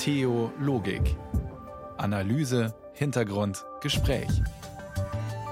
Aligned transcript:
Theologik. 0.00 1.14
Analyse, 1.98 2.74
Hintergrund, 2.94 3.66
Gespräch. 3.82 4.30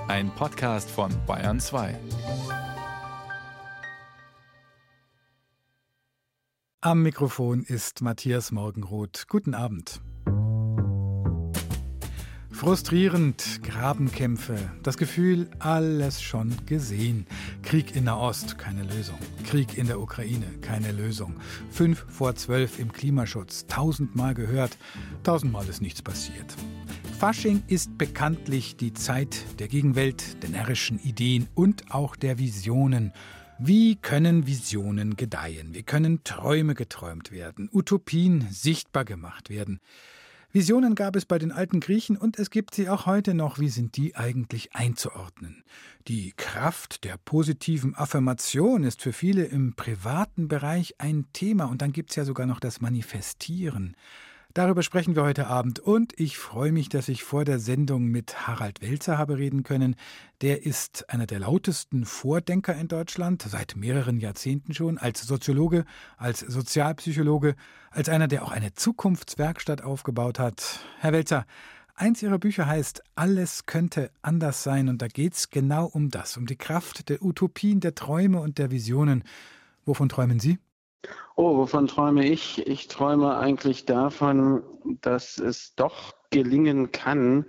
Ein 0.09 0.35
Podcast 0.35 0.90
von 0.90 1.12
Bayern 1.27 1.61
2. 1.61 1.95
Am 6.80 7.03
Mikrofon 7.03 7.62
ist 7.62 8.00
Matthias 8.00 8.50
Morgenroth. 8.50 9.26
Guten 9.29 9.53
Abend. 9.53 10.01
Frustrierend, 12.59 13.63
Grabenkämpfe, 13.63 14.59
das 14.83 14.97
Gefühl, 14.97 15.49
alles 15.61 16.20
schon 16.20 16.52
gesehen. 16.66 17.24
Krieg 17.62 17.95
in 17.95 18.02
Nahost, 18.02 18.59
keine 18.59 18.83
Lösung. 18.83 19.16
Krieg 19.48 19.79
in 19.79 19.87
der 19.87 20.01
Ukraine, 20.01 20.45
keine 20.60 20.91
Lösung. 20.91 21.37
Fünf 21.70 22.05
vor 22.09 22.34
zwölf 22.34 22.80
im 22.80 22.91
Klimaschutz, 22.91 23.69
tausendmal 23.69 24.34
gehört, 24.34 24.77
tausendmal 25.23 25.68
ist 25.68 25.80
nichts 25.80 26.02
passiert. 26.02 26.56
Fasching 27.20 27.62
ist 27.68 27.96
bekanntlich 27.96 28.77
die 28.77 28.93
Zeit 28.93 29.37
der 29.60 29.68
Gegenwelt, 29.68 30.43
der 30.43 30.51
närrischen 30.51 30.98
Ideen 30.98 31.46
und 31.54 31.93
auch 31.93 32.16
der 32.16 32.40
Visionen. 32.40 33.12
Wie 33.60 33.95
können 33.95 34.48
Visionen 34.48 35.15
gedeihen? 35.15 35.74
Wie 35.74 35.84
können 35.84 36.24
Träume 36.24 36.74
geträumt 36.74 37.30
werden? 37.30 37.70
Utopien 37.73 38.48
sichtbar 38.51 39.04
gemacht 39.04 39.48
werden? 39.48 39.79
Visionen 40.51 40.95
gab 40.95 41.15
es 41.15 41.27
bei 41.27 41.38
den 41.38 41.52
alten 41.52 41.79
Griechen 41.79 42.16
und 42.16 42.38
es 42.38 42.48
gibt 42.48 42.75
sie 42.75 42.88
auch 42.88 43.05
heute 43.05 43.34
noch. 43.34 43.59
Wie 43.59 43.69
sind 43.69 43.98
die 43.98 44.16
eigentlich 44.16 44.74
einzuordnen? 44.74 45.62
Die 46.07 46.33
Kraft 46.38 47.05
der 47.05 47.19
positiven 47.19 47.95
Affirmation 47.95 48.83
ist 48.83 49.02
für 49.02 49.12
viele 49.12 49.45
im 49.45 49.74
privaten 49.74 50.48
Bereich 50.48 50.95
ein 50.98 51.27
Thema 51.34 51.66
und 51.66 51.83
dann 51.83 51.93
gibt 51.93 52.11
es 52.11 52.16
ja 52.16 52.24
sogar 52.24 52.47
noch 52.47 52.61
das 52.61 52.80
Manifestieren. 52.80 53.95
Darüber 54.58 54.82
sprechen 54.82 55.14
wir 55.14 55.22
heute 55.22 55.46
Abend 55.46 55.78
und 55.78 56.18
ich 56.18 56.36
freue 56.36 56.72
mich, 56.72 56.88
dass 56.88 57.09
ich 57.09 57.23
vor 57.23 57.45
der 57.45 57.60
Sendung 57.60 58.06
mit 58.06 58.48
Harald 58.48 58.82
Welzer 58.82 59.16
habe 59.16 59.38
reden 59.38 59.62
können. 59.62 59.95
Der 60.40 60.66
ist 60.66 61.09
einer 61.10 61.28
der 61.28 61.38
lautesten 61.38 62.04
Vordenker 62.04 62.74
in 62.74 62.88
Deutschland, 62.88 63.40
seit 63.40 63.76
mehreren 63.76 64.19
Jahrzehnten 64.19 64.75
schon, 64.75 64.98
als 64.98 65.23
Soziologe, 65.23 65.84
als 66.17 66.41
Sozialpsychologe, 66.41 67.55
als 67.92 68.09
einer, 68.09 68.27
der 68.27 68.42
auch 68.42 68.50
eine 68.50 68.75
Zukunftswerkstatt 68.75 69.83
aufgebaut 69.83 70.41
hat. 70.41 70.81
Herr 70.98 71.12
Welzer, 71.12 71.47
Eins 71.95 72.20
Ihrer 72.20 72.41
Bücher 72.41 72.67
heißt 72.67 73.05
Alles 73.15 73.65
könnte 73.65 74.11
anders 74.22 74.65
sein 74.65 74.89
und 74.89 75.00
da 75.00 75.06
geht 75.06 75.34
es 75.34 75.50
genau 75.50 75.87
um 75.87 76.09
das, 76.11 76.37
um 76.37 76.47
die 76.47 76.56
Kraft 76.56 77.11
der 77.11 77.22
Utopien, 77.22 77.78
der 77.78 77.95
Träume 77.95 78.41
und 78.41 78.59
der 78.59 78.72
Visionen. 78.72 79.22
Wovon 79.84 80.09
träumen 80.09 80.41
Sie? 80.41 80.59
Oh, 81.37 81.57
wovon 81.57 81.87
träume 81.87 82.27
ich? 82.27 82.67
Ich 82.67 82.89
träume 82.89 83.37
eigentlich 83.37 83.85
davon, 83.85 84.65
dass 85.01 85.39
es 85.39 85.75
doch 85.77 86.15
gelingen 86.31 86.91
kann, 86.91 87.47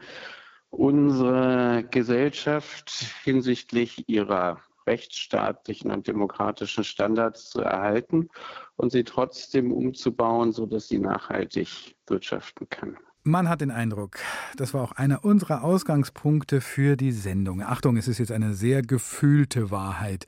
unsere 0.70 1.84
Gesellschaft 1.90 2.92
hinsichtlich 3.24 4.08
ihrer 4.08 4.62
rechtsstaatlichen 4.86 5.92
und 5.92 6.08
demokratischen 6.08 6.84
Standards 6.84 7.50
zu 7.50 7.62
erhalten 7.62 8.30
und 8.76 8.92
sie 8.92 9.04
trotzdem 9.04 9.72
umzubauen, 9.72 10.52
sodass 10.52 10.88
sie 10.88 11.00
nachhaltig 11.00 11.96
wirtschaften 12.08 12.70
kann. 12.70 12.98
Man 13.24 13.50
hat 13.50 13.60
den 13.60 13.70
Eindruck, 13.70 14.18
das 14.56 14.74
war 14.74 14.82
auch 14.82 14.94
einer 14.94 15.26
unserer 15.26 15.66
Ausgangspunkte 15.66 16.62
für 16.62 16.96
die 16.96 17.12
Sendung. 17.12 17.62
Achtung, 17.62 17.98
es 17.98 18.08
ist 18.08 18.18
jetzt 18.18 18.32
eine 18.32 18.54
sehr 18.54 18.82
gefühlte 18.82 19.72
Wahrheit, 19.72 20.26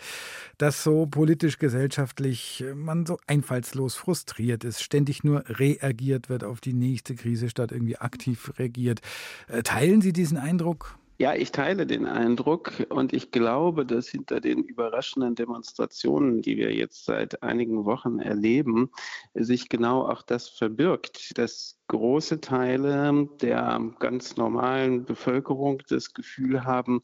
dass 0.58 0.84
so 0.84 1.06
politisch 1.06 1.58
gesellschaftlich 1.58 2.66
man 2.75 3.06
so 3.06 3.17
einfallslos 3.28 3.95
frustriert 3.95 4.66
ist, 4.66 4.84
ständig 4.84 5.23
nur 5.23 5.45
reagiert 5.47 6.28
wird 6.28 6.44
auf 6.44 6.59
die 6.59 6.73
nächste 6.73 7.16
Krise, 7.16 7.50
statt 7.50 7.72
irgendwie 7.72 7.97
aktiv 7.97 8.52
reagiert. 8.59 9.00
Äh, 9.47 9.64
teilen 9.64 10.02
Sie 10.02 10.12
diesen 10.12 10.38
Eindruck? 10.38 10.97
Ja, 11.22 11.36
ich 11.36 11.52
teile 11.52 11.86
den 11.86 12.08
Eindruck 12.08 12.88
und 12.89 13.13
ich 13.13 13.29
glaube, 13.29 13.85
dass 13.85 14.07
hinter 14.07 14.41
den 14.41 14.63
überraschenden 14.63 15.35
Demonstrationen, 15.35 16.41
die 16.41 16.57
wir 16.57 16.73
jetzt 16.73 17.06
seit 17.06 17.44
einigen 17.44 17.85
Wochen 17.85 18.18
erleben, 18.18 18.90
sich 19.35 19.69
genau 19.69 20.07
auch 20.07 20.23
das 20.23 20.50
verbirgt, 20.50 21.38
dass 21.38 21.79
große 21.90 22.41
Teile 22.41 23.29
der 23.40 23.91
ganz 24.00 24.35
normalen 24.35 25.06
Bevölkerung 25.06 25.84
das 25.90 26.16
Gefühl 26.16 26.63
haben, 26.63 27.01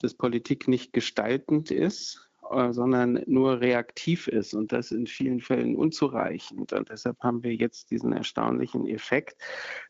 dass 0.00 0.14
Politik 0.14 0.66
nicht 0.66 0.92
gestaltend 0.92 1.70
ist, 1.70 2.28
sondern 2.70 3.22
nur 3.26 3.60
reaktiv 3.60 4.26
ist 4.26 4.54
und 4.54 4.72
das 4.72 4.90
in 4.90 5.06
vielen 5.06 5.40
Fällen 5.40 5.76
unzureichend. 5.76 6.72
Und 6.72 6.90
deshalb 6.90 7.18
haben 7.20 7.42
wir 7.42 7.54
jetzt 7.54 7.90
diesen 7.90 8.12
erstaunlichen 8.12 8.86
Effekt, 8.86 9.36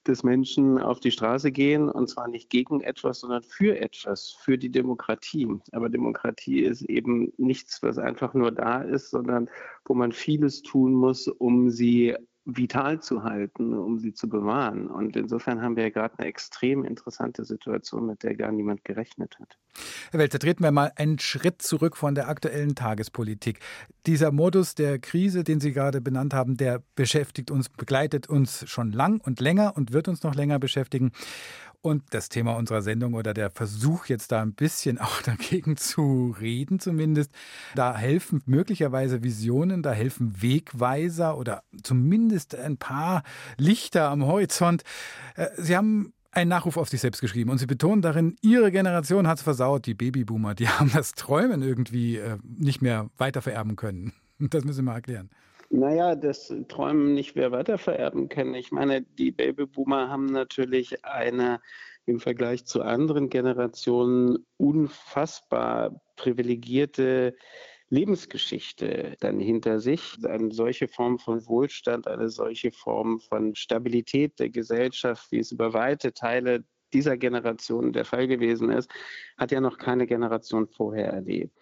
dass 0.05 0.23
Menschen 0.23 0.79
auf 0.79 1.01
die 1.01 1.11
Straße 1.11 1.53
gehen 1.53 1.89
und 1.89 2.09
zwar 2.09 2.29
nicht 2.29 2.51
gegen 2.51 2.81
etwas, 2.83 3.21
sondern 3.21 3.43
für 3.43 3.79
etwas, 3.79 4.37
für 4.41 4.59
die 4.59 4.71
Demokratie. 4.71 5.49
Aber 5.73 5.89
Demokratie 5.89 6.61
ist 6.61 6.83
eben 6.83 7.33
nichts, 7.39 7.83
was 7.83 7.99
einfach 7.99 8.35
nur 8.35 8.53
da 8.53 8.83
ist, 8.83 9.11
sondern 9.11 9.49
wo 9.87 9.95
man 9.95 10.13
vieles 10.13 10.63
tun 10.63 10.93
muss, 10.93 11.29
um 11.29 11.71
sie 11.71 12.17
vital 12.45 13.01
zu 13.01 13.23
halten, 13.23 13.75
um 13.75 13.99
sie 13.99 14.15
zu 14.15 14.29
bewahren. 14.29 14.87
Und 14.89 15.17
insofern 15.17 15.61
haben 15.61 15.77
wir 15.77 15.85
ja 15.85 15.91
gerade 15.91 16.19
eine 16.19 16.29
extrem 16.29 16.85
interessante 16.85 17.45
Situation, 17.45 18.07
mit 18.07 18.23
der 18.23 18.35
gar 18.35 18.51
niemand 18.51 18.85
gerechnet 18.85 19.39
hat. 19.39 19.59
Herr 20.11 20.19
Welter, 20.21 20.39
treten 20.39 20.65
wir 20.65 20.73
mal 20.73 20.91
einen 20.97 21.19
Schritt 21.19 21.63
zurück 21.63 21.97
von 21.97 22.15
der 22.15 22.29
aktuellen 22.29 22.75
Tagespolitik. 22.75 23.61
Dieser 24.07 24.33
Modus 24.33 24.75
der 24.75 24.99
Krise, 24.99 25.45
den 25.45 25.61
Sie 25.61 25.73
gerade 25.73 26.01
benannt 26.01 26.35
haben, 26.35 26.57
der 26.57 26.83
beschäftigt 26.95 27.51
uns, 27.51 27.69
begleitet 27.69 28.29
uns 28.29 28.69
schon 28.69 28.91
lang 28.91 29.21
und 29.21 29.41
länger 29.41 29.77
und 29.77 29.93
wird 29.93 30.09
uns 30.09 30.23
noch 30.23 30.35
länger 30.35 30.59
beschäftigen. 30.59 31.13
Und 31.83 32.03
das 32.11 32.29
Thema 32.29 32.57
unserer 32.57 32.83
Sendung 32.83 33.15
oder 33.15 33.33
der 33.33 33.51
Versuch 33.51 34.07
jetzt 34.07 34.33
da 34.33 34.43
ein 34.43 34.53
bisschen 34.53 34.99
auch 35.01 35.23
dagegen 35.23 35.77
zu 35.77 36.35
reden 36.39 36.79
zumindest, 36.79 37.33
da 37.75 37.97
helfen 37.97 38.43
möglicherweise 38.47 39.23
Visionen, 39.23 39.83
da 39.83 39.93
helfen 39.93 40.43
Wegweiser 40.43 41.39
oder 41.39 41.63
zumindest 41.83 42.55
ein 42.55 42.77
paar 42.77 43.23
Lichter 43.57 44.11
am 44.11 44.27
Horizont. 44.27 44.83
Äh, 45.37 45.49
Sie 45.57 45.77
haben 45.77 46.13
einen 46.33 46.51
Nachruf 46.51 46.77
auf 46.77 46.89
sich 46.89 47.01
selbst 47.01 47.21
geschrieben 47.21 47.51
und 47.51 47.59
Sie 47.59 47.67
betonen 47.67 48.03
darin, 48.03 48.37
Ihre 48.43 48.71
Generation 48.71 49.27
hat 49.27 49.39
es 49.39 49.43
versaut, 49.43 49.87
die 49.87 49.95
Babyboomer, 49.95 50.55
die 50.55 50.69
haben 50.69 50.91
das 50.93 51.13
Träumen 51.13 51.63
irgendwie 51.63 52.17
äh, 52.17 52.37
nicht 52.45 52.83
mehr 52.83 53.09
weiter 53.17 53.43
vererben 53.43 53.77
können. 53.77 54.13
Das 54.39 54.65
müssen 54.65 54.77
Sie 54.77 54.83
mal 54.83 54.95
erklären. 54.95 55.31
Naja, 55.73 56.17
das 56.17 56.53
Träumen 56.67 57.15
nicht 57.15 57.37
mehr 57.37 57.53
weitervererben 57.53 58.29
können. 58.29 58.55
Ich 58.55 58.73
meine, 58.73 59.03
die 59.03 59.31
Babyboomer 59.31 60.09
haben 60.09 60.27
natürlich 60.27 61.05
eine 61.05 61.61
im 62.07 62.19
Vergleich 62.19 62.65
zu 62.65 62.83
anderen 62.83 63.31
Generationen 63.31 64.45
unfassbar 64.57 66.01
privilegierte 66.17 67.37
Lebensgeschichte 67.89 69.17
dann 69.21 69.39
hinter 69.39 69.79
sich. 69.79 70.17
Eine 70.25 70.51
solche 70.53 70.89
Form 70.89 71.21
von 71.21 71.47
Wohlstand, 71.47 72.09
eine 72.09 72.31
solche 72.31 72.73
Form 72.73 73.21
von 73.21 73.55
Stabilität 73.55 74.41
der 74.41 74.51
Gesellschaft, 74.51 75.31
wie 75.31 75.39
es 75.39 75.53
über 75.53 75.73
weite 75.73 76.13
Teile 76.13 76.65
dieser 76.93 77.17
Generation 77.17 77.93
der 77.93 78.05
Fall 78.05 78.27
gewesen 78.27 78.71
ist, 78.71 78.91
hat 79.39 79.53
ja 79.53 79.61
noch 79.61 79.79
keine 79.79 80.09
Generation 80.09 80.67
vorher 80.67 81.13
erlebt. 81.13 81.57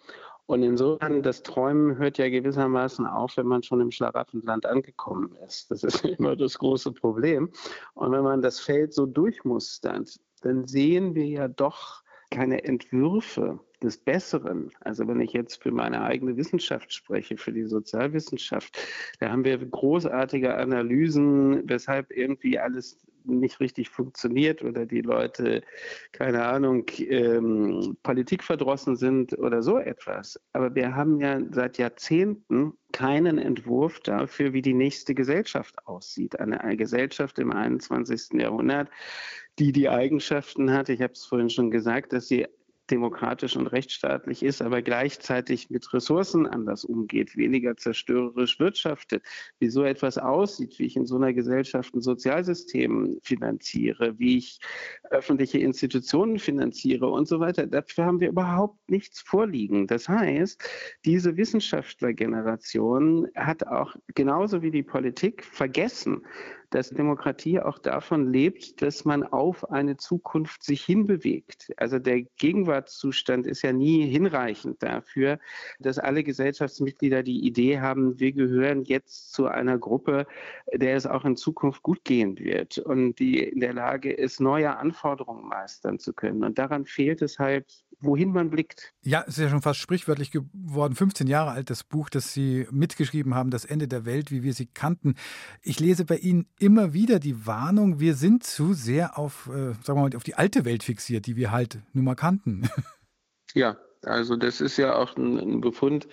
Und 0.49 0.63
insofern, 0.63 1.21
das 1.21 1.43
Träumen 1.43 1.99
hört 1.99 2.17
ja 2.17 2.27
gewissermaßen 2.27 3.05
auf, 3.05 3.37
wenn 3.37 3.45
man 3.45 3.61
schon 3.61 3.81
im 3.81 3.91
Schlaraffenland 3.91 4.65
angekommen 4.65 5.35
ist. 5.45 5.69
Das 5.69 5.83
ist 5.83 6.03
immer 6.17 6.35
das 6.35 6.57
große 6.57 6.91
Problem. 6.91 7.51
Und 7.93 8.11
wenn 8.11 8.23
man 8.23 8.41
das 8.41 8.59
Feld 8.59 8.95
so 8.95 9.05
durchmustert, 9.05 10.19
dann 10.41 10.65
sehen 10.65 11.13
wir 11.13 11.27
ja 11.27 11.47
doch 11.47 12.01
keine 12.31 12.63
Entwürfe 12.63 13.59
des 13.83 13.99
Besseren. 13.99 14.71
Also 14.79 15.07
wenn 15.07 15.21
ich 15.21 15.33
jetzt 15.33 15.61
für 15.61 15.71
meine 15.71 16.01
eigene 16.01 16.35
Wissenschaft 16.35 16.91
spreche, 16.91 17.37
für 17.37 17.53
die 17.53 17.65
Sozialwissenschaft, 17.65 18.75
da 19.19 19.29
haben 19.29 19.45
wir 19.45 19.55
großartige 19.63 20.55
Analysen, 20.55 21.69
weshalb 21.69 22.09
irgendwie 22.09 22.57
alles 22.57 22.97
nicht 23.23 23.59
richtig 23.59 23.89
funktioniert 23.89 24.63
oder 24.63 24.85
die 24.85 25.01
Leute, 25.01 25.63
keine 26.11 26.45
Ahnung, 26.45 26.85
ähm, 26.99 27.97
politikverdrossen 28.03 28.95
sind 28.95 29.37
oder 29.37 29.61
so 29.61 29.77
etwas. 29.77 30.39
Aber 30.53 30.75
wir 30.75 30.95
haben 30.95 31.19
ja 31.19 31.39
seit 31.51 31.77
Jahrzehnten 31.77 32.73
keinen 32.91 33.37
Entwurf 33.37 33.99
dafür, 33.99 34.53
wie 34.53 34.61
die 34.61 34.73
nächste 34.73 35.13
Gesellschaft 35.13 35.87
aussieht. 35.87 36.39
Eine, 36.39 36.61
eine 36.61 36.77
Gesellschaft 36.77 37.39
im 37.39 37.51
21. 37.51 38.39
Jahrhundert, 38.39 38.89
die 39.59 39.71
die 39.71 39.89
Eigenschaften 39.89 40.71
hat, 40.71 40.89
ich 40.89 41.01
habe 41.01 41.13
es 41.13 41.25
vorhin 41.25 41.49
schon 41.49 41.69
gesagt, 41.71 42.13
dass 42.13 42.27
sie 42.27 42.47
demokratisch 42.91 43.55
und 43.55 43.67
rechtsstaatlich 43.67 44.43
ist, 44.43 44.61
aber 44.61 44.81
gleichzeitig 44.81 45.69
mit 45.69 45.93
Ressourcen 45.93 46.45
anders 46.47 46.85
umgeht, 46.85 47.37
weniger 47.37 47.75
zerstörerisch 47.77 48.59
wirtschaftet, 48.59 49.23
wie 49.59 49.69
so 49.69 49.83
etwas 49.83 50.17
aussieht, 50.17 50.79
wie 50.79 50.85
ich 50.85 50.95
in 50.95 51.05
so 51.05 51.15
einer 51.15 51.33
Gesellschaft 51.33 51.95
ein 51.95 52.01
Sozialsystem 52.01 53.19
finanziere, 53.23 54.17
wie 54.19 54.37
ich 54.37 54.59
öffentliche 55.11 55.59
Institutionen 55.59 56.39
finanziere 56.39 57.07
und 57.07 57.27
so 57.27 57.39
weiter. 57.39 57.67
Dafür 57.67 58.05
haben 58.05 58.19
wir 58.19 58.29
überhaupt 58.29 58.89
nichts 58.89 59.21
vorliegen. 59.21 59.87
Das 59.87 60.09
heißt, 60.09 60.63
diese 61.05 61.37
Wissenschaftlergeneration 61.37 63.27
hat 63.35 63.65
auch 63.67 63.95
genauso 64.15 64.61
wie 64.61 64.71
die 64.71 64.83
Politik 64.83 65.43
vergessen, 65.43 66.25
dass 66.69 66.89
Demokratie 66.89 67.59
auch 67.59 67.79
davon 67.79 68.31
lebt, 68.31 68.81
dass 68.81 69.05
man 69.05 69.23
auf 69.23 69.71
eine 69.71 69.97
Zukunft 69.97 70.63
sich 70.63 70.83
hinbewegt. 70.83 71.71
Also 71.77 71.99
der 71.99 72.21
Gegenwartszustand 72.37 73.47
ist 73.47 73.61
ja 73.61 73.73
nie 73.73 74.05
hinreichend 74.05 74.81
dafür, 74.83 75.39
dass 75.79 75.97
alle 75.97 76.23
Gesellschaftsmitglieder 76.23 77.23
die 77.23 77.45
Idee 77.45 77.79
haben, 77.79 78.19
wir 78.19 78.31
gehören 78.31 78.83
jetzt 78.83 79.31
zu 79.33 79.47
einer 79.47 79.77
Gruppe, 79.77 80.27
der 80.73 80.95
es 80.95 81.05
auch 81.05 81.25
in 81.25 81.35
Zukunft 81.35 81.83
gut 81.83 82.03
gehen 82.03 82.37
wird 82.37 82.77
und 82.77 83.19
die 83.19 83.43
in 83.43 83.59
der 83.59 83.73
Lage 83.73 84.11
ist, 84.11 84.39
neue 84.39 84.77
Anforderungen 84.77 85.47
meistern 85.47 85.99
zu 85.99 86.13
können. 86.13 86.43
Und 86.43 86.59
daran 86.59 86.85
fehlt 86.85 87.21
es 87.21 87.39
halt 87.39 87.83
wohin 88.01 88.31
man 88.31 88.49
blickt. 88.49 88.93
Ja, 89.01 89.23
es 89.27 89.37
ist 89.37 89.43
ja 89.43 89.49
schon 89.49 89.61
fast 89.61 89.79
sprichwörtlich 89.79 90.31
geworden. 90.31 90.95
15 90.95 91.27
Jahre 91.27 91.51
alt 91.51 91.69
das 91.69 91.83
Buch, 91.83 92.09
das 92.09 92.33
Sie 92.33 92.67
mitgeschrieben 92.71 93.35
haben, 93.35 93.49
Das 93.49 93.65
Ende 93.65 93.87
der 93.87 94.05
Welt, 94.05 94.31
wie 94.31 94.43
wir 94.43 94.53
sie 94.53 94.67
kannten. 94.67 95.15
Ich 95.61 95.79
lese 95.79 96.05
bei 96.05 96.17
Ihnen 96.17 96.47
immer 96.59 96.93
wieder 96.93 97.19
die 97.19 97.45
Warnung, 97.45 97.99
wir 97.99 98.15
sind 98.15 98.43
zu 98.43 98.73
sehr 98.73 99.17
auf, 99.17 99.47
äh, 99.47 99.73
sagen 99.83 99.99
wir 99.99 100.09
mal, 100.09 100.15
auf 100.15 100.23
die 100.23 100.35
alte 100.35 100.65
Welt 100.65 100.83
fixiert, 100.83 101.25
die 101.25 101.35
wir 101.35 101.51
halt 101.51 101.79
nun 101.93 102.05
mal 102.05 102.15
kannten. 102.15 102.69
Ja, 103.55 103.77
also 104.03 104.35
das 104.35 104.61
ist 104.61 104.77
ja 104.77 104.95
auch 104.95 105.17
ein, 105.17 105.39
ein, 105.39 105.59
Befund, 105.59 106.07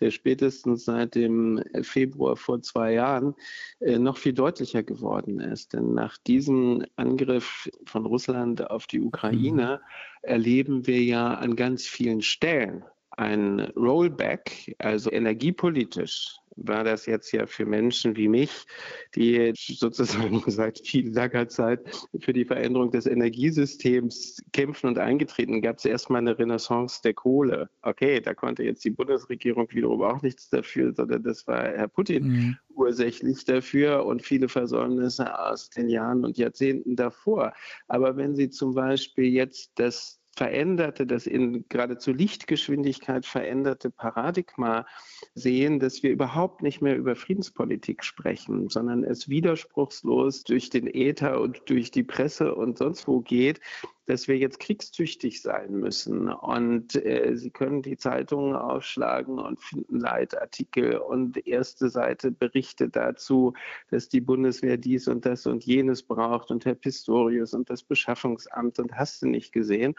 der 0.00 0.12
spätestens 0.12 0.84
seit 0.84 1.16
dem 1.16 1.60
Februar 1.82 2.36
vor 2.36 2.62
zwei 2.62 2.92
Jahren 2.92 3.34
äh, 3.80 3.98
noch 3.98 4.16
viel 4.18 4.32
deutlicher 4.32 4.84
geworden 4.84 5.40
ist. 5.40 5.72
Denn 5.72 5.94
nach 5.94 6.16
diesem 6.16 6.84
Angriff 6.94 7.68
von 7.86 8.06
Russland 8.06 8.70
auf 8.70 8.86
die 8.86 9.00
Ukraine 9.00 9.80
mhm. 9.82 10.28
erleben 10.28 10.86
wir 10.86 11.02
ja 11.02 11.34
an 11.34 11.56
ganz 11.56 11.86
vielen 11.86 12.22
Stellen 12.22 12.84
ein 13.10 13.60
Rollback, 13.76 14.76
also 14.78 15.10
energiepolitisch 15.10 16.36
war 16.56 16.84
das 16.84 17.06
jetzt 17.06 17.32
ja 17.32 17.46
für 17.46 17.66
Menschen 17.66 18.16
wie 18.16 18.28
mich, 18.28 18.66
die 19.14 19.52
sozusagen 19.56 20.42
seit 20.46 20.80
viel 20.80 21.12
langer 21.12 21.48
Zeit 21.48 21.80
für 22.20 22.32
die 22.32 22.44
Veränderung 22.44 22.90
des 22.90 23.06
Energiesystems 23.06 24.42
kämpfen 24.52 24.88
und 24.88 24.98
eingetreten, 24.98 25.62
gab 25.62 25.78
es 25.78 25.84
erstmal 25.84 26.20
eine 26.20 26.38
Renaissance 26.38 27.00
der 27.02 27.14
Kohle. 27.14 27.68
Okay, 27.82 28.20
da 28.20 28.34
konnte 28.34 28.64
jetzt 28.64 28.84
die 28.84 28.90
Bundesregierung 28.90 29.68
wiederum 29.70 30.02
auch 30.02 30.22
nichts 30.22 30.48
dafür, 30.50 30.92
sondern 30.94 31.22
das 31.22 31.46
war 31.46 31.64
Herr 31.64 31.88
Putin 31.88 32.28
mhm. 32.28 32.58
ursächlich 32.74 33.44
dafür 33.44 34.04
und 34.06 34.22
viele 34.22 34.48
Versäumnisse 34.48 35.38
aus 35.38 35.70
den 35.70 35.88
Jahren 35.88 36.24
und 36.24 36.38
Jahrzehnten 36.38 36.96
davor. 36.96 37.52
Aber 37.88 38.16
wenn 38.16 38.34
Sie 38.34 38.50
zum 38.50 38.74
Beispiel 38.74 39.26
jetzt 39.26 39.72
das 39.76 40.20
veränderte, 40.36 41.06
das 41.06 41.26
in 41.26 41.64
geradezu 41.68 42.12
Lichtgeschwindigkeit 42.12 43.24
veränderte 43.24 43.90
Paradigma 43.90 44.86
sehen, 45.34 45.80
dass 45.80 46.02
wir 46.02 46.10
überhaupt 46.10 46.62
nicht 46.62 46.82
mehr 46.82 46.96
über 46.96 47.16
Friedenspolitik 47.16 48.04
sprechen, 48.04 48.68
sondern 48.68 49.02
es 49.02 49.28
widerspruchslos 49.28 50.44
durch 50.44 50.68
den 50.68 50.86
Äther 50.86 51.40
und 51.40 51.62
durch 51.70 51.90
die 51.90 52.04
Presse 52.04 52.54
und 52.54 52.76
sonst 52.76 53.08
wo 53.08 53.20
geht, 53.20 53.60
dass 54.06 54.28
wir 54.28 54.38
jetzt 54.38 54.60
kriegstüchtig 54.60 55.42
sein 55.42 55.72
müssen. 55.72 56.28
Und 56.28 56.94
äh, 56.94 57.32
Sie 57.34 57.50
können 57.50 57.82
die 57.82 57.96
Zeitungen 57.96 58.54
aufschlagen 58.54 59.38
und 59.38 59.60
finden 59.60 60.00
Leitartikel 60.00 60.96
und 60.98 61.46
erste 61.46 61.90
Seite 61.90 62.30
Berichte 62.30 62.88
dazu, 62.88 63.52
dass 63.90 64.08
die 64.08 64.20
Bundeswehr 64.20 64.76
dies 64.76 65.08
und 65.08 65.26
das 65.26 65.46
und 65.46 65.64
jenes 65.64 66.02
braucht 66.02 66.50
und 66.50 66.64
Herr 66.64 66.74
Pistorius 66.74 67.52
und 67.52 67.68
das 67.68 67.82
Beschaffungsamt 67.82 68.78
und 68.78 68.94
hast 68.94 69.22
du 69.22 69.26
nicht 69.26 69.52
gesehen. 69.52 69.94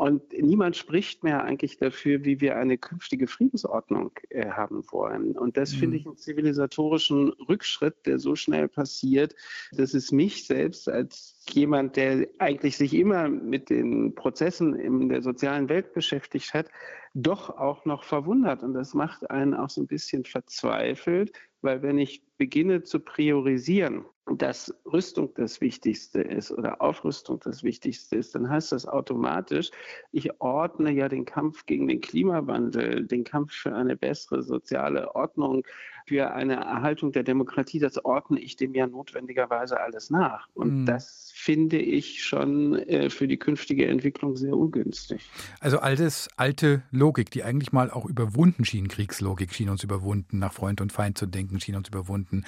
Und 0.00 0.32
niemand 0.32 0.78
spricht 0.78 1.24
mehr 1.24 1.44
eigentlich 1.44 1.76
dafür, 1.76 2.24
wie 2.24 2.40
wir 2.40 2.56
eine 2.56 2.78
künftige 2.78 3.26
Friedensordnung 3.26 4.12
äh, 4.30 4.48
haben 4.48 4.82
wollen. 4.90 5.36
Und 5.36 5.58
das 5.58 5.74
mhm. 5.74 5.76
finde 5.76 5.96
ich 5.98 6.06
einen 6.06 6.16
zivilisatorischen 6.16 7.28
Rückschritt, 7.50 8.06
der 8.06 8.18
so 8.18 8.34
schnell 8.34 8.66
passiert, 8.66 9.36
dass 9.72 9.92
es 9.92 10.10
mich 10.10 10.46
selbst 10.46 10.88
als 10.88 11.44
jemand, 11.50 11.96
der 11.96 12.26
eigentlich 12.38 12.78
sich 12.78 12.94
immer 12.94 13.28
mit 13.28 13.68
den 13.68 14.14
Prozessen 14.14 14.74
in 14.74 15.10
der 15.10 15.20
sozialen 15.20 15.68
Welt 15.68 15.92
beschäftigt 15.92 16.54
hat, 16.54 16.70
doch 17.12 17.50
auch 17.50 17.84
noch 17.84 18.04
verwundert. 18.04 18.62
Und 18.62 18.72
das 18.72 18.94
macht 18.94 19.30
einen 19.30 19.52
auch 19.52 19.68
so 19.68 19.82
ein 19.82 19.86
bisschen 19.86 20.24
verzweifelt, 20.24 21.32
weil 21.60 21.82
wenn 21.82 21.98
ich 21.98 22.22
beginne 22.38 22.84
zu 22.84 23.00
priorisieren, 23.00 24.06
dass 24.38 24.74
Rüstung 24.90 25.32
das 25.34 25.60
Wichtigste 25.60 26.20
ist 26.20 26.50
oder 26.50 26.80
Aufrüstung 26.80 27.40
das 27.40 27.62
Wichtigste 27.62 28.16
ist, 28.16 28.34
dann 28.34 28.48
heißt 28.48 28.72
das 28.72 28.86
automatisch, 28.86 29.70
ich 30.12 30.40
ordne 30.40 30.90
ja 30.92 31.08
den 31.08 31.24
Kampf 31.24 31.66
gegen 31.66 31.88
den 31.88 32.00
Klimawandel, 32.00 33.06
den 33.06 33.24
Kampf 33.24 33.52
für 33.52 33.74
eine 33.74 33.96
bessere 33.96 34.42
soziale 34.42 35.14
Ordnung, 35.14 35.64
für 36.10 36.32
eine 36.32 36.56
Erhaltung 36.56 37.12
der 37.12 37.22
Demokratie, 37.22 37.78
das 37.78 38.04
ordne 38.04 38.40
ich 38.40 38.56
dem 38.56 38.74
ja 38.74 38.88
notwendigerweise 38.88 39.80
alles 39.80 40.10
nach. 40.10 40.48
Und 40.54 40.80
mhm. 40.80 40.86
das 40.86 41.30
finde 41.32 41.78
ich 41.78 42.24
schon 42.24 42.74
äh, 42.74 43.10
für 43.10 43.28
die 43.28 43.36
künftige 43.36 43.86
Entwicklung 43.86 44.36
sehr 44.36 44.56
ungünstig. 44.56 45.30
Also 45.60 45.78
altes, 45.78 46.28
alte 46.36 46.82
Logik, 46.90 47.30
die 47.30 47.44
eigentlich 47.44 47.70
mal 47.70 47.92
auch 47.92 48.06
überwunden 48.06 48.64
schien, 48.64 48.88
Kriegslogik 48.88 49.54
schien 49.54 49.68
uns 49.68 49.84
überwunden, 49.84 50.40
nach 50.40 50.52
Freund 50.52 50.80
und 50.80 50.90
Feind 50.90 51.16
zu 51.16 51.26
denken, 51.26 51.60
schien 51.60 51.76
uns 51.76 51.86
überwunden. 51.86 52.42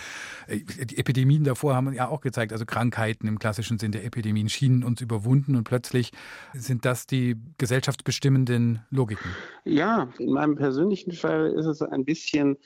Äh, 0.49 0.59
die 0.85 0.99
Epidemien 0.99 1.45
davor 1.45 1.77
haben 1.77 1.93
ja 1.93 2.09
auch 2.09 2.21
gezeigt, 2.21 2.53
also 2.53 2.67
Krankheiten 2.67 3.29
im 3.29 3.39
klassischen 3.39 3.79
Sinn 3.79 3.93
der 3.93 4.05
Epidemien 4.05 4.49
schienen 4.49 4.83
uns 4.83 5.01
überwunden 5.01 5.55
und 5.55 5.63
plötzlich 5.63 6.11
sind 6.53 6.85
das 6.85 7.07
die 7.07 7.37
gesellschaftsbestimmenden 7.59 8.81
Logiken. 8.91 9.31
Ja, 9.63 10.09
in 10.19 10.33
meinem 10.33 10.57
persönlichen 10.57 11.13
Fall 11.13 11.53
ist 11.53 11.67
es 11.67 11.81
ein 11.81 12.05
bisschen 12.05 12.57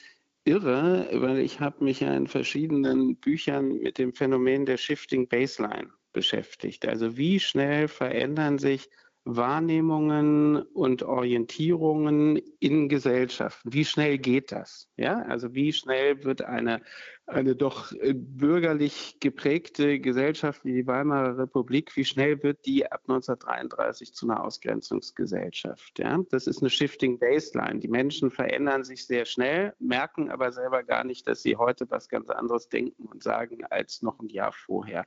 irre, 0.47 1.09
weil 1.13 1.39
ich 1.39 1.61
habe 1.61 1.85
mich 1.85 2.01
ja 2.01 2.15
in 2.15 2.27
verschiedenen 2.27 3.17
Büchern 3.17 3.79
mit 3.79 3.99
dem 3.99 4.13
Phänomen 4.13 4.65
der 4.65 4.77
Shifting 4.77 5.29
Baseline 5.29 5.91
beschäftigt. 6.13 6.87
Also 6.87 7.17
wie 7.17 7.41
schnell 7.41 7.89
verändern 7.89 8.59
sich 8.59 8.89
Wahrnehmungen 9.25 10.63
und 10.63 11.03
Orientierungen 11.03 12.37
in 12.61 12.89
Gesellschaften. 12.89 13.73
Wie 13.73 13.85
schnell 13.85 14.19
geht 14.19 14.53
das? 14.53 14.89
Ja, 14.97 15.23
also 15.23 15.53
wie 15.53 15.73
schnell 15.73 16.23
wird 16.23 16.43
eine 16.43 16.81
eine 17.27 17.57
doch 17.57 17.93
äh, 17.93 18.15
bürgerlich 18.15 19.19
geprägte 19.21 19.99
Gesellschaft 19.99 20.65
wie 20.65 20.73
die 20.73 20.87
Weimarer 20.87 21.39
Republik, 21.39 21.97
wie 21.97 22.05
schnell 22.05 22.43
wird 22.43 22.65
die 22.67 22.91
ab 22.91 23.03
1933 23.09 24.15
zu 24.15 24.27
einer 24.27 24.45
Ausgrenzungsgesellschaft? 24.45 25.99
Ja? 25.99 26.19
Das 26.31 26.47
ist 26.47 26.61
eine 26.61 26.71
Shifting 26.71 27.19
Baseline. 27.19 27.81
Die 27.81 27.89
Menschen 27.89 28.31
verändern 28.31 28.85
sich 28.85 29.07
sehr 29.07 29.25
schnell, 29.25 29.75
merken 29.81 30.31
aber 30.31 30.53
selber 30.53 30.85
gar 30.85 31.05
nicht, 31.05 31.27
dass 31.27 31.43
sie 31.43 31.57
heute 31.57 31.91
was 31.91 32.09
ganz 32.09 32.31
anderes 32.31 32.69
denken 32.69 33.07
und 33.07 33.23
sagen 33.23 33.65
als 33.65 34.03
noch 34.03 34.21
ein 34.21 34.29
Jahr 34.29 34.53
vorher. 34.53 35.05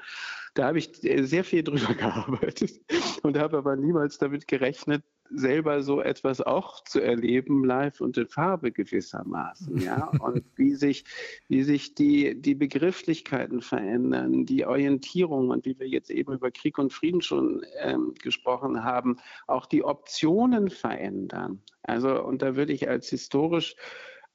Da 0.56 0.68
habe 0.68 0.80
ich 0.80 1.04
äh, 1.04 1.24
sehr 1.24 1.46
viel 1.46 1.64
drüber 1.64 1.94
gearbeitet 1.96 2.82
und 3.24 3.38
habe 3.38 3.58
aber 3.58 3.78
niemals 3.78 4.18
damit 4.18 4.48
gerechnet, 4.48 5.04
selber 5.32 5.82
so 5.84 6.02
etwas 6.02 6.42
auch 6.42 6.84
zu 6.84 7.00
erleben, 7.00 7.64
live 7.64 8.02
und 8.02 8.18
in 8.18 8.28
Farbe 8.28 8.72
gewissermaßen, 8.72 9.82
ja, 9.82 10.08
und 10.20 10.44
wie 10.56 10.76
sich, 10.76 11.06
wie 11.48 11.64
sich 11.64 11.96
die, 11.96 12.40
die 12.40 12.56
Begrifflichkeiten 12.56 13.62
verändern, 13.62 14.46
die 14.46 14.66
Orientierung 14.66 15.50
und 15.50 15.66
wie 15.66 15.78
wir 15.80 15.88
jetzt 15.88 16.10
eben 16.10 16.34
über 16.34 16.52
Krieg 16.52 16.78
und 16.78 16.94
Frieden 16.94 17.22
schon 17.22 17.64
ähm, 17.80 18.14
gesprochen 18.22 18.84
haben, 18.84 19.18
auch 19.48 19.66
die 19.66 19.84
Optionen 19.84 20.70
verändern. 20.70 21.62
Also, 21.84 22.24
und 22.24 22.42
da 22.42 22.56
würde 22.56 22.74
ich 22.74 22.90
als 22.90 23.10
historisch 23.10 23.76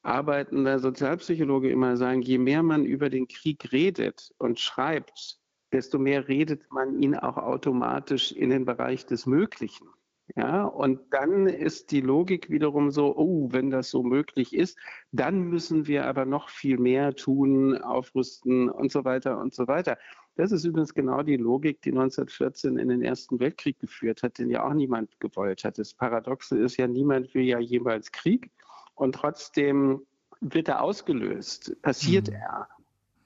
arbeitender 0.02 0.78
Sozialpsychologe 0.78 1.70
immer 1.70 1.96
sagen, 1.96 2.22
je 2.22 2.38
mehr 2.38 2.62
man 2.62 2.84
über 2.84 3.08
den 3.08 3.26
Krieg 3.26 3.72
redet 3.72 4.32
und 4.38 4.60
schreibt, 4.60 5.38
desto 5.72 5.98
mehr 5.98 6.28
redet 6.28 6.70
man 6.70 7.02
ihn 7.02 7.16
auch 7.16 7.36
automatisch 7.36 8.30
in 8.30 8.50
den 8.50 8.64
Bereich 8.64 9.06
des 9.06 9.26
Möglichen. 9.26 9.88
Ja, 10.36 10.64
und 10.64 11.00
dann 11.10 11.46
ist 11.46 11.90
die 11.90 12.00
Logik 12.00 12.48
wiederum 12.48 12.90
so, 12.90 13.14
oh, 13.16 13.48
wenn 13.52 13.70
das 13.70 13.90
so 13.90 14.02
möglich 14.02 14.54
ist, 14.54 14.78
dann 15.12 15.42
müssen 15.42 15.86
wir 15.86 16.06
aber 16.06 16.24
noch 16.24 16.48
viel 16.48 16.78
mehr 16.78 17.14
tun, 17.14 17.76
aufrüsten 17.76 18.70
und 18.70 18.90
so 18.90 19.04
weiter 19.04 19.38
und 19.38 19.54
so 19.54 19.68
weiter. 19.68 19.98
Das 20.36 20.50
ist 20.50 20.64
übrigens 20.64 20.94
genau 20.94 21.22
die 21.22 21.36
Logik, 21.36 21.82
die 21.82 21.90
1914 21.90 22.78
in 22.78 22.88
den 22.88 23.02
Ersten 23.02 23.38
Weltkrieg 23.38 23.78
geführt 23.78 24.22
hat, 24.22 24.38
den 24.38 24.48
ja 24.48 24.66
auch 24.66 24.72
niemand 24.72 25.20
gewollt 25.20 25.62
hat. 25.62 25.78
Das 25.78 25.92
Paradoxe 25.92 26.58
ist 26.58 26.78
ja, 26.78 26.88
niemand 26.88 27.34
will 27.34 27.44
ja 27.44 27.58
jemals 27.58 28.10
Krieg 28.10 28.50
und 28.94 29.14
trotzdem 29.14 30.00
wird 30.40 30.68
er 30.68 30.82
ausgelöst, 30.82 31.76
passiert 31.82 32.28
mhm. 32.28 32.36
er. 32.36 32.68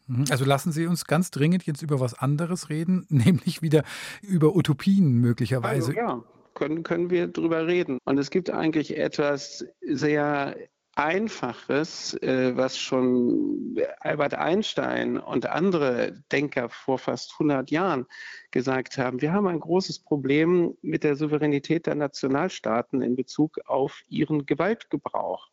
Mhm. 0.08 0.24
Also 0.30 0.44
lassen 0.44 0.72
Sie 0.72 0.86
uns 0.86 1.04
ganz 1.04 1.30
dringend 1.30 1.64
jetzt 1.64 1.82
über 1.82 2.00
was 2.00 2.14
anderes 2.14 2.68
reden, 2.70 3.06
nämlich 3.08 3.62
wieder 3.62 3.84
über 4.20 4.56
Utopien 4.56 5.12
möglicherweise. 5.20 5.88
Also, 5.88 5.92
ja, 5.92 6.24
können, 6.58 6.82
können 6.82 7.10
wir 7.10 7.28
drüber 7.28 7.66
reden. 7.66 7.98
Und 8.04 8.18
es 8.18 8.30
gibt 8.30 8.50
eigentlich 8.50 8.96
etwas 8.96 9.64
sehr 9.80 10.56
Einfaches, 10.94 12.14
äh, 12.22 12.56
was 12.56 12.76
schon 12.76 13.76
Albert 14.00 14.34
Einstein 14.34 15.16
und 15.16 15.46
andere 15.46 16.24
Denker 16.32 16.68
vor 16.68 16.98
fast 16.98 17.34
100 17.34 17.70
Jahren 17.70 18.06
gesagt 18.50 18.98
haben. 18.98 19.20
Wir 19.20 19.32
haben 19.32 19.46
ein 19.46 19.60
großes 19.60 20.00
Problem 20.00 20.76
mit 20.82 21.04
der 21.04 21.14
Souveränität 21.14 21.86
der 21.86 21.94
Nationalstaaten 21.94 23.00
in 23.00 23.14
Bezug 23.14 23.60
auf 23.66 24.02
ihren 24.08 24.44
Gewaltgebrauch. 24.44 25.46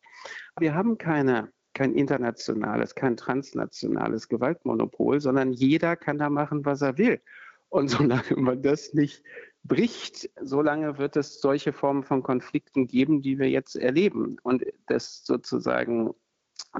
Wir 0.58 0.74
haben 0.74 0.98
keine 0.98 1.52
kein 1.74 1.94
internationales, 1.94 2.94
kein 2.94 3.18
transnationales 3.18 4.28
Gewaltmonopol, 4.28 5.20
sondern 5.20 5.52
jeder 5.52 5.94
kann 5.94 6.16
da 6.16 6.30
machen, 6.30 6.64
was 6.64 6.80
er 6.80 6.96
will. 6.96 7.20
Und 7.68 7.88
solange 7.88 8.34
man 8.36 8.62
das 8.62 8.94
nicht 8.94 9.22
bricht, 9.66 10.30
solange 10.40 10.98
wird 10.98 11.16
es 11.16 11.40
solche 11.40 11.72
Formen 11.72 12.04
von 12.04 12.22
Konflikten 12.22 12.86
geben, 12.86 13.22
die 13.22 13.38
wir 13.38 13.48
jetzt 13.48 13.76
erleben. 13.76 14.38
Und 14.42 14.64
das 14.86 15.24
sozusagen 15.24 16.14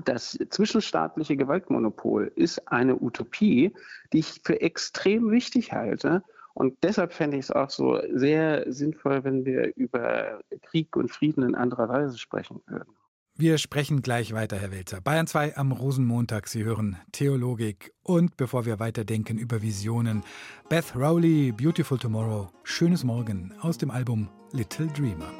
das 0.04 0.38
zwischenstaatliche 0.50 1.36
Gewaltmonopol 1.36 2.32
ist 2.34 2.68
eine 2.68 3.00
Utopie, 3.00 3.72
die 4.12 4.18
ich 4.18 4.40
für 4.44 4.60
extrem 4.60 5.30
wichtig 5.30 5.72
halte. 5.72 6.22
Und 6.54 6.82
deshalb 6.82 7.12
fände 7.12 7.36
ich 7.36 7.46
es 7.46 7.50
auch 7.50 7.70
so 7.70 8.00
sehr 8.14 8.70
sinnvoll, 8.72 9.24
wenn 9.24 9.44
wir 9.44 9.76
über 9.76 10.40
Krieg 10.62 10.96
und 10.96 11.10
Frieden 11.10 11.42
in 11.42 11.54
anderer 11.54 11.88
Weise 11.88 12.18
sprechen 12.18 12.62
würden. 12.66 12.96
Wir 13.38 13.58
sprechen 13.58 14.00
gleich 14.00 14.32
weiter, 14.32 14.56
Herr 14.56 14.72
Welzer. 14.72 15.02
Bayern 15.02 15.26
2 15.26 15.58
am 15.58 15.70
Rosenmontag. 15.70 16.48
Sie 16.48 16.64
hören 16.64 16.96
Theologik 17.12 17.92
und 18.02 18.38
bevor 18.38 18.64
wir 18.64 18.78
weiterdenken 18.78 19.36
über 19.36 19.60
Visionen, 19.60 20.22
Beth 20.70 20.96
Rowley, 20.96 21.52
Beautiful 21.52 21.98
Tomorrow, 21.98 22.48
Schönes 22.62 23.04
Morgen 23.04 23.52
aus 23.60 23.76
dem 23.76 23.90
Album 23.90 24.30
Little 24.52 24.86
Dreamer. 24.86 25.30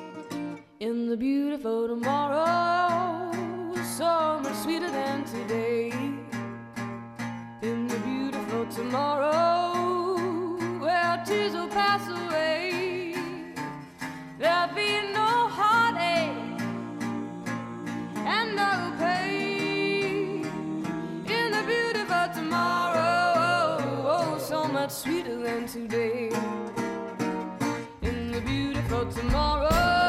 In 0.79 1.09
the 1.09 1.17
beautiful 1.17 1.89
tomorrow, 1.89 3.33
so 3.97 4.41
much 4.43 4.57
sweeter 4.63 4.91
than 4.91 5.25
today. 5.25 5.91
In 7.63 7.89
the 7.89 7.97
beautiful 8.05 8.67
tomorrow, 8.77 9.73
where 10.81 11.23
tears 11.25 11.55
will 11.55 11.69
pass 11.69 12.07
away. 12.11 13.15
There'll 14.39 14.75
be 14.75 15.06
much 24.87 24.93
sweeter 24.93 25.37
than 25.43 25.67
today. 25.67 26.31
In 28.03 28.31
the 28.31 28.41
beautiful 28.41 29.05
tomorrow, 29.11 30.06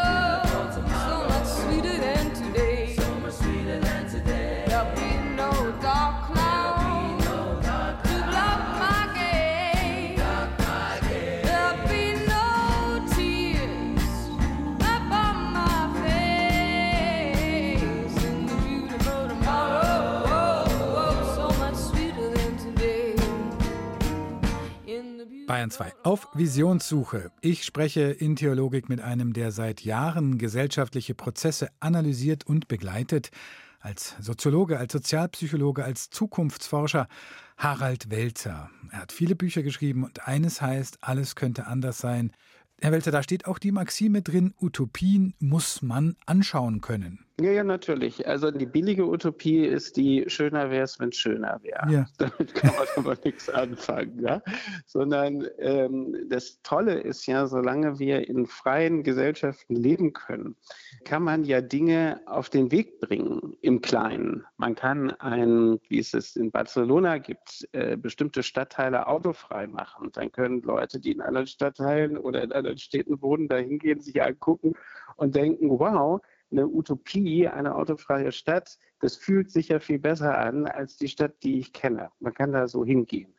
Bayern 25.67 25.71
2 25.71 25.93
auf 26.03 26.27
Visionssuche. 26.33 27.31
Ich 27.41 27.65
spreche 27.65 28.01
in 28.01 28.36
Theologik 28.36 28.89
mit 28.89 29.01
einem, 29.01 29.33
der 29.33 29.51
seit 29.51 29.81
Jahren 29.81 30.38
gesellschaftliche 30.38 31.13
Prozesse 31.13 31.69
analysiert 31.79 32.45
und 32.45 32.67
begleitet. 32.67 33.31
Als 33.79 34.15
Soziologe, 34.19 34.77
als 34.79 34.93
Sozialpsychologe, 34.93 35.83
als 35.83 36.09
Zukunftsforscher 36.09 37.07
Harald 37.57 38.09
Welzer. 38.09 38.69
Er 38.91 39.01
hat 39.01 39.12
viele 39.12 39.36
Bücher 39.36 39.63
geschrieben 39.63 40.03
und 40.03 40.27
eines 40.27 40.62
heißt, 40.62 41.00
alles 41.01 41.36
könnte 41.36 41.67
anders 41.67 41.97
sein. 41.97 42.31
Herr 42.79 42.91
Welzer, 42.91 43.12
da 43.12 43.24
steht 43.24 43.45
auch 43.45 43.59
die 43.59 43.71
Maxime 43.71 44.21
drin, 44.21 44.53
Utopien 44.62 45.33
muss 45.39 45.81
man 45.81 46.15
anschauen 46.25 46.81
können. 46.81 47.26
Ja, 47.39 47.51
ja, 47.51 47.63
natürlich. 47.63 48.27
Also 48.27 48.50
die 48.50 48.65
billige 48.65 49.08
Utopie 49.08 49.63
ist 49.63 49.96
die, 49.96 50.25
schöner 50.27 50.72
wäre 50.72 50.86
es, 50.86 51.00
wenn 51.00 51.10
es 51.10 51.17
schöner 51.17 51.60
wäre. 51.62 51.91
Ja. 51.91 52.06
Damit 52.17 52.56
kann 52.56 52.74
man 52.75 52.88
aber 52.96 53.15
nichts 53.24 53.48
anfangen. 53.48 54.20
Ja? 54.24 54.41
Sondern 54.88 55.48
ähm, 55.60 56.17
das 56.29 56.60
Tolle 56.63 57.00
ist 57.00 57.27
ja, 57.27 57.46
solange 57.46 58.00
wir 58.00 58.27
in 58.27 58.48
freien 58.48 59.03
Gesellschaften 59.03 59.75
leben 59.75 60.13
können, 60.13 60.56
kann 61.06 61.22
man 61.22 61.44
ja 61.44 61.62
Dinge 61.62 62.22
auf 62.25 62.50
den 62.50 62.72
Weg 62.72 63.00
bringen 63.01 63.56
im 63.62 63.82
Kleinen. 63.82 64.44
Man 64.58 64.74
kann 64.74 65.12
ein, 65.12 65.79
wie 65.89 66.00
es 66.00 66.15
es 66.15 66.36
in 66.36 66.50
Barcelona 66.50 67.20
gibt, 67.20 67.67
äh, 67.72 67.98
bestimmte 67.98 68.41
Stadtteile 68.41 69.06
autofrei 69.06 69.67
machen. 69.67 70.10
Dann 70.12 70.32
können 70.32 70.63
Leute, 70.63 71.00
die 71.00 71.12
in 71.12 71.22
anderen 71.22 71.46
Stadtteilen 71.46 72.17
oder 72.17 72.41
in 72.41 72.51
anderen 72.51 72.79
Städten 72.79 73.22
wohnen, 73.22 73.48
da 73.48 73.58
hingehen, 73.58 74.01
sich 74.01 74.24
angucken 74.24 74.74
und 75.17 75.36
denken, 75.36 75.70
wow, 75.70 76.20
eine 76.51 76.67
Utopie, 76.67 77.47
eine 77.47 77.75
autofreie 77.75 78.31
Stadt, 78.31 78.77
das 78.99 79.15
fühlt 79.15 79.51
sich 79.51 79.69
ja 79.69 79.79
viel 79.79 79.99
besser 79.99 80.37
an 80.37 80.67
als 80.67 80.97
die 80.97 81.07
Stadt, 81.07 81.43
die 81.43 81.59
ich 81.59 81.73
kenne. 81.73 82.09
Man 82.19 82.33
kann 82.33 82.51
da 82.51 82.67
so 82.67 82.85
hingehen. 82.85 83.33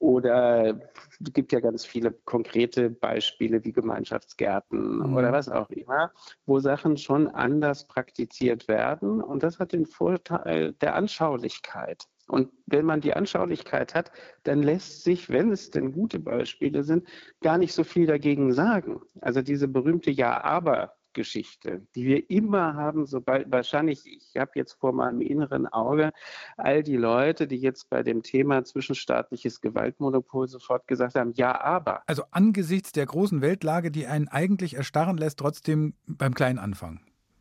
Oder 0.00 0.80
es 1.20 1.32
gibt 1.34 1.52
ja 1.52 1.60
ganz 1.60 1.84
viele 1.84 2.10
konkrete 2.10 2.88
Beispiele 2.88 3.62
wie 3.64 3.72
Gemeinschaftsgärten 3.72 4.96
mhm. 4.98 5.14
oder 5.14 5.30
was 5.30 5.50
auch 5.50 5.68
immer, 5.68 6.10
wo 6.46 6.58
Sachen 6.58 6.96
schon 6.96 7.28
anders 7.28 7.86
praktiziert 7.86 8.66
werden. 8.66 9.20
Und 9.20 9.42
das 9.42 9.58
hat 9.58 9.72
den 9.72 9.84
Vorteil 9.84 10.72
der 10.72 10.94
Anschaulichkeit. 10.94 12.04
Und 12.28 12.50
wenn 12.64 12.86
man 12.86 13.02
die 13.02 13.12
Anschaulichkeit 13.12 13.94
hat, 13.94 14.10
dann 14.44 14.62
lässt 14.62 15.04
sich, 15.04 15.28
wenn 15.28 15.52
es 15.52 15.70
denn 15.70 15.92
gute 15.92 16.18
Beispiele 16.18 16.82
sind, 16.82 17.06
gar 17.42 17.58
nicht 17.58 17.74
so 17.74 17.84
viel 17.84 18.06
dagegen 18.06 18.52
sagen. 18.52 19.02
Also 19.20 19.42
diese 19.42 19.68
berühmte 19.68 20.10
Ja-Aber. 20.10 20.94
Geschichte, 21.12 21.86
die 21.94 22.04
wir 22.04 22.30
immer 22.30 22.74
haben, 22.74 23.06
sobald 23.06 23.50
wahrscheinlich, 23.50 24.06
ich 24.06 24.36
habe 24.36 24.52
jetzt 24.54 24.74
vor 24.74 24.92
meinem 24.92 25.20
inneren 25.20 25.66
Auge 25.66 26.12
all 26.56 26.82
die 26.82 26.96
Leute, 26.96 27.46
die 27.46 27.56
jetzt 27.56 27.90
bei 27.90 28.02
dem 28.02 28.22
Thema 28.22 28.64
zwischenstaatliches 28.64 29.60
Gewaltmonopol 29.60 30.48
sofort 30.48 30.86
gesagt 30.86 31.14
haben, 31.14 31.32
ja, 31.34 31.60
aber. 31.60 32.02
Also 32.06 32.24
angesichts 32.30 32.92
der 32.92 33.06
großen 33.06 33.40
Weltlage, 33.40 33.90
die 33.90 34.06
einen 34.06 34.28
eigentlich 34.28 34.74
erstarren 34.74 35.16
lässt, 35.16 35.38
trotzdem 35.38 35.94
beim 36.06 36.34
kleinen 36.34 36.58
Anfang. 36.58 37.00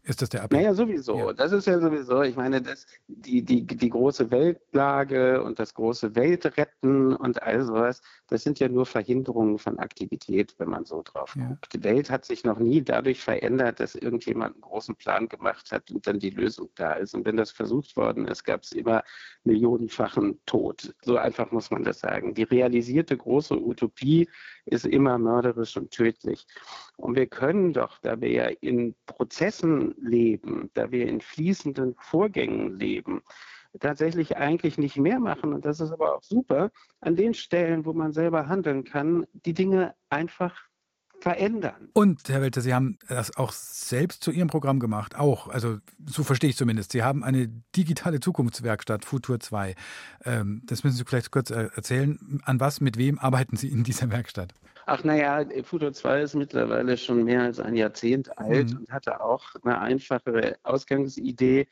Ist 0.09 0.23
das 0.23 0.29
der 0.29 0.43
Appell? 0.43 0.57
Naja, 0.57 0.73
sowieso. 0.73 1.19
Ja. 1.19 1.33
Das 1.33 1.51
ist 1.51 1.67
ja 1.67 1.79
sowieso, 1.79 2.23
ich 2.23 2.35
meine, 2.35 2.63
das, 2.63 2.87
die, 3.07 3.43
die, 3.43 3.63
die 3.63 3.89
große 3.89 4.31
Weltlage 4.31 5.43
und 5.43 5.59
das 5.59 5.75
große 5.75 6.15
Weltretten 6.15 7.15
und 7.15 7.43
all 7.43 7.63
sowas, 7.63 8.01
das 8.27 8.41
sind 8.41 8.59
ja 8.59 8.69
nur 8.69 8.87
Verhinderungen 8.87 9.59
von 9.59 9.77
Aktivität, 9.77 10.55
wenn 10.57 10.69
man 10.69 10.85
so 10.85 11.03
drauf 11.03 11.35
ja. 11.35 11.49
guckt. 11.49 11.73
Die 11.75 11.83
Welt 11.83 12.09
hat 12.09 12.25
sich 12.25 12.43
noch 12.43 12.57
nie 12.57 12.81
dadurch 12.81 13.21
verändert, 13.21 13.79
dass 13.79 13.93
irgendjemand 13.93 14.55
einen 14.55 14.61
großen 14.61 14.95
Plan 14.95 15.29
gemacht 15.29 15.71
hat 15.71 15.91
und 15.91 16.07
dann 16.07 16.17
die 16.17 16.31
Lösung 16.31 16.69
da 16.73 16.93
ist. 16.93 17.13
Und 17.13 17.25
wenn 17.25 17.37
das 17.37 17.51
versucht 17.51 17.95
worden 17.95 18.27
ist, 18.27 18.43
gab 18.43 18.63
es 18.63 18.71
immer 18.71 19.03
millionenfachen 19.43 20.39
Tod. 20.47 20.95
So 21.03 21.17
einfach 21.17 21.51
muss 21.51 21.69
man 21.69 21.83
das 21.83 21.99
sagen. 21.99 22.33
Die 22.33 22.43
realisierte 22.43 23.15
große 23.15 23.55
Utopie 23.55 24.27
ist 24.69 24.85
immer 24.85 25.17
mörderisch 25.17 25.75
und 25.77 25.91
tödlich. 25.91 26.45
Und 26.97 27.15
wir 27.15 27.27
können 27.27 27.73
doch, 27.73 27.99
da 27.99 28.19
wir 28.21 28.31
ja 28.31 28.45
in 28.61 28.95
Prozessen 29.05 29.95
leben, 29.97 30.69
da 30.73 30.91
wir 30.91 31.07
in 31.07 31.21
fließenden 31.21 31.95
Vorgängen 31.99 32.79
leben, 32.79 33.21
tatsächlich 33.79 34.37
eigentlich 34.37 34.77
nicht 34.77 34.97
mehr 34.97 35.19
machen. 35.19 35.53
Und 35.53 35.65
das 35.65 35.79
ist 35.79 35.91
aber 35.91 36.15
auch 36.15 36.23
super, 36.23 36.71
an 37.01 37.15
den 37.15 37.33
Stellen, 37.33 37.85
wo 37.85 37.93
man 37.93 38.13
selber 38.13 38.47
handeln 38.47 38.83
kann, 38.83 39.25
die 39.33 39.53
Dinge 39.53 39.95
einfach 40.09 40.68
verändern. 41.21 41.89
Und, 41.93 42.27
Herr 42.29 42.41
Welter, 42.41 42.61
Sie 42.61 42.73
haben 42.73 42.97
das 43.07 43.35
auch 43.37 43.51
selbst 43.51 44.23
zu 44.23 44.31
Ihrem 44.31 44.47
Programm 44.47 44.79
gemacht, 44.79 45.15
auch, 45.17 45.47
also 45.47 45.77
so 46.05 46.23
verstehe 46.23 46.49
ich 46.49 46.57
zumindest. 46.57 46.91
Sie 46.91 47.03
haben 47.03 47.23
eine 47.23 47.47
digitale 47.75 48.19
Zukunftswerkstatt, 48.19 49.05
Futur 49.05 49.39
2. 49.39 49.75
Ähm, 50.25 50.61
das 50.65 50.83
müssen 50.83 50.97
Sie 50.97 51.03
vielleicht 51.05 51.31
kurz 51.31 51.49
erzählen. 51.49 52.41
An 52.43 52.59
was, 52.59 52.81
mit 52.81 52.97
wem 52.97 53.19
arbeiten 53.19 53.57
Sie 53.57 53.67
in 53.67 53.83
dieser 53.83 54.11
Werkstatt? 54.11 54.53
Ach 54.85 55.03
naja, 55.03 55.45
Futur 55.63 55.93
2 55.93 56.21
ist 56.21 56.35
mittlerweile 56.35 56.97
schon 56.97 57.23
mehr 57.23 57.43
als 57.43 57.59
ein 57.59 57.75
Jahrzehnt 57.75 58.35
alt 58.39 58.71
mhm. 58.71 58.77
und 58.77 58.91
hatte 58.91 59.21
auch 59.21 59.43
eine 59.63 59.79
einfachere 59.79 60.55
Ausgangsidee. 60.63 61.67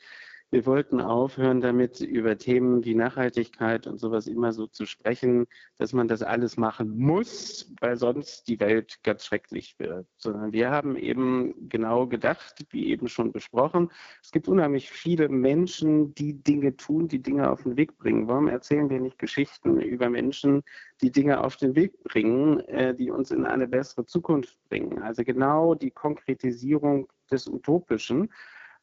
Wir 0.50 0.64
wollten 0.64 1.02
aufhören, 1.02 1.60
damit 1.60 2.00
über 2.00 2.38
Themen 2.38 2.82
wie 2.82 2.94
Nachhaltigkeit 2.94 3.86
und 3.86 3.98
sowas 3.98 4.26
immer 4.26 4.54
so 4.54 4.66
zu 4.66 4.86
sprechen, 4.86 5.46
dass 5.76 5.92
man 5.92 6.08
das 6.08 6.22
alles 6.22 6.56
machen 6.56 6.96
muss, 6.96 7.70
weil 7.82 7.98
sonst 7.98 8.48
die 8.48 8.58
Welt 8.58 8.98
ganz 9.02 9.26
schrecklich 9.26 9.78
wird. 9.78 10.06
Sondern 10.16 10.52
wir 10.52 10.70
haben 10.70 10.96
eben 10.96 11.68
genau 11.68 12.06
gedacht, 12.06 12.64
wie 12.70 12.86
eben 12.86 13.08
schon 13.08 13.30
besprochen, 13.30 13.90
es 14.22 14.30
gibt 14.30 14.48
unheimlich 14.48 14.88
viele 14.90 15.28
Menschen, 15.28 16.14
die 16.14 16.42
Dinge 16.42 16.74
tun, 16.78 17.08
die 17.08 17.20
Dinge 17.20 17.50
auf 17.50 17.64
den 17.64 17.76
Weg 17.76 17.98
bringen. 17.98 18.26
Warum 18.26 18.48
erzählen 18.48 18.88
wir 18.88 19.00
nicht 19.00 19.18
Geschichten 19.18 19.78
über 19.82 20.08
Menschen, 20.08 20.62
die 21.02 21.12
Dinge 21.12 21.44
auf 21.44 21.58
den 21.58 21.76
Weg 21.76 22.02
bringen, 22.04 22.60
äh, 22.60 22.94
die 22.94 23.10
uns 23.10 23.30
in 23.32 23.44
eine 23.44 23.68
bessere 23.68 24.06
Zukunft 24.06 24.58
bringen? 24.70 25.02
Also 25.02 25.24
genau 25.24 25.74
die 25.74 25.90
Konkretisierung 25.90 27.06
des 27.30 27.46
Utopischen. 27.46 28.30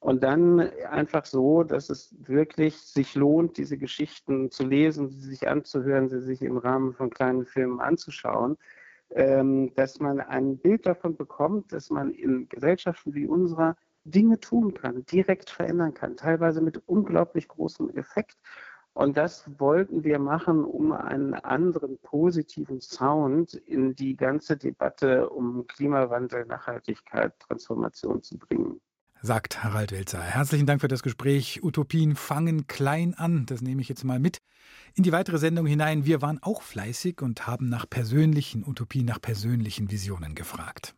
Und 0.06 0.22
dann 0.22 0.60
einfach 0.92 1.26
so, 1.26 1.64
dass 1.64 1.90
es 1.90 2.16
wirklich 2.20 2.78
sich 2.78 3.16
lohnt, 3.16 3.58
diese 3.58 3.76
Geschichten 3.76 4.52
zu 4.52 4.64
lesen, 4.64 5.10
sie 5.10 5.20
sich 5.20 5.48
anzuhören, 5.48 6.10
sie 6.10 6.22
sich 6.22 6.44
im 6.44 6.58
Rahmen 6.58 6.94
von 6.94 7.10
kleinen 7.10 7.48
Filmen 7.48 7.80
anzuschauen, 7.80 8.56
ähm, 9.10 9.74
dass 9.74 10.00
man 10.00 10.20
ein 10.20 10.60
Bild 10.60 10.86
davon 10.86 11.16
bekommt, 11.16 11.74
dass 11.74 11.90
man 11.90 12.12
in 12.12 12.48
Gesellschaften 12.50 13.16
wie 13.16 13.26
unserer 13.26 13.78
Dinge 14.04 14.40
tun 14.40 14.76
kann, 14.76 15.08
direkt 15.08 15.50
verändern 15.50 15.96
kann, 15.96 16.18
teilweise 16.18 16.62
mit 16.62 16.84
unglaublich 16.86 17.48
großem 17.48 17.90
Effekt. 17.98 18.38
Und 18.94 19.18
das 19.18 19.50
wollten 19.60 20.04
wir 20.04 20.20
machen, 20.20 20.64
um 20.66 20.92
einen 20.92 21.34
anderen 21.34 21.98
positiven 21.98 22.80
Sound 22.80 23.56
in 23.56 23.96
die 23.96 24.16
ganze 24.16 24.56
Debatte 24.56 25.32
um 25.32 25.66
Klimawandel, 25.66 26.46
Nachhaltigkeit, 26.46 27.34
Transformation 27.40 28.22
zu 28.22 28.38
bringen 28.38 28.82
sagt 29.26 29.64
Harald 29.64 29.92
Welzer. 29.92 30.22
Herzlichen 30.22 30.68
Dank 30.68 30.82
für 30.82 30.88
das 30.88 31.02
Gespräch. 31.02 31.62
Utopien 31.64 32.16
fangen 32.16 32.68
klein 32.68 33.16
an. 33.16 33.46
Das 33.48 33.62
nehme 33.62 33.82
ich 33.82 33.90
jetzt 33.90 34.04
mal 34.04 34.20
mit 34.20 34.40
in 34.94 35.04
die 35.04 35.12
weitere 35.12 35.40
Sendung 35.40 35.66
hinein. 35.66 36.06
Wir 36.06 36.22
waren 36.22 36.42
auch 36.42 36.62
fleißig 36.62 37.22
und 37.22 37.48
haben 37.48 37.68
nach 37.68 37.90
persönlichen 37.90 38.64
Utopien, 38.66 39.06
nach 39.06 39.20
persönlichen 39.20 39.92
Visionen 39.92 40.36
gefragt. 40.36 40.96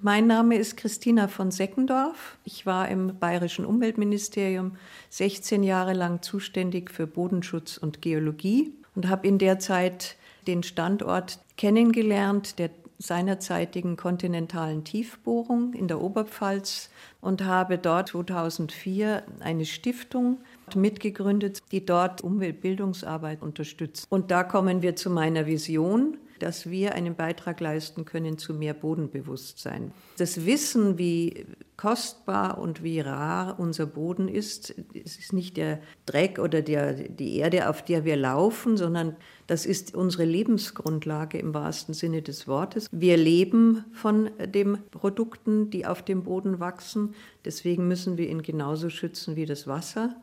Mein 0.00 0.26
Name 0.26 0.56
ist 0.56 0.76
Christina 0.76 1.26
von 1.28 1.50
Seckendorf. 1.50 2.38
Ich 2.44 2.66
war 2.66 2.88
im 2.88 3.18
Bayerischen 3.18 3.64
Umweltministerium 3.64 4.76
16 5.10 5.62
Jahre 5.64 5.94
lang 5.94 6.22
zuständig 6.22 6.90
für 6.90 7.06
Bodenschutz 7.06 7.78
und 7.78 8.00
Geologie 8.00 8.72
und 8.94 9.08
habe 9.08 9.26
in 9.26 9.38
der 9.38 9.58
Zeit 9.58 10.16
den 10.46 10.62
Standort 10.62 11.40
kennengelernt, 11.56 12.58
der 12.58 12.70
seinerzeitigen 12.98 13.96
kontinentalen 13.96 14.84
Tiefbohrung 14.84 15.72
in 15.72 15.88
der 15.88 16.00
Oberpfalz 16.00 16.90
und 17.20 17.44
habe 17.44 17.78
dort 17.78 18.08
2004 18.08 19.22
eine 19.40 19.64
Stiftung 19.64 20.38
mitgegründet, 20.74 21.62
die 21.70 21.86
dort 21.86 22.22
Umweltbildungsarbeit 22.22 23.40
unterstützt. 23.40 24.06
Und 24.10 24.30
da 24.30 24.42
kommen 24.42 24.82
wir 24.82 24.96
zu 24.96 25.10
meiner 25.10 25.46
Vision 25.46 26.18
dass 26.38 26.70
wir 26.70 26.94
einen 26.94 27.14
Beitrag 27.14 27.60
leisten 27.60 28.04
können 28.04 28.38
zu 28.38 28.54
mehr 28.54 28.74
Bodenbewusstsein. 28.74 29.92
Das 30.16 30.46
Wissen, 30.46 30.98
wie 30.98 31.46
kostbar 31.76 32.58
und 32.58 32.82
wie 32.82 33.00
rar 33.00 33.58
unser 33.58 33.86
Boden 33.86 34.28
ist, 34.28 34.74
es 34.94 35.16
ist 35.16 35.32
nicht 35.32 35.56
der 35.56 35.80
Dreck 36.06 36.38
oder 36.38 36.62
der, 36.62 36.94
die 36.94 37.36
Erde, 37.36 37.68
auf 37.68 37.84
der 37.84 38.04
wir 38.04 38.16
laufen, 38.16 38.76
sondern 38.76 39.16
das 39.48 39.64
ist 39.64 39.94
unsere 39.94 40.24
Lebensgrundlage 40.24 41.38
im 41.38 41.54
wahrsten 41.54 41.94
Sinne 41.94 42.20
des 42.20 42.46
Wortes. 42.46 42.86
Wir 42.92 43.16
leben 43.16 43.86
von 43.92 44.30
den 44.38 44.78
Produkten, 44.90 45.70
die 45.70 45.86
auf 45.86 46.04
dem 46.04 46.22
Boden 46.22 46.60
wachsen. 46.60 47.14
Deswegen 47.46 47.88
müssen 47.88 48.18
wir 48.18 48.28
ihn 48.28 48.42
genauso 48.42 48.90
schützen 48.90 49.36
wie 49.36 49.46
das 49.46 49.66
Wasser. 49.66 50.22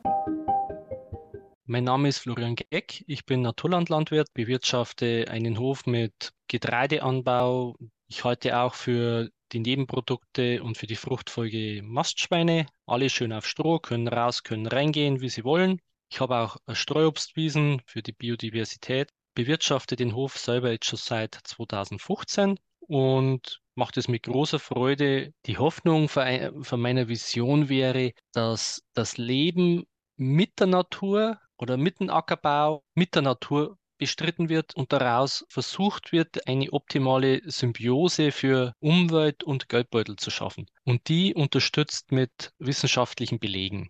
Mein 1.65 1.85
Name 1.85 2.09
ist 2.09 2.19
Florian 2.19 2.55
Geck. 2.55 3.03
Ich 3.07 3.25
bin 3.25 3.41
Naturlandlandwirt, 3.41 4.31
bewirtschafte 4.35 5.25
einen 5.27 5.57
Hof 5.57 5.87
mit 5.87 6.31
Getreideanbau. 6.47 7.75
Ich 8.07 8.23
halte 8.23 8.59
auch 8.59 8.75
für 8.75 9.31
die 9.51 9.59
Nebenprodukte 9.59 10.61
und 10.61 10.77
für 10.77 10.85
die 10.85 10.95
Fruchtfolge 10.95 11.81
Mastschweine. 11.83 12.67
Alle 12.85 13.09
schön 13.09 13.33
auf 13.33 13.47
Stroh, 13.47 13.79
können 13.79 14.07
raus, 14.07 14.43
können 14.43 14.67
reingehen, 14.67 15.21
wie 15.21 15.29
sie 15.29 15.43
wollen. 15.43 15.81
Ich 16.11 16.21
habe 16.21 16.37
auch 16.37 16.57
Streuobstwiesen 16.71 17.81
für 17.87 18.03
die 18.03 18.13
Biodiversität. 18.13 19.09
Bewirtschafte 19.35 19.95
den 19.95 20.15
Hof 20.15 20.37
selber 20.37 20.71
jetzt 20.71 20.85
schon 20.85 20.97
seit 20.97 21.35
2015 21.43 22.57
und 22.79 23.61
mache 23.75 23.91
das 23.93 24.07
mit 24.07 24.23
großer 24.23 24.59
Freude. 24.59 25.33
Die 25.45 25.57
Hoffnung 25.57 26.07
von 26.09 26.79
meiner 26.79 27.07
Vision 27.07 27.69
wäre, 27.69 28.13
dass 28.33 28.81
das 28.93 29.17
Leben 29.17 29.85
mit 30.15 30.59
der 30.59 30.67
Natur 30.67 31.39
oder 31.57 31.77
mit 31.77 31.99
dem 31.99 32.09
Ackerbau, 32.09 32.83
mit 32.95 33.15
der 33.15 33.21
Natur 33.21 33.77
bestritten 33.97 34.49
wird 34.49 34.75
und 34.75 34.91
daraus 34.91 35.45
versucht 35.49 36.11
wird, 36.11 36.47
eine 36.47 36.71
optimale 36.73 37.41
Symbiose 37.45 38.31
für 38.31 38.73
Umwelt 38.79 39.43
und 39.43 39.69
Geldbeutel 39.69 40.15
zu 40.17 40.31
schaffen. 40.31 40.67
Und 40.83 41.07
die 41.07 41.33
unterstützt 41.33 42.11
mit 42.11 42.51
wissenschaftlichen 42.59 43.39
Belegen. 43.39 43.89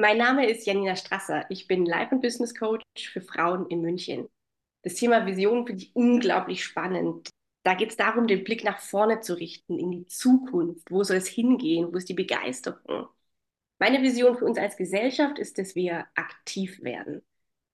Mein 0.00 0.18
Name 0.18 0.48
ist 0.48 0.64
Janina 0.64 0.94
Strasser. 0.94 1.44
Ich 1.50 1.66
bin 1.66 1.84
Life- 1.84 2.14
und 2.14 2.20
Business 2.20 2.54
Coach 2.54 2.84
für 3.12 3.20
Frauen 3.20 3.66
in 3.66 3.80
München. 3.80 4.28
Das 4.82 4.94
Thema 4.94 5.26
Vision 5.26 5.66
finde 5.66 5.82
ich 5.82 5.96
unglaublich 5.96 6.62
spannend. 6.62 7.30
Da 7.64 7.74
geht 7.74 7.90
es 7.90 7.96
darum, 7.96 8.28
den 8.28 8.44
Blick 8.44 8.62
nach 8.62 8.78
vorne 8.78 9.18
zu 9.22 9.34
richten, 9.34 9.76
in 9.76 9.90
die 9.90 10.06
Zukunft. 10.06 10.88
Wo 10.88 11.02
soll 11.02 11.16
es 11.16 11.26
hingehen? 11.26 11.92
Wo 11.92 11.96
ist 11.96 12.08
die 12.08 12.14
Begeisterung? 12.14 13.08
Meine 13.80 14.00
Vision 14.00 14.38
für 14.38 14.44
uns 14.44 14.56
als 14.56 14.76
Gesellschaft 14.76 15.36
ist, 15.40 15.58
dass 15.58 15.74
wir 15.74 16.06
aktiv 16.14 16.80
werden, 16.80 17.22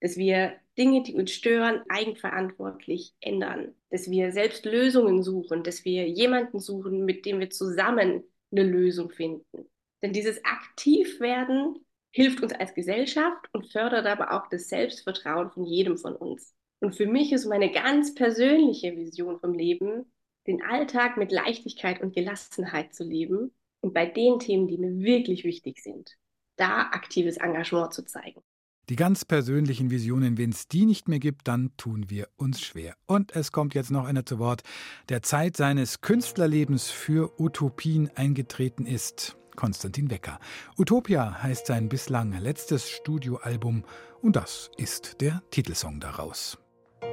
dass 0.01 0.16
wir 0.16 0.55
Dinge, 0.79 1.03
die 1.03 1.16
uns 1.16 1.31
stören, 1.31 1.83
eigenverantwortlich 1.90 3.12
ändern, 3.20 3.75
dass 3.90 4.11
wir 4.11 4.33
selbst 4.33 4.64
Lösungen 4.64 5.22
suchen, 5.22 5.62
dass 5.62 5.85
wir 5.85 6.09
jemanden 6.09 6.59
suchen, 6.59 7.05
mit 7.05 7.27
dem 7.27 7.40
wir 7.40 7.51
zusammen 7.51 8.25
eine 8.51 8.62
Lösung 8.62 9.11
finden. 9.11 9.68
Denn 10.01 10.14
dieses 10.14 10.42
Aktivwerden 10.42 11.85
hilft 12.14 12.40
uns 12.44 12.53
als 12.53 12.74
Gesellschaft 12.74 13.48
und 13.53 13.66
fördert 13.72 14.07
aber 14.07 14.33
auch 14.33 14.48
das 14.48 14.68
Selbstvertrauen 14.68 15.50
von 15.50 15.64
jedem 15.64 15.98
von 15.98 16.14
uns. 16.14 16.55
Und 16.81 16.94
für 16.94 17.07
mich 17.07 17.33
ist 17.33 17.44
meine 17.44 17.72
ganz 17.72 18.14
persönliche 18.14 18.96
Vision 18.96 19.40
vom 19.40 19.53
Leben, 19.53 20.12
den 20.46 20.62
Alltag 20.62 21.16
mit 21.16 21.33
Leichtigkeit 21.33 22.00
und 22.00 22.14
Gelassenheit 22.14 22.94
zu 22.94 23.03
leben 23.03 23.53
und 23.81 23.94
bei 23.94 24.07
den 24.07 24.38
Themen, 24.38 24.68
die 24.68 24.79
mir 24.79 24.96
wirklich 25.00 25.42
wichtig 25.42 25.83
sind, 25.83 26.12
da 26.55 26.83
aktives 26.92 27.37
Engagement 27.37 27.92
zu 27.92 28.05
zeigen. 28.05 28.42
Die 28.90 28.96
ganz 28.96 29.24
persönlichen 29.24 29.90
Visionen, 29.90 30.38
wenn 30.38 30.50
es 30.50 30.68
die 30.68 30.87
nicht 30.87 31.09
mehr 31.09 31.18
gibt, 31.18 31.48
dann 31.48 31.77
tun 31.77 32.11
wir 32.11 32.29
uns 32.37 32.61
schwer. 32.61 32.94
Und 33.07 33.35
es 33.35 33.50
kommt 33.50 33.74
jetzt 33.74 33.90
noch 33.90 34.05
einer 34.05 34.24
zu 34.24 34.38
Wort, 34.38 34.62
der 35.09 35.22
Zeit 35.22 35.57
seines 35.57 36.00
Künstlerlebens 36.00 36.90
für 36.90 37.40
Utopien 37.40 38.09
eingetreten 38.14 38.87
ist. 38.87 39.37
Konstantin 39.57 40.11
Wecker. 40.11 40.38
Utopia 40.79 41.43
heißt 41.43 41.67
sein 41.67 41.88
bislang 41.88 42.33
letztes 42.38 42.90
Studioalbum 42.90 43.85
und 44.23 44.37
das 44.37 44.71
ist 44.77 45.21
der 45.21 45.43
Titelsong 45.51 46.01
daraus. 46.01 46.59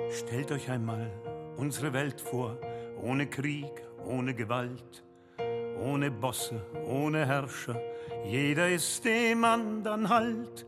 Stellt 0.10 0.52
euch 0.52 0.70
einmal 0.70 1.12
unsere 1.58 1.94
Welt 1.94 2.22
vor, 2.22 2.58
ohne 3.02 3.28
Krieg, 3.28 3.84
ohne 4.06 4.34
Gewalt 4.34 5.04
ohne 5.82 6.12
Bosse, 6.12 6.62
ohne 6.86 7.26
Herrscher. 7.26 7.80
Jeder 8.26 8.70
ist 8.70 9.04
dem 9.04 9.44
anderen 9.44 10.10
Halt, 10.10 10.66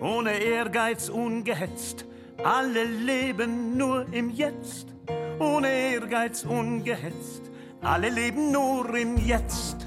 ohne 0.00 0.38
Ehrgeiz 0.38 1.08
ungehetzt. 1.08 2.04
Alle 2.42 2.84
leben 2.84 3.76
nur 3.76 4.06
im 4.12 4.30
Jetzt, 4.30 4.88
ohne 5.38 5.68
Ehrgeiz 5.68 6.44
ungehetzt. 6.44 7.42
Alle 7.80 8.10
leben 8.10 8.50
nur 8.50 8.94
im 8.96 9.16
Jetzt. 9.16 9.85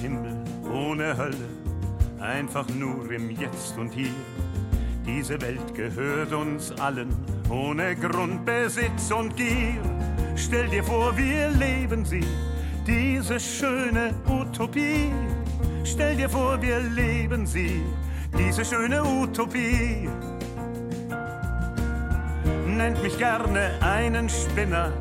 Himmel, 0.00 0.34
ohne 0.72 1.16
Hölle, 1.16 1.48
einfach 2.20 2.66
nur 2.68 3.10
im 3.10 3.30
Jetzt 3.30 3.76
und 3.76 3.92
hier. 3.92 4.14
Diese 5.06 5.40
Welt 5.40 5.74
gehört 5.74 6.32
uns 6.32 6.72
allen 6.80 7.14
ohne 7.50 7.96
Grundbesitz 7.96 9.10
und 9.10 9.36
Gier. 9.36 9.76
Stell 10.36 10.68
dir 10.68 10.84
vor, 10.84 11.16
wir 11.16 11.48
leben 11.50 12.04
sie, 12.04 12.24
diese 12.86 13.38
schöne 13.38 14.14
Utopie. 14.26 15.12
Stell 15.84 16.16
dir 16.16 16.30
vor, 16.30 16.60
wir 16.62 16.80
leben 16.80 17.46
sie, 17.46 17.82
diese 18.38 18.64
schöne 18.64 19.04
Utopie. 19.04 20.08
Nennt 22.66 23.02
mich 23.02 23.18
gerne 23.18 23.72
einen 23.82 24.28
Spinner, 24.28 24.92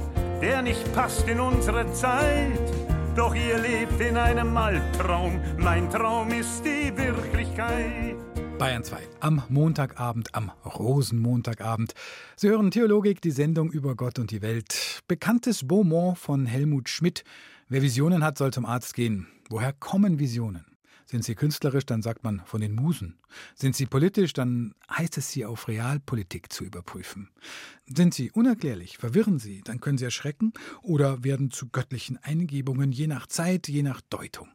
der 0.41 0.61
nicht 0.61 0.93
passt 0.93 1.27
in 1.27 1.39
unsere 1.39 1.89
Zeit. 1.93 2.78
Doch 3.19 3.35
ihr 3.35 3.57
lebt 3.57 3.99
in 3.99 4.15
einem 4.15 4.55
Albtraum, 4.55 5.41
mein 5.57 5.89
Traum 5.89 6.29
ist 6.31 6.63
die 6.63 6.95
Wirklichkeit. 6.95 8.15
Bayern 8.57 8.81
2 8.81 8.97
am 9.19 9.43
Montagabend, 9.49 10.33
am 10.33 10.53
Rosenmontagabend. 10.63 11.95
Sie 12.37 12.47
hören 12.47 12.71
Theologik, 12.71 13.19
die 13.19 13.31
Sendung 13.31 13.71
über 13.71 13.95
Gott 13.95 14.19
und 14.19 14.31
die 14.31 14.41
Welt. 14.41 15.01
Bekanntes 15.09 15.67
Beaumont 15.67 16.17
von 16.17 16.45
Helmut 16.45 16.87
Schmidt. 16.87 17.25
Wer 17.67 17.81
Visionen 17.81 18.23
hat, 18.23 18.37
soll 18.37 18.53
zum 18.53 18.65
Arzt 18.65 18.93
gehen. 18.93 19.27
Woher 19.49 19.73
kommen 19.73 20.17
Visionen? 20.17 20.68
Sind 21.09 21.23
sie 21.23 21.33
künstlerisch, 21.33 21.87
dann 21.87 22.03
sagt 22.03 22.23
man 22.23 22.43
von 22.45 22.61
den 22.61 22.75
Musen. 22.75 23.17
Sind 23.55 23.75
sie 23.75 23.87
politisch, 23.87 24.33
dann 24.33 24.75
heißt 24.95 25.17
es 25.17 25.31
sie 25.31 25.43
auf 25.43 25.67
Realpolitik 25.67 26.53
zu 26.53 26.63
überprüfen. 26.63 27.31
Sind 27.87 28.13
sie 28.13 28.29
unerklärlich, 28.29 28.99
verwirren 28.99 29.39
sie, 29.39 29.61
dann 29.63 29.79
können 29.79 29.97
sie 29.97 30.05
erschrecken 30.05 30.53
oder 30.83 31.23
werden 31.23 31.49
zu 31.49 31.69
göttlichen 31.69 32.17
Eingebungen, 32.17 32.91
je 32.91 33.07
nach 33.07 33.25
Zeit, 33.25 33.67
je 33.67 33.81
nach 33.81 34.01
Deutung. 34.01 34.49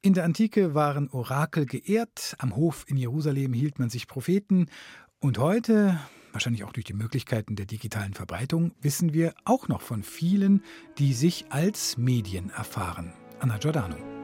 In 0.00 0.14
der 0.14 0.24
Antike 0.24 0.72
waren 0.74 1.10
Orakel 1.10 1.66
geehrt, 1.66 2.36
am 2.38 2.56
Hof 2.56 2.86
in 2.88 2.96
Jerusalem 2.96 3.52
hielt 3.52 3.78
man 3.78 3.90
sich 3.90 4.08
Propheten 4.08 4.70
und 5.18 5.36
heute, 5.36 6.00
wahrscheinlich 6.32 6.64
auch 6.64 6.72
durch 6.72 6.86
die 6.86 6.94
Möglichkeiten 6.94 7.54
der 7.54 7.66
digitalen 7.66 8.14
Verbreitung, 8.14 8.72
wissen 8.80 9.12
wir 9.12 9.34
auch 9.44 9.68
noch 9.68 9.82
von 9.82 10.04
vielen, 10.04 10.64
die 10.96 11.12
sich 11.12 11.44
als 11.50 11.98
Medien 11.98 12.48
erfahren. 12.48 13.12
Anna 13.40 13.58
Giordano. 13.58 14.19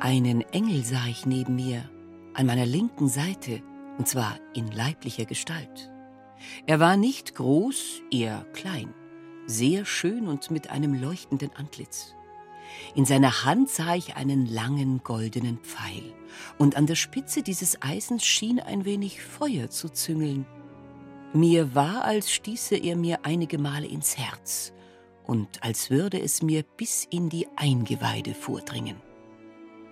Einen 0.00 0.42
Engel 0.52 0.84
sah 0.84 1.06
ich 1.08 1.24
neben 1.24 1.56
mir, 1.56 1.88
an 2.34 2.44
meiner 2.44 2.66
linken 2.66 3.08
Seite, 3.08 3.62
und 3.96 4.06
zwar 4.06 4.38
in 4.52 4.70
leiblicher 4.70 5.24
Gestalt. 5.24 5.90
Er 6.66 6.80
war 6.80 6.98
nicht 6.98 7.34
groß, 7.34 8.02
eher 8.10 8.44
klein, 8.52 8.92
sehr 9.46 9.86
schön 9.86 10.28
und 10.28 10.50
mit 10.50 10.68
einem 10.68 11.00
leuchtenden 11.00 11.50
Antlitz. 11.56 12.14
In 12.94 13.06
seiner 13.06 13.46
Hand 13.46 13.70
sah 13.70 13.94
ich 13.94 14.16
einen 14.16 14.44
langen 14.44 15.02
goldenen 15.02 15.58
Pfeil, 15.60 16.12
und 16.58 16.76
an 16.76 16.86
der 16.86 16.96
Spitze 16.96 17.42
dieses 17.42 17.80
Eisens 17.80 18.22
schien 18.22 18.60
ein 18.60 18.84
wenig 18.84 19.22
Feuer 19.22 19.70
zu 19.70 19.88
züngeln. 19.88 20.44
Mir 21.32 21.74
war, 21.74 22.04
als 22.04 22.30
stieße 22.30 22.76
er 22.76 22.96
mir 22.96 23.20
einige 23.22 23.56
Male 23.56 23.86
ins 23.86 24.18
Herz 24.18 24.74
und 25.24 25.62
als 25.64 25.90
würde 25.90 26.20
es 26.20 26.42
mir 26.42 26.64
bis 26.76 27.06
in 27.10 27.30
die 27.30 27.48
Eingeweide 27.56 28.34
vordringen. 28.34 29.05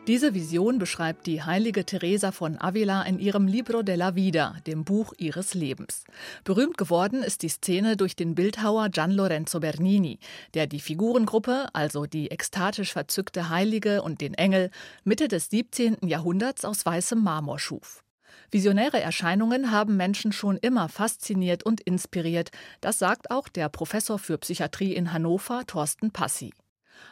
Diese 0.07 0.35
Vision 0.35 0.79
beschreibt 0.79 1.27
die 1.27 1.43
heilige 1.43 1.87
Teresa 1.87 2.31
von 2.31 2.61
Avila 2.61 3.05
in 3.05 3.19
ihrem 3.19 3.47
Libro 3.47 3.83
della 3.83 4.15
Vida, 4.15 4.55
dem 4.67 4.85
Buch 4.85 5.15
ihres 5.17 5.55
Lebens. 5.55 6.05
Berühmt 6.45 6.77
geworden 6.77 7.23
ist 7.23 7.41
die 7.41 7.49
Szene 7.49 7.97
durch 7.97 8.15
den 8.15 8.35
Bildhauer 8.35 8.91
Gian 8.91 9.13
Lorenzo 9.13 9.61
Bernini, 9.61 10.19
der 10.53 10.67
die 10.67 10.81
Figurengruppe, 10.81 11.69
also 11.73 12.05
die 12.05 12.31
ekstatisch 12.31 12.93
verzückte 12.93 13.49
Heilige 13.49 14.03
und 14.03 14.21
den 14.21 14.35
Engel, 14.35 14.71
Mitte 15.05 15.27
des 15.27 15.49
17. 15.49 15.97
Jahrhunderts 16.07 16.67
aus 16.67 16.85
weißem 16.85 17.23
Marmor 17.23 17.59
schuf. 17.59 18.05
Visionäre 18.51 19.01
Erscheinungen 19.01 19.71
haben 19.71 19.97
Menschen 19.97 20.33
schon 20.33 20.59
immer 20.59 20.91
fasziniert 20.91 21.63
und 21.63 21.81
inspiriert, 21.81 22.51
das 22.83 22.99
sagt 22.99 23.31
auch 23.31 23.49
der 23.49 23.71
Professor 23.71 24.19
für 24.19 24.37
Psychiatrie 24.37 24.93
in 24.93 25.15
Hannover, 25.15 25.63
Thorsten 25.67 26.11
Passi. 26.11 26.53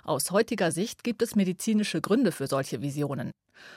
Aus 0.05 0.31
heutiger 0.31 0.73
Sicht 0.73 1.05
gibt 1.05 1.23
es 1.23 1.37
medizinische 1.37 2.01
Gründe 2.01 2.33
für 2.33 2.47
solche 2.47 2.83
Visionen. 2.83 3.31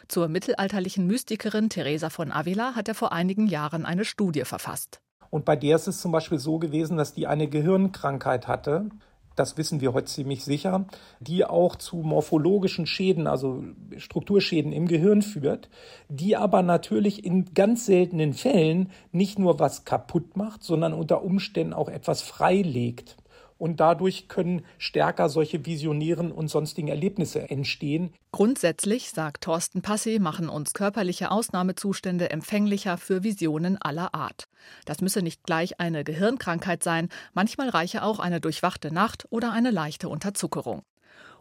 Zur 0.08 0.28
mittelalterlichen 0.28 1.08
Mystikerin 1.08 1.70
Teresa 1.70 2.10
von 2.10 2.32
Avila 2.32 2.76
hat 2.76 2.88
er 2.88 2.96
vor 2.96 3.12
einigen 3.12 3.48
Jahren 3.48 3.86
eine 3.86 4.06
Studie 4.06 4.46
verfasst. 4.46 5.00
Und 5.30 5.46
bei 5.46 5.56
der 5.56 5.76
ist 5.76 5.88
es 5.88 6.02
zum 6.02 6.12
Beispiel 6.12 6.40
so 6.40 6.60
gewesen, 6.60 6.98
dass 6.98 7.14
die 7.14 7.28
eine 7.28 7.48
Gehirnkrankheit 7.48 8.48
hatte. 8.48 8.90
Das 9.36 9.58
wissen 9.58 9.82
wir 9.82 9.94
heute 9.94 10.06
ziemlich 10.06 10.46
sicher, 10.46 10.86
die 11.20 11.44
auch 11.44 11.76
zu 11.76 11.98
morphologischen 11.98 12.88
Schäden, 12.88 13.28
also 13.28 13.64
Strukturschäden 13.98 14.72
im 14.72 14.88
Gehirn 14.88 15.22
führt, 15.22 15.70
die 16.08 16.38
aber 16.38 16.62
natürlich 16.62 17.26
in 17.26 17.54
ganz 17.54 17.86
seltenen 17.86 18.34
Fällen 18.34 18.92
nicht 19.12 19.38
nur 19.38 19.60
was 19.60 19.84
kaputt 19.84 20.38
macht, 20.38 20.64
sondern 20.64 20.94
unter 20.94 21.22
Umständen 21.22 21.74
auch 21.74 21.90
etwas 21.90 22.22
freilegt 22.22 23.18
und 23.58 23.80
dadurch 23.80 24.28
können 24.28 24.66
stärker 24.78 25.30
solche 25.30 25.66
visionären 25.66 26.32
und 26.32 26.50
sonstigen 26.50 26.88
Erlebnisse 26.88 27.50
entstehen. 27.50 28.14
Grundsätzlich, 28.32 29.12
sagt 29.12 29.44
Thorsten 29.46 29.82
Passi, 29.82 30.20
machen 30.20 30.50
uns 30.50 30.74
körperliche 30.74 31.32
Ausnahmezustände 31.32 32.30
empfänglicher 32.30 32.98
für 32.98 33.24
Visionen 33.24 33.82
aller 33.82 34.14
Art. 34.14 34.48
Das 34.86 35.02
müsse 35.02 35.22
nicht 35.22 35.44
gleich 35.44 35.80
eine 35.80 36.04
Gehirnkrankheit 36.04 36.84
sein, 36.84 37.10
manchmal 37.34 37.70
reiche 37.70 38.04
auch 38.04 38.20
eine 38.20 38.42
durchwachte 38.42 38.94
Nacht 38.94 39.26
oder 39.30 39.52
eine 39.52 39.72
leichte 39.72 40.10
Unterzuckerung. 40.10 40.84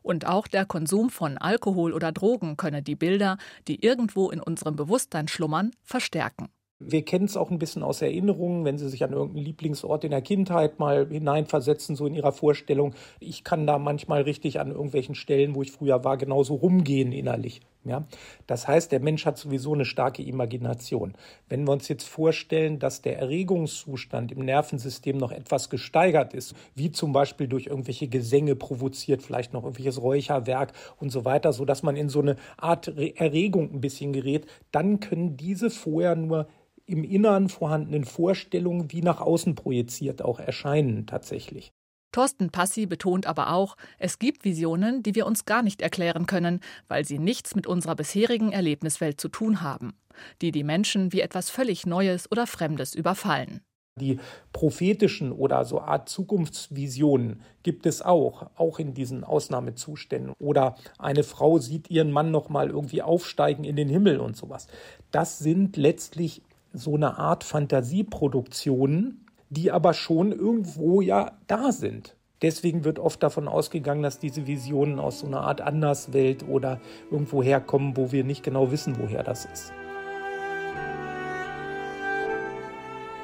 Und 0.03 0.27
auch 0.27 0.47
der 0.47 0.67
Konsum 0.67 1.09
von 1.09 1.39
Alkohol 1.39 1.95
oder 1.95 2.13
Drogen 2.13 2.59
könne 2.59 2.83
die 2.83 2.95
Bilder, 2.95 3.39
die 3.69 3.83
irgendwo 3.83 4.31
in 4.31 4.41
unserem 4.41 4.77
Bewusstsein 4.77 5.29
schlummern, 5.29 5.71
verstärken. 5.83 6.51
Wir 6.87 7.05
kennen 7.05 7.25
es 7.25 7.37
auch 7.37 7.51
ein 7.51 7.59
bisschen 7.59 7.83
aus 7.83 8.03
Erinnerungen, 8.03 8.65
wenn 8.65 8.79
Sie 8.79 8.89
sich 8.89 9.05
an 9.05 9.13
irgendeinen 9.13 9.45
Lieblingsort 9.45 10.05
in 10.05 10.11
der 10.11 10.23
Kindheit 10.23 10.79
mal 10.79 11.07
hineinversetzen, 11.09 11.97
so 11.97 12.07
in 12.07 12.15
Ihrer 12.15 12.33
Vorstellung. 12.33 12.95
Ich 13.21 13.45
kann 13.45 13.67
da 13.67 13.79
manchmal 13.79 14.23
richtig 14.23 14.61
an 14.61 14.71
irgendwelchen 14.71 15.15
Stellen, 15.15 15.55
wo 15.55 15.63
ich 15.63 15.73
früher 15.73 16.05
war, 16.05 16.17
genauso 16.17 16.55
rumgehen 16.55 17.13
innerlich. 17.13 17.61
Ja? 17.85 18.05
Das 18.47 18.67
heißt, 18.67 18.93
der 18.93 19.01
Mensch 19.01 19.27
hat 19.27 19.39
sowieso 19.39 19.75
eine 19.75 19.85
starke 19.85 20.23
Imagination. 20.23 21.15
Wenn 21.49 21.67
wir 21.67 21.73
uns 21.73 21.89
jetzt 21.89 22.09
vorstellen, 22.09 22.79
dass 22.79 23.03
der 23.03 23.19
Erregungszustand 23.19 24.33
im 24.33 24.45
Nervensystem 24.45 25.17
noch 25.17 25.33
etwas 25.33 25.71
gesteigert 25.71 26.35
ist, 26.35 26.55
wie 26.75 26.91
zum 26.91 27.13
Beispiel 27.13 27.47
durch 27.47 27.67
irgendwelche 27.67 28.09
Gesänge 28.09 28.57
provoziert, 28.57 29.23
vielleicht 29.23 29.53
noch 29.53 29.63
irgendwelches 29.63 30.01
Räucherwerk 30.01 30.73
und 30.99 31.11
so 31.11 31.25
weiter, 31.25 31.53
so 31.53 31.65
dass 31.65 31.83
man 31.83 31.97
in 31.97 32.09
so 32.09 32.21
eine 32.21 32.37
Art 32.57 32.89
Erregung 32.89 33.71
ein 33.73 33.81
bisschen 33.81 34.13
gerät, 34.13 34.47
dann 34.73 35.01
können 35.01 35.37
diese 35.37 35.71
vorher 35.71 36.17
nur 36.17 36.47
im 36.87 37.05
Innern 37.05 37.49
vorhandenen 37.49 38.05
Vorstellungen 38.05 38.93
wie 38.93 39.03
nach 39.03 39.21
außen 39.21 39.55
projiziert 39.55 40.23
auch 40.23 40.39
erscheinen 40.39 41.07
tatsächlich. 41.07 41.73
Thorsten 42.13 42.51
Passi 42.51 42.87
betont 42.87 43.27
aber 43.27 43.53
auch, 43.53 43.77
es 43.99 44.21
gibt 44.21 44.45
Visionen, 44.45 45.03
die 45.03 45.17
wir 45.17 45.27
uns 45.27 45.47
gar 45.47 45.63
nicht 45.65 45.83
erklären 45.83 46.27
können, 46.27 46.61
weil 46.87 47.05
sie 47.05 47.19
nichts 47.19 47.57
mit 47.57 47.67
unserer 47.67 47.97
bisherigen 47.97 48.53
Erlebniswelt 48.53 49.21
zu 49.21 49.29
tun 49.29 49.63
haben, 49.63 49.95
die 50.41 50.53
die 50.53 50.63
Menschen 50.63 51.13
wie 51.13 51.23
etwas 51.23 51.51
völlig 51.51 51.87
Neues 51.87 52.31
oder 52.31 52.47
Fremdes 52.47 52.95
überfallen. 52.95 53.63
Die 54.01 54.19
prophetischen 54.53 55.31
oder 55.31 55.65
so 55.65 55.81
Art 55.81 56.09
Zukunftsvisionen 56.09 57.43
gibt 57.63 57.87
es 57.87 58.03
auch, 58.03 58.51
auch 58.57 58.81
in 58.81 58.93
diesen 58.93 59.23
Ausnahmezuständen. 59.23 60.35
Oder 60.41 60.77
eine 60.99 61.23
Frau 61.23 61.59
sieht 61.59 61.91
ihren 61.91 62.11
Mann 62.11 62.33
noch 62.33 62.49
mal 62.49 62.71
irgendwie 62.71 63.03
aufsteigen 63.03 63.63
in 63.63 63.77
den 63.77 63.89
Himmel 63.89 64.19
und 64.19 64.37
sowas. 64.37 64.67
Das 65.13 65.39
sind 65.39 65.77
letztlich 65.77 66.43
so 66.75 66.97
eine 66.97 67.19
Art 67.19 67.45
Fantasieproduktionen, 67.45 69.27
die 69.49 69.71
aber 69.71 69.95
schon 69.95 70.33
irgendwo 70.33 71.01
ja 71.01 71.39
da 71.47 71.73
sind. 71.73 72.17
Deswegen 72.43 72.85
wird 72.85 72.99
oft 72.99 73.23
davon 73.23 73.49
ausgegangen, 73.49 74.03
dass 74.03 74.19
diese 74.19 74.47
Visionen 74.47 74.99
aus 74.99 75.21
so 75.21 75.27
einer 75.27 75.43
Art 75.43 75.61
Anderswelt 75.61 76.47
oder 76.47 76.81
irgendwo 77.11 77.43
herkommen, 77.43 77.97
wo 77.97 78.13
wir 78.13 78.25
nicht 78.25 78.43
genau 78.43 78.71
wissen, 78.71 78.99
woher 78.99 79.23
das 79.23 79.47
ist. 79.47 79.73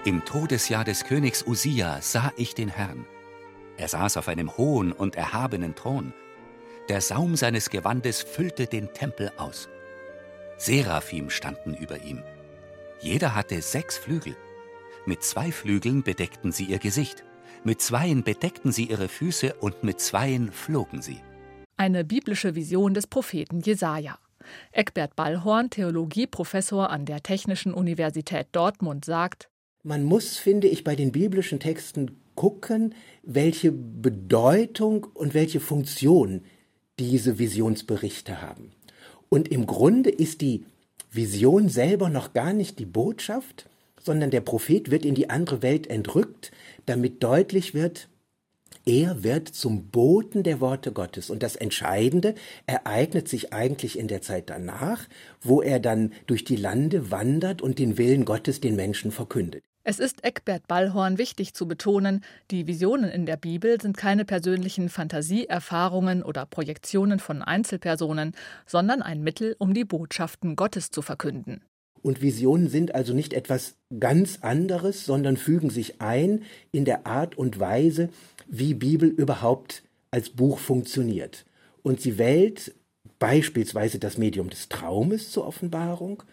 Im 0.07 0.25
Todesjahr 0.25 0.85
des 0.85 1.05
Königs 1.05 1.47
Usia 1.47 1.99
sah 2.01 2.33
ich 2.39 2.55
den 2.55 2.71
Herrn. 2.71 3.05
Er 3.77 3.89
saß 3.89 4.17
auf 4.17 4.29
einem 4.29 4.57
hohen 4.57 4.93
und 4.93 5.17
erhabenen 5.17 5.75
Thron. 5.75 6.15
Der 6.89 7.03
Saum 7.03 7.37
seines 7.37 7.69
Gewandes 7.69 8.23
füllte 8.23 8.67
den 8.67 8.93
Tempel 8.95 9.33
aus. 9.37 9.69
Seraphim 10.57 11.29
standen 11.29 11.75
über 11.75 12.03
ihm. 12.03 12.23
Jeder 13.03 13.35
hatte 13.35 13.63
sechs 13.63 13.97
Flügel. 13.97 14.37
Mit 15.07 15.23
zwei 15.23 15.53
Flügeln 15.53 16.03
bedeckten 16.03 16.53
sie 16.53 16.65
ihr 16.65 16.79
Gesicht, 16.79 17.25
mit 17.65 17.81
zweien 17.81 18.25
bedeckten 18.25 18.73
sie 18.73 18.85
ihre 18.85 19.09
Füße 19.09 19.55
und 19.55 19.83
mit 19.83 20.01
zweien 20.01 20.53
flogen 20.53 21.01
sie. 21.01 21.21
Eine 21.79 22.05
biblische 22.05 22.55
Vision 22.55 22.93
des 22.93 23.07
Propheten 23.07 23.61
Jesaja. 23.61 24.19
Eckbert 24.73 25.17
Ballhorn, 25.17 25.71
Theologieprofessor 25.71 26.91
an 26.91 27.07
der 27.07 27.23
Technischen 27.23 27.73
Universität 27.73 28.49
Dortmund, 28.53 29.07
sagt: 29.07 29.49
Man 29.83 30.05
muss, 30.05 30.37
finde 30.37 30.69
ich, 30.69 30.85
bei 30.85 30.95
den 30.95 31.11
biblischen 31.11 31.59
Texten 31.59 32.21
gucken, 32.35 32.95
welche 33.23 33.73
Bedeutung 33.73 35.07
und 35.15 35.33
welche 35.33 35.61
Funktion 35.61 36.43
diese 36.99 37.39
Visionsberichte 37.39 38.43
haben. 38.43 38.73
Und 39.31 39.49
im 39.49 39.67
Grunde 39.67 40.11
ist 40.11 40.43
die 40.43 40.67
Vision 41.13 41.69
selber 41.69 42.09
noch 42.09 42.33
gar 42.33 42.53
nicht 42.53 42.79
die 42.79 42.87
Botschaft, 42.87 43.69
sondern 44.01 44.31
der 44.31 44.41
Prophet 44.41 44.91
wird 44.91 45.05
in 45.05 45.15
die 45.15 45.31
andere 45.31 45.63
Welt 45.63 45.89
entrückt, 45.89 46.53
damit 46.87 47.23
deutlich 47.23 47.75
wird, 47.75 48.09
er 48.87 49.23
wird 49.23 49.49
zum 49.49 49.89
Boten 49.89 50.43
der 50.43 50.61
Worte 50.61 50.93
Gottes. 50.93 51.29
Und 51.31 51.43
das 51.43 51.57
Entscheidende 51.57 52.35
ereignet 52.67 53.29
sich 53.29 53.53
eigentlich 53.53 53.99
in 53.99 54.09
der 54.09 54.23
Zeit 54.23 54.49
danach, 54.49 55.07
wo 55.43 55.61
er 55.61 55.81
dann 55.81 56.13
durch 56.27 56.45
die 56.45 56.57
Lande 56.57 57.11
wandert 57.11 57.61
und 57.61 57.79
den 57.79 57.99
Willen 57.99 58.25
Gottes 58.25 58.61
den 58.61 58.77
Menschen 58.77 59.13
verkündet. 59.13 59.63
Es 59.83 59.99
ist 59.99 60.25
Eckbert 60.25 60.69
Ballhorn 60.69 61.17
wichtig 61.17 61.55
zu 61.55 61.67
betonen, 61.67 62.23
die 62.51 62.67
Visionen 62.67 63.11
in 63.11 63.25
der 63.25 63.39
Bibel 63.39 63.81
sind 63.81 63.97
keine 63.97 64.27
persönlichen 64.27 64.91
Fantasieerfahrungen 64.91 66.23
oder 66.23 66.45
Projektionen 66.45 67.19
von 67.19 67.41
Einzelpersonen, 67.41 68.33
sondern 68.67 69.01
ein 69.01 69.23
Mittel, 69.23 69.57
um 69.59 69.73
die 69.73 69.87
Botschaften 69.87 70.55
Gottes 70.55 70.91
zu 70.91 71.01
verkünden. 71.01 71.63
Und 72.03 72.21
Visionen 72.21 72.69
sind 72.69 72.95
also 72.95 73.15
nicht 73.15 73.33
etwas 73.33 73.77
ganz 73.99 74.41
anderes, 74.43 75.07
sondern 75.07 75.39
fügen 75.39 75.71
sich 75.71 76.01
ein 76.01 76.43
in 76.73 76.85
der 76.85 77.07
Art 77.07 77.39
und 77.39 77.59
Weise, 77.59 78.11
wie 78.49 78.75
Bibel 78.75 79.09
überhaupt 79.09 79.83
als 80.11 80.29
Buch 80.29 80.59
funktioniert. 80.59 81.47
Und 81.83 82.03
sie 82.03 82.19
wählt 82.19 82.75
beispielsweise 83.21 84.01
das 84.01 84.19
Medium 84.19 84.51
des 84.51 84.69
Traumes 84.69 85.31
zur 85.31 85.47
Offenbarung, 85.47 86.25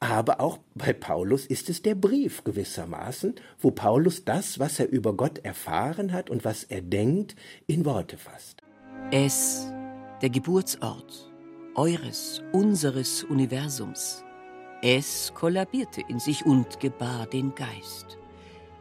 aber 0.00 0.40
auch 0.40 0.58
bei 0.74 0.94
Paulus 0.94 1.44
ist 1.44 1.68
es 1.68 1.82
der 1.82 1.94
Brief 1.94 2.44
gewissermaßen, 2.44 3.34
wo 3.60 3.72
Paulus 3.72 4.24
das, 4.24 4.58
was 4.58 4.80
er 4.80 4.88
über 4.88 5.12
Gott 5.12 5.38
erfahren 5.44 6.12
hat 6.12 6.30
und 6.30 6.46
was 6.46 6.64
er 6.64 6.80
denkt, 6.80 7.36
in 7.66 7.84
Worte 7.84 8.16
fasst. 8.16 8.62
Es, 9.10 9.66
der 10.22 10.30
Geburtsort 10.30 11.30
eures, 11.74 12.42
unseres 12.52 13.24
Universums, 13.24 14.24
es 14.80 15.32
kollabierte 15.34 16.02
in 16.08 16.20
sich 16.20 16.46
und 16.46 16.80
gebar 16.80 17.26
den 17.26 17.54
Geist. 17.54 18.18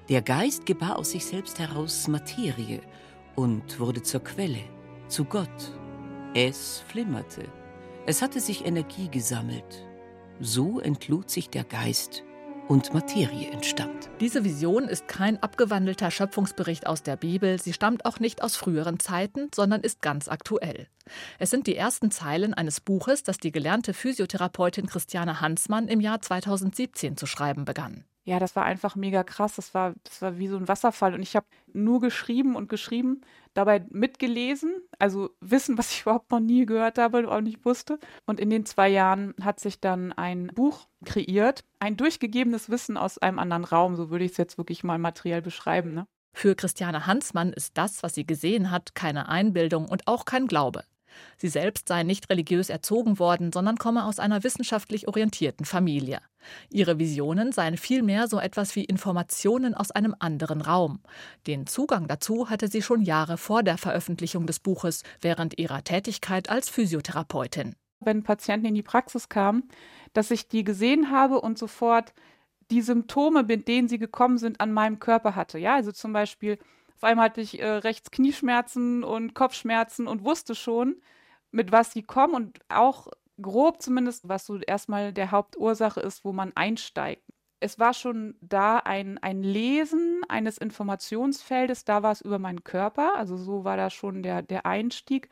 Der 0.09 0.21
Geist 0.21 0.65
gebar 0.65 0.97
aus 0.97 1.11
sich 1.11 1.25
selbst 1.25 1.59
heraus 1.59 2.07
Materie 2.07 2.81
und 3.35 3.79
wurde 3.79 4.03
zur 4.03 4.23
Quelle, 4.23 4.61
zu 5.07 5.25
Gott. 5.25 5.73
Es 6.33 6.83
flimmerte. 6.87 7.45
Es 8.05 8.21
hatte 8.21 8.39
sich 8.39 8.65
Energie 8.65 9.09
gesammelt. 9.09 9.87
So 10.39 10.79
entlud 10.79 11.29
sich 11.29 11.49
der 11.49 11.63
Geist 11.63 12.23
und 12.67 12.93
Materie 12.93 13.49
entstammt. 13.49 14.09
Diese 14.19 14.43
Vision 14.43 14.83
ist 14.83 15.07
kein 15.07 15.41
abgewandelter 15.41 16.11
Schöpfungsbericht 16.11 16.85
aus 16.85 17.01
der 17.01 17.15
Bibel, 17.15 17.59
sie 17.59 17.73
stammt 17.73 18.05
auch 18.05 18.19
nicht 18.19 18.43
aus 18.43 18.57
früheren 18.57 18.99
Zeiten, 18.99 19.49
sondern 19.55 19.81
ist 19.81 20.01
ganz 20.01 20.27
aktuell. 20.27 20.87
Es 21.39 21.49
sind 21.49 21.65
die 21.65 21.77
ersten 21.77 22.11
Zeilen 22.11 22.53
eines 22.53 22.81
Buches, 22.81 23.23
das 23.23 23.37
die 23.37 23.53
gelernte 23.53 23.93
Physiotherapeutin 23.93 24.85
Christiane 24.85 25.39
Hansmann 25.39 25.87
im 25.87 26.01
Jahr 26.01 26.21
2017 26.21 27.15
zu 27.15 27.25
schreiben 27.25 27.63
begann 27.63 28.03
ja, 28.27 28.39
das 28.39 28.57
war 28.57 28.65
einfach 28.65 28.97
mega 28.97 29.23
krass. 29.23 29.55
Das 29.55 29.73
war, 29.73 29.93
das 30.03 30.21
war 30.21 30.37
wie 30.37 30.49
so 30.49 30.57
ein 30.57 30.67
Wasserfall. 30.67 31.13
Und 31.13 31.21
ich 31.21 31.37
habe 31.37 31.45
nur 31.71 32.01
geschrieben 32.01 32.57
und 32.57 32.67
geschrieben, 32.67 33.21
dabei 33.57 33.85
mitgelesen, 33.89 34.75
also 34.99 35.31
Wissen, 35.41 35.77
was 35.77 35.91
ich 35.91 36.01
überhaupt 36.03 36.31
noch 36.31 36.39
nie 36.39 36.65
gehört 36.65 36.97
habe 36.97 37.17
und 37.19 37.25
auch 37.25 37.41
nicht 37.41 37.65
wusste. 37.65 37.99
Und 38.25 38.39
in 38.39 38.49
den 38.49 38.65
zwei 38.65 38.89
Jahren 38.89 39.33
hat 39.41 39.59
sich 39.59 39.79
dann 39.79 40.13
ein 40.13 40.47
Buch 40.53 40.87
kreiert, 41.05 41.63
ein 41.79 41.97
durchgegebenes 41.97 42.69
Wissen 42.69 42.97
aus 42.97 43.17
einem 43.17 43.39
anderen 43.39 43.63
Raum, 43.63 43.95
so 43.95 44.09
würde 44.09 44.25
ich 44.25 44.31
es 44.31 44.37
jetzt 44.37 44.57
wirklich 44.57 44.83
mal 44.83 44.99
materiell 44.99 45.41
beschreiben. 45.41 45.93
Ne? 45.93 46.07
Für 46.33 46.55
Christiane 46.55 47.07
Hansmann 47.07 47.51
ist 47.51 47.77
das, 47.77 48.03
was 48.03 48.13
sie 48.13 48.25
gesehen 48.25 48.69
hat, 48.69 48.93
keine 48.93 49.27
Einbildung 49.27 49.87
und 49.87 50.07
auch 50.07 50.25
kein 50.25 50.47
Glaube. 50.47 50.83
Sie 51.37 51.47
selbst 51.47 51.87
sei 51.87 52.03
nicht 52.03 52.29
religiös 52.29 52.69
erzogen 52.69 53.19
worden, 53.19 53.51
sondern 53.51 53.77
komme 53.77 54.05
aus 54.05 54.19
einer 54.19 54.43
wissenschaftlich 54.43 55.07
orientierten 55.07 55.65
Familie. 55.65 56.19
Ihre 56.69 56.99
Visionen 56.99 57.51
seien 57.51 57.77
vielmehr 57.77 58.27
so 58.27 58.39
etwas 58.39 58.75
wie 58.75 58.85
Informationen 58.85 59.73
aus 59.73 59.91
einem 59.91 60.15
anderen 60.19 60.61
Raum. 60.61 61.01
Den 61.45 61.67
Zugang 61.67 62.07
dazu 62.07 62.49
hatte 62.49 62.67
sie 62.67 62.81
schon 62.81 63.01
Jahre 63.01 63.37
vor 63.37 63.63
der 63.63 63.77
Veröffentlichung 63.77 64.47
des 64.47 64.59
Buches 64.59 65.03
während 65.21 65.57
ihrer 65.57 65.83
Tätigkeit 65.83 66.49
als 66.49 66.69
Physiotherapeutin. 66.69 67.75
Wenn 67.99 68.23
Patienten 68.23 68.67
in 68.67 68.75
die 68.75 68.83
Praxis 68.83 69.29
kamen, 69.29 69.69
dass 70.13 70.31
ich 70.31 70.47
die 70.47 70.63
gesehen 70.63 71.11
habe 71.11 71.41
und 71.41 71.57
sofort 71.57 72.13
die 72.69 72.81
Symptome, 72.81 73.43
mit 73.43 73.67
denen 73.67 73.87
sie 73.87 73.97
gekommen 73.97 74.37
sind, 74.37 74.59
an 74.59 74.71
meinem 74.71 74.99
Körper 74.99 75.35
hatte. 75.35 75.57
Ja, 75.57 75.75
also 75.75 75.91
zum 75.91 76.13
Beispiel 76.13 76.57
auf 76.97 77.03
einmal 77.03 77.25
hatte 77.25 77.41
ich 77.41 77.59
äh, 77.61 77.65
rechts 77.65 78.09
Knieschmerzen 78.09 79.03
und 79.03 79.35
Kopfschmerzen 79.35 80.07
und 80.07 80.23
wusste 80.23 80.55
schon, 80.55 80.99
mit 81.51 81.71
was 81.71 81.93
sie 81.93 82.01
kommen 82.01 82.33
und 82.33 82.59
auch 82.69 83.07
grob 83.39 83.83
zumindest, 83.83 84.27
was 84.27 84.47
so 84.47 84.57
erstmal 84.57 85.13
der 85.13 85.29
Hauptursache 85.29 85.99
ist, 85.99 86.25
wo 86.25 86.33
man 86.33 86.53
einsteigt. 86.55 87.23
Es 87.59 87.77
war 87.77 87.93
schon 87.93 88.35
da 88.41 88.79
ein, 88.79 89.19
ein 89.19 89.43
Lesen 89.43 90.21
eines 90.27 90.57
Informationsfeldes, 90.57 91.85
da 91.85 92.01
war 92.01 92.11
es 92.13 92.21
über 92.21 92.39
meinen 92.39 92.63
Körper, 92.63 93.15
also 93.15 93.37
so 93.37 93.63
war 93.63 93.77
da 93.77 93.91
schon 93.91 94.23
der, 94.23 94.41
der 94.41 94.65
Einstieg. 94.65 95.29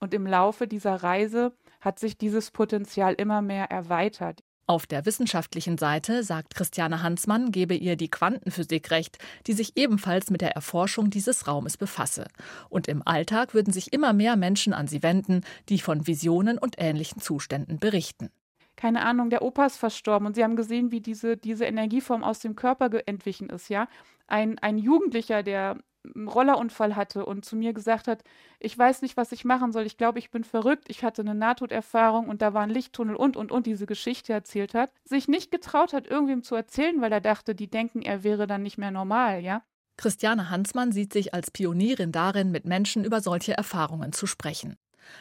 Und 0.00 0.12
im 0.12 0.26
Laufe 0.26 0.68
dieser 0.68 0.96
Reise 0.96 1.56
hat 1.80 1.98
sich 1.98 2.18
dieses 2.18 2.50
Potenzial 2.50 3.14
immer 3.14 3.40
mehr 3.40 3.70
erweitert. 3.70 4.42
Auf 4.68 4.86
der 4.86 5.06
wissenschaftlichen 5.06 5.78
Seite 5.78 6.24
sagt 6.24 6.56
Christiane 6.56 7.00
Hansmann, 7.00 7.52
gebe 7.52 7.74
ihr 7.74 7.94
die 7.94 8.10
Quantenphysik 8.10 8.90
recht, 8.90 9.18
die 9.46 9.52
sich 9.52 9.76
ebenfalls 9.76 10.28
mit 10.30 10.40
der 10.40 10.56
Erforschung 10.56 11.08
dieses 11.08 11.46
Raumes 11.46 11.76
befasse. 11.76 12.26
Und 12.68 12.88
im 12.88 13.06
Alltag 13.06 13.54
würden 13.54 13.72
sich 13.72 13.92
immer 13.92 14.12
mehr 14.12 14.34
Menschen 14.34 14.72
an 14.72 14.88
sie 14.88 15.04
wenden, 15.04 15.42
die 15.68 15.78
von 15.78 16.08
Visionen 16.08 16.58
und 16.58 16.74
ähnlichen 16.78 17.22
Zuständen 17.22 17.78
berichten. 17.78 18.30
Keine 18.74 19.06
Ahnung, 19.06 19.30
der 19.30 19.42
Opa 19.42 19.66
ist 19.66 19.76
verstorben 19.76 20.26
und 20.26 20.34
sie 20.34 20.42
haben 20.42 20.56
gesehen, 20.56 20.90
wie 20.90 21.00
diese, 21.00 21.36
diese 21.36 21.64
Energieform 21.64 22.24
aus 22.24 22.40
dem 22.40 22.56
Körper 22.56 22.90
entwichen 23.06 23.48
ist, 23.48 23.68
ja. 23.68 23.86
Ein, 24.26 24.58
ein 24.58 24.78
Jugendlicher, 24.78 25.44
der 25.44 25.78
einen 26.14 26.28
Rollerunfall 26.28 26.96
hatte 26.96 27.24
und 27.24 27.44
zu 27.44 27.56
mir 27.56 27.72
gesagt 27.72 28.08
hat, 28.08 28.22
ich 28.60 28.76
weiß 28.76 29.02
nicht, 29.02 29.16
was 29.16 29.32
ich 29.32 29.44
machen 29.44 29.72
soll, 29.72 29.86
ich 29.86 29.96
glaube, 29.96 30.18
ich 30.18 30.30
bin 30.30 30.44
verrückt, 30.44 30.84
ich 30.88 31.04
hatte 31.04 31.22
eine 31.22 31.34
Nahtoderfahrung 31.34 32.28
und 32.28 32.42
da 32.42 32.54
war 32.54 32.62
ein 32.62 32.70
Lichttunnel 32.70 33.16
und 33.16 33.36
und 33.36 33.52
und 33.52 33.66
diese 33.66 33.86
Geschichte 33.86 34.32
erzählt 34.32 34.74
hat, 34.74 34.90
sich 35.04 35.28
nicht 35.28 35.50
getraut 35.50 35.92
hat, 35.92 36.06
irgendwem 36.06 36.42
zu 36.42 36.54
erzählen, 36.54 37.00
weil 37.00 37.12
er 37.12 37.20
dachte, 37.20 37.54
die 37.54 37.68
denken, 37.68 38.02
er 38.02 38.24
wäre 38.24 38.46
dann 38.46 38.62
nicht 38.62 38.78
mehr 38.78 38.90
normal, 38.90 39.42
ja. 39.42 39.62
Christiane 39.96 40.50
Hansmann 40.50 40.92
sieht 40.92 41.12
sich 41.12 41.32
als 41.32 41.50
Pionierin 41.50 42.12
darin, 42.12 42.50
mit 42.50 42.66
Menschen 42.66 43.04
über 43.04 43.20
solche 43.20 43.56
Erfahrungen 43.56 44.12
zu 44.12 44.26
sprechen. 44.26 44.76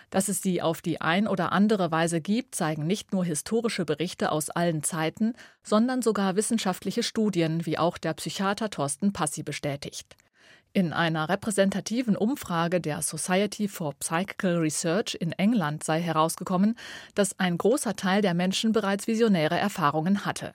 Dass 0.09 0.27
es 0.27 0.41
sie 0.41 0.61
auf 0.61 0.81
die 0.81 1.01
ein 1.01 1.27
oder 1.27 1.51
andere 1.51 1.91
Weise 1.91 2.21
gibt, 2.21 2.55
zeigen 2.55 2.87
nicht 2.87 3.13
nur 3.13 3.25
historische 3.25 3.85
Berichte 3.85 4.31
aus 4.31 4.49
allen 4.49 4.83
Zeiten, 4.83 5.33
sondern 5.63 6.01
sogar 6.01 6.35
wissenschaftliche 6.35 7.03
Studien, 7.03 7.65
wie 7.65 7.77
auch 7.77 7.97
der 7.97 8.13
Psychiater 8.13 8.69
Thorsten 8.69 9.13
Passi 9.13 9.43
bestätigt. 9.43 10.15
In 10.75 10.91
einer 10.91 11.29
repräsentativen 11.29 12.17
Umfrage 12.17 12.81
der 12.81 13.01
Society 13.01 13.69
for 13.69 13.93
Psychical 13.93 14.57
Research 14.57 15.15
in 15.17 15.31
England 15.31 15.85
sei 15.85 16.01
herausgekommen, 16.01 16.75
dass 17.13 17.39
ein 17.39 17.57
großer 17.57 17.95
Teil 17.95 18.21
der 18.21 18.33
Menschen 18.33 18.73
bereits 18.73 19.07
visionäre 19.07 19.57
Erfahrungen 19.57 20.25
hatte. 20.25 20.53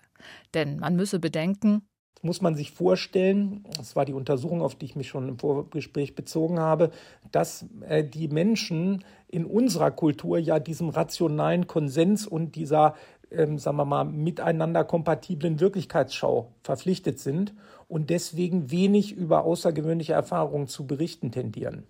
Denn 0.53 0.79
man 0.79 0.95
müsse 0.95 1.21
bedenken, 1.21 1.87
muss 2.21 2.43
man 2.43 2.55
sich 2.55 2.71
vorstellen, 2.71 3.65
das 3.79 3.97
war 3.97 4.05
die 4.05 4.13
Untersuchung, 4.13 4.61
auf 4.61 4.75
die 4.75 4.85
ich 4.85 4.95
mich 4.95 5.09
schon 5.09 5.27
im 5.27 5.39
Vorgespräch 5.39 6.15
bezogen 6.15 6.61
habe, 6.61 6.91
dass 7.33 7.65
äh, 7.89 8.05
die 8.05 8.29
Menschen 8.29 9.03
in 9.27 9.47
unserer 9.47 9.91
Kultur 9.91 10.37
ja 10.37 10.59
diesem 10.59 10.91
rationalen 10.91 11.67
Konsens 11.67 12.27
und 12.27 12.57
dieser, 12.57 12.95
ähm, 13.31 13.59
sagen 13.59 13.79
wir 13.79 13.87
mal, 13.87 14.05
miteinander 14.05 14.85
kompatiblen 14.85 15.61
Wirklichkeitsschau 15.61 16.53
verpflichtet 16.63 17.19
sind 17.19 17.55
und 17.91 18.11
deswegen 18.11 18.71
wenig 18.71 19.13
über 19.13 19.45
außergewöhnliche 19.45 20.13
Erfahrungen 20.13 20.69
zu 20.69 20.87
berichten 20.87 21.33
tendieren. 21.33 21.85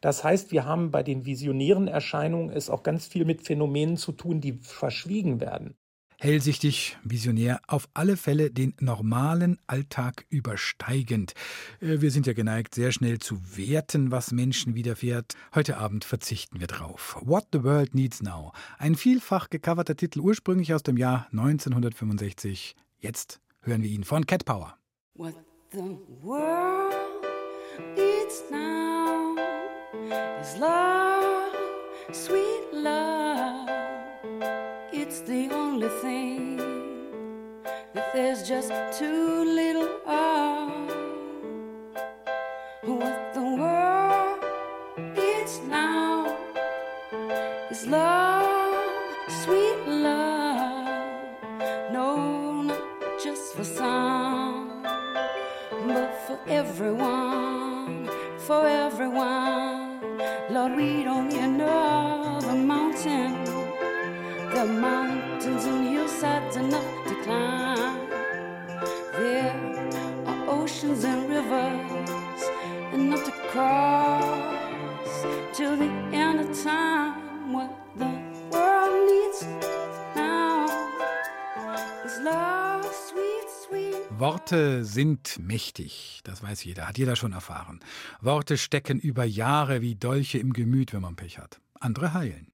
Das 0.00 0.24
heißt, 0.24 0.50
wir 0.50 0.64
haben 0.64 0.90
bei 0.90 1.02
den 1.02 1.24
visionären 1.24 1.86
Erscheinungen 1.86 2.50
es 2.50 2.70
auch 2.70 2.82
ganz 2.82 3.06
viel 3.06 3.24
mit 3.24 3.42
Phänomenen 3.42 3.96
zu 3.96 4.12
tun, 4.12 4.40
die 4.40 4.54
verschwiegen 4.54 5.40
werden. 5.40 5.74
Hellsichtig, 6.18 6.98
visionär, 7.02 7.60
auf 7.66 7.88
alle 7.94 8.18
Fälle 8.18 8.50
den 8.50 8.74
normalen 8.78 9.58
Alltag 9.66 10.26
übersteigend. 10.28 11.32
Äh, 11.80 12.02
wir 12.02 12.10
sind 12.10 12.26
ja 12.26 12.34
geneigt, 12.34 12.74
sehr 12.74 12.92
schnell 12.92 13.20
zu 13.20 13.40
werten, 13.56 14.10
was 14.10 14.30
Menschen 14.30 14.74
widerfährt. 14.74 15.34
Heute 15.54 15.78
Abend 15.78 16.04
verzichten 16.04 16.60
wir 16.60 16.66
drauf. 16.66 17.16
What 17.22 17.46
the 17.54 17.62
World 17.64 17.94
Needs 17.94 18.22
Now. 18.22 18.52
Ein 18.76 18.96
vielfach 18.96 19.48
gecoverter 19.48 19.96
Titel, 19.96 20.20
ursprünglich 20.20 20.74
aus 20.74 20.82
dem 20.82 20.98
Jahr 20.98 21.26
1965. 21.32 22.76
Jetzt 22.98 23.40
hören 23.62 23.82
wir 23.82 23.88
ihn 23.88 24.04
von 24.04 24.26
Cat 24.26 24.44
Power. 24.44 24.79
What 25.16 25.34
the 25.70 25.98
world 26.22 27.26
needs 27.96 28.42
now 28.50 29.36
is 30.40 30.56
love, 30.56 31.52
sweet 32.12 32.72
love. 32.72 33.68
It's 34.92 35.20
the 35.20 35.50
only 35.50 35.88
thing 36.00 36.56
that 37.92 38.12
there's 38.14 38.48
just 38.48 38.70
too 38.98 39.44
little 39.44 39.90
of. 40.06 40.70
What 42.84 43.34
the 43.34 43.42
world 43.42 44.44
needs 45.16 45.60
now 45.68 46.36
is 47.70 47.86
love, 47.86 49.32
sweet 49.42 49.86
love. 49.86 50.19
Everyone, 56.46 58.08
for 58.38 58.66
everyone. 58.66 60.00
Lord, 60.50 60.76
we 60.76 61.04
don't 61.04 61.28
need 61.28 61.38
another 61.38 62.54
mountain. 62.54 63.44
The 64.54 64.64
mountains 64.64 65.64
and 65.64 65.88
hillsides 65.88 66.56
enough 66.56 67.06
to 67.08 67.14
climb. 67.22 68.08
There 69.12 69.54
are 70.26 70.48
oceans 70.48 71.04
and 71.04 71.28
rivers 71.28 72.42
enough 72.92 73.24
to 73.24 73.32
cross 73.52 75.24
till 75.52 75.76
the 75.76 75.90
end 76.12 76.40
of 76.40 76.64
time. 76.64 77.79
Worte 84.20 84.84
sind 84.84 85.38
mächtig, 85.40 86.20
das 86.24 86.42
weiß 86.42 86.62
jeder, 86.64 86.86
hat 86.86 86.98
jeder 86.98 87.16
schon 87.16 87.32
erfahren. 87.32 87.80
Worte 88.20 88.58
stecken 88.58 89.00
über 89.00 89.24
Jahre 89.24 89.80
wie 89.80 89.94
Dolche 89.94 90.36
im 90.36 90.52
Gemüt, 90.52 90.92
wenn 90.92 91.00
man 91.00 91.16
Pech 91.16 91.38
hat. 91.38 91.58
Andere 91.80 92.12
heilen. 92.12 92.52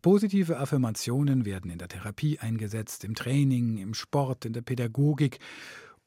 Positive 0.00 0.58
Affirmationen 0.58 1.44
werden 1.44 1.70
in 1.70 1.76
der 1.76 1.88
Therapie 1.88 2.38
eingesetzt, 2.38 3.04
im 3.04 3.14
Training, 3.14 3.76
im 3.76 3.92
Sport, 3.92 4.46
in 4.46 4.54
der 4.54 4.62
Pädagogik. 4.62 5.38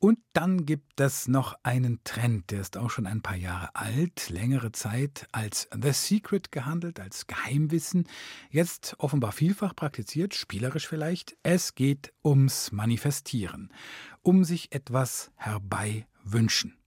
Und 0.06 0.20
dann 0.34 0.68
gibt 0.68 1.02
es 1.02 1.28
noch 1.28 1.58
einen 1.64 2.00
Trend, 2.04 2.52
der 2.52 2.62
ist 2.62 2.78
auch 2.78 2.92
schon 2.92 3.08
ein 3.08 3.24
paar 3.24 3.38
Jahre 3.38 3.76
alt, 3.76 4.30
längere 4.30 4.72
Zeit 4.72 5.26
als 5.32 5.68
The 5.74 5.94
Secret 5.94 6.52
gehandelt, 6.52 7.00
als 7.00 7.26
Geheimwissen, 7.26 8.08
jetzt 8.52 8.94
offenbar 9.00 9.32
vielfach 9.32 9.76
praktiziert, 9.76 10.36
spielerisch 10.36 10.88
vielleicht. 10.88 11.36
Es 11.42 11.74
geht 11.74 12.14
ums 12.24 12.72
Manifestieren 12.72 13.74
um 14.22 14.44
sich 14.44 14.72
etwas 14.74 15.32
herbeiwünschen. 15.38 16.78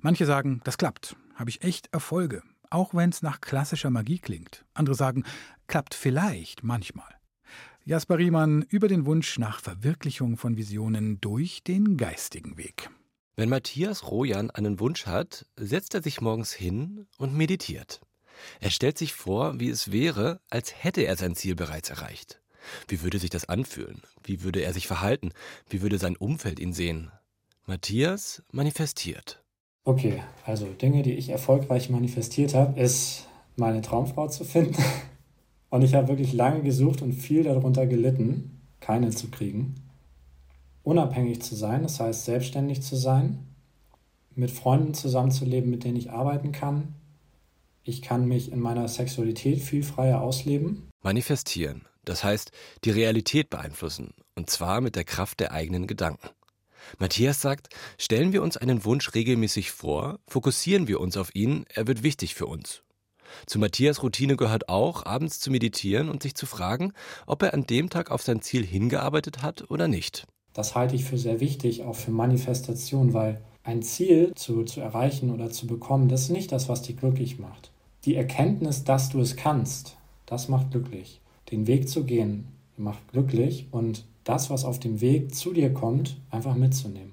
Manche 0.00 0.24
sagen, 0.24 0.62
das 0.64 0.78
klappt, 0.78 1.14
habe 1.34 1.50
ich 1.50 1.60
echt 1.60 1.92
Erfolge, 1.92 2.42
auch 2.70 2.94
wenn 2.94 3.10
es 3.10 3.20
nach 3.20 3.42
klassischer 3.42 3.90
Magie 3.90 4.18
klingt. 4.18 4.64
Andere 4.72 4.94
sagen, 4.94 5.24
klappt 5.66 5.92
vielleicht 5.92 6.62
manchmal. 6.62 7.21
Jasper 7.84 8.18
Riemann 8.18 8.64
über 8.68 8.86
den 8.86 9.06
Wunsch 9.06 9.40
nach 9.40 9.58
Verwirklichung 9.58 10.36
von 10.36 10.56
Visionen 10.56 11.20
durch 11.20 11.64
den 11.64 11.96
geistigen 11.96 12.56
Weg. 12.56 12.90
Wenn 13.34 13.48
Matthias 13.48 14.08
Rojan 14.08 14.52
einen 14.52 14.78
Wunsch 14.78 15.06
hat, 15.06 15.46
setzt 15.56 15.94
er 15.94 16.02
sich 16.02 16.20
morgens 16.20 16.52
hin 16.52 17.06
und 17.18 17.34
meditiert. 17.36 18.00
Er 18.60 18.70
stellt 18.70 18.98
sich 18.98 19.14
vor, 19.14 19.58
wie 19.58 19.68
es 19.68 19.90
wäre, 19.90 20.40
als 20.48 20.84
hätte 20.84 21.02
er 21.02 21.16
sein 21.16 21.34
Ziel 21.34 21.56
bereits 21.56 21.90
erreicht. 21.90 22.40
Wie 22.86 23.02
würde 23.02 23.18
sich 23.18 23.30
das 23.30 23.48
anfühlen? 23.48 24.02
Wie 24.22 24.44
würde 24.44 24.60
er 24.60 24.72
sich 24.72 24.86
verhalten? 24.86 25.32
Wie 25.68 25.82
würde 25.82 25.98
sein 25.98 26.16
Umfeld 26.16 26.60
ihn 26.60 26.72
sehen? 26.72 27.10
Matthias 27.66 28.44
manifestiert. 28.52 29.42
Okay, 29.82 30.22
also 30.46 30.66
Dinge, 30.66 31.02
die 31.02 31.14
ich 31.14 31.30
erfolgreich 31.30 31.90
manifestiert 31.90 32.54
habe, 32.54 32.80
ist 32.80 33.26
meine 33.56 33.82
Traumfrau 33.82 34.28
zu 34.28 34.44
finden. 34.44 34.80
Und 35.72 35.80
ich 35.80 35.94
habe 35.94 36.08
wirklich 36.08 36.34
lange 36.34 36.62
gesucht 36.62 37.00
und 37.00 37.14
viel 37.14 37.44
darunter 37.44 37.86
gelitten, 37.86 38.60
keine 38.80 39.08
zu 39.08 39.30
kriegen. 39.30 39.76
Unabhängig 40.82 41.40
zu 41.40 41.54
sein, 41.54 41.82
das 41.82 41.98
heißt 41.98 42.26
selbstständig 42.26 42.82
zu 42.82 42.94
sein, 42.94 43.38
mit 44.34 44.50
Freunden 44.50 44.92
zusammenzuleben, 44.92 45.70
mit 45.70 45.84
denen 45.84 45.96
ich 45.96 46.10
arbeiten 46.10 46.52
kann. 46.52 46.94
Ich 47.84 48.02
kann 48.02 48.28
mich 48.28 48.52
in 48.52 48.60
meiner 48.60 48.86
Sexualität 48.86 49.60
viel 49.60 49.82
freier 49.82 50.20
ausleben. 50.20 50.90
Manifestieren, 51.00 51.86
das 52.04 52.22
heißt 52.22 52.52
die 52.84 52.90
Realität 52.90 53.48
beeinflussen, 53.48 54.12
und 54.34 54.50
zwar 54.50 54.82
mit 54.82 54.94
der 54.94 55.04
Kraft 55.04 55.40
der 55.40 55.52
eigenen 55.52 55.86
Gedanken. 55.86 56.28
Matthias 56.98 57.40
sagt, 57.40 57.70
stellen 57.96 58.34
wir 58.34 58.42
uns 58.42 58.58
einen 58.58 58.84
Wunsch 58.84 59.14
regelmäßig 59.14 59.70
vor, 59.70 60.18
fokussieren 60.28 60.86
wir 60.86 61.00
uns 61.00 61.16
auf 61.16 61.34
ihn, 61.34 61.64
er 61.72 61.86
wird 61.86 62.02
wichtig 62.02 62.34
für 62.34 62.44
uns. 62.44 62.82
Zu 63.46 63.58
Matthias 63.58 64.02
Routine 64.02 64.36
gehört 64.36 64.68
auch, 64.68 65.06
abends 65.06 65.40
zu 65.40 65.50
meditieren 65.50 66.08
und 66.08 66.22
sich 66.22 66.34
zu 66.34 66.46
fragen, 66.46 66.92
ob 67.26 67.42
er 67.42 67.54
an 67.54 67.66
dem 67.66 67.90
Tag 67.90 68.10
auf 68.10 68.22
sein 68.22 68.42
Ziel 68.42 68.64
hingearbeitet 68.64 69.42
hat 69.42 69.70
oder 69.70 69.88
nicht. 69.88 70.26
Das 70.52 70.74
halte 70.74 70.94
ich 70.94 71.04
für 71.04 71.18
sehr 71.18 71.40
wichtig, 71.40 71.82
auch 71.82 71.96
für 71.96 72.10
Manifestation, 72.10 73.14
weil 73.14 73.40
ein 73.64 73.82
Ziel 73.82 74.32
zu, 74.34 74.64
zu 74.64 74.80
erreichen 74.80 75.30
oder 75.30 75.50
zu 75.50 75.66
bekommen, 75.66 76.08
das 76.08 76.22
ist 76.22 76.30
nicht 76.30 76.52
das, 76.52 76.68
was 76.68 76.82
dich 76.82 76.96
glücklich 76.96 77.38
macht. 77.38 77.70
Die 78.04 78.16
Erkenntnis, 78.16 78.84
dass 78.84 79.08
du 79.08 79.20
es 79.20 79.36
kannst, 79.36 79.96
das 80.26 80.48
macht 80.48 80.72
glücklich. 80.72 81.20
Den 81.50 81.66
Weg 81.66 81.88
zu 81.88 82.04
gehen, 82.04 82.48
macht 82.76 83.12
glücklich 83.12 83.68
und 83.70 84.04
das, 84.24 84.50
was 84.50 84.64
auf 84.64 84.80
dem 84.80 85.00
Weg 85.00 85.34
zu 85.34 85.52
dir 85.52 85.72
kommt, 85.72 86.16
einfach 86.30 86.54
mitzunehmen. 86.54 87.11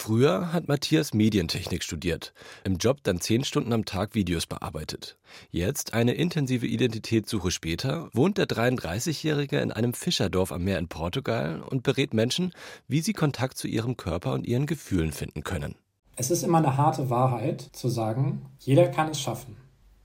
Früher 0.00 0.52
hat 0.52 0.68
Matthias 0.68 1.12
Medientechnik 1.12 1.82
studiert, 1.82 2.32
im 2.62 2.76
Job 2.76 2.98
dann 3.02 3.20
zehn 3.20 3.42
Stunden 3.42 3.72
am 3.72 3.84
Tag 3.84 4.14
Videos 4.14 4.46
bearbeitet. 4.46 5.18
Jetzt, 5.50 5.92
eine 5.92 6.14
intensive 6.14 6.68
Identitätssuche 6.68 7.50
später, 7.50 8.08
wohnt 8.12 8.38
der 8.38 8.46
33-Jährige 8.46 9.58
in 9.58 9.72
einem 9.72 9.94
Fischerdorf 9.94 10.52
am 10.52 10.62
Meer 10.62 10.78
in 10.78 10.86
Portugal 10.86 11.62
und 11.68 11.82
berät 11.82 12.14
Menschen, 12.14 12.52
wie 12.86 13.00
sie 13.00 13.12
Kontakt 13.12 13.58
zu 13.58 13.66
ihrem 13.66 13.96
Körper 13.96 14.34
und 14.34 14.46
ihren 14.46 14.66
Gefühlen 14.66 15.10
finden 15.10 15.42
können. 15.42 15.74
Es 16.14 16.30
ist 16.30 16.44
immer 16.44 16.58
eine 16.58 16.76
harte 16.76 17.10
Wahrheit 17.10 17.60
zu 17.72 17.88
sagen, 17.88 18.42
jeder 18.60 18.86
kann 18.86 19.10
es 19.10 19.20
schaffen. 19.20 19.56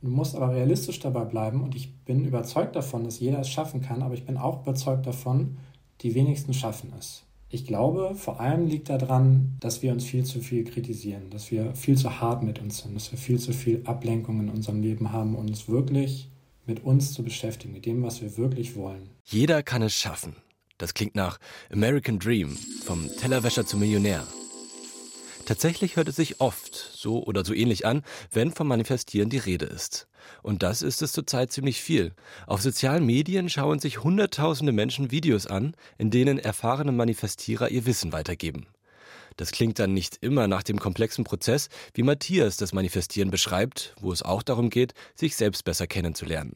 Du 0.02 0.10
musst 0.10 0.36
aber 0.36 0.56
realistisch 0.56 1.02
dabei 1.02 1.24
bleiben 1.24 1.62
und 1.62 1.76
ich 1.76 1.96
bin 2.04 2.26
überzeugt 2.26 2.76
davon, 2.76 3.04
dass 3.04 3.20
jeder 3.20 3.40
es 3.40 3.50
schaffen 3.50 3.84
kann, 3.84 4.02
aber 4.02 4.16
ich 4.16 4.26
bin 4.26 4.38
auch 4.38 4.64
überzeugt 4.64 5.06
davon, 5.06 5.60
die 6.02 6.16
wenigsten 6.16 6.56
schaffen 6.56 6.92
es. 6.98 7.24
Ich 7.54 7.68
glaube, 7.68 8.16
vor 8.16 8.40
allem 8.40 8.66
liegt 8.66 8.90
daran, 8.90 9.56
dass 9.60 9.84
wir 9.84 9.92
uns 9.92 10.06
viel 10.06 10.26
zu 10.26 10.40
viel 10.40 10.64
kritisieren, 10.64 11.30
dass 11.30 11.52
wir 11.52 11.76
viel 11.76 11.96
zu 11.96 12.20
hart 12.20 12.42
mit 12.42 12.58
uns 12.58 12.80
sind, 12.80 12.96
dass 12.96 13.12
wir 13.12 13.20
viel 13.20 13.38
zu 13.38 13.54
viel 13.54 13.84
Ablenkung 13.86 14.40
in 14.40 14.50
unserem 14.50 14.82
Leben 14.82 15.12
haben, 15.12 15.36
um 15.36 15.46
uns 15.46 15.70
wirklich 15.70 16.32
mit 16.66 16.84
uns 16.84 17.14
zu 17.14 17.22
beschäftigen, 17.22 17.72
mit 17.72 17.86
dem, 17.86 18.02
was 18.02 18.24
wir 18.24 18.38
wirklich 18.38 18.76
wollen. 18.76 19.08
Jeder 19.26 19.62
kann 19.62 19.84
es 19.84 19.94
schaffen. 19.94 20.36
Das 20.80 20.96
klingt 20.96 21.14
nach 21.14 21.38
American 21.72 22.18
Dream, 22.18 22.58
vom 22.86 23.08
Tellerwäscher 23.20 23.68
zum 23.68 23.82
Millionär. 23.82 24.26
Tatsächlich 25.46 25.98
hört 25.98 26.08
es 26.08 26.16
sich 26.16 26.40
oft 26.40 26.74
so 26.74 27.22
oder 27.24 27.44
so 27.44 27.54
ähnlich 27.54 27.86
an, 27.86 28.04
wenn 28.32 28.52
vom 28.52 28.68
Manifestieren 28.68 29.30
die 29.30 29.38
Rede 29.38 29.66
ist. 29.66 30.08
Und 30.42 30.64
das 30.64 30.82
ist 30.82 31.02
es 31.02 31.12
zurzeit 31.12 31.52
ziemlich 31.52 31.82
viel. 31.82 32.14
Auf 32.48 32.62
sozialen 32.62 33.06
Medien 33.06 33.50
schauen 33.50 33.80
sich 33.80 34.04
Hunderttausende 34.04 34.72
Menschen 34.72 35.12
Videos 35.12 35.46
an, 35.46 35.76
in 35.98 36.12
denen 36.12 36.40
erfahrene 36.40 36.94
Manifestierer 36.94 37.70
ihr 37.70 37.86
Wissen 37.86 38.14
weitergeben. 38.14 38.68
Das 39.36 39.52
klingt 39.52 39.80
dann 39.80 39.94
nicht 39.94 40.18
immer 40.22 40.48
nach 40.48 40.64
dem 40.64 40.80
komplexen 40.80 41.26
Prozess, 41.26 41.68
wie 41.94 42.04
Matthias 42.04 42.56
das 42.56 42.72
Manifestieren 42.72 43.32
beschreibt, 43.32 43.96
wo 44.00 44.14
es 44.14 44.22
auch 44.22 44.44
darum 44.44 44.70
geht, 44.70 44.94
sich 45.16 45.36
selbst 45.36 45.66
besser 45.66 45.88
kennenzulernen. 45.88 46.54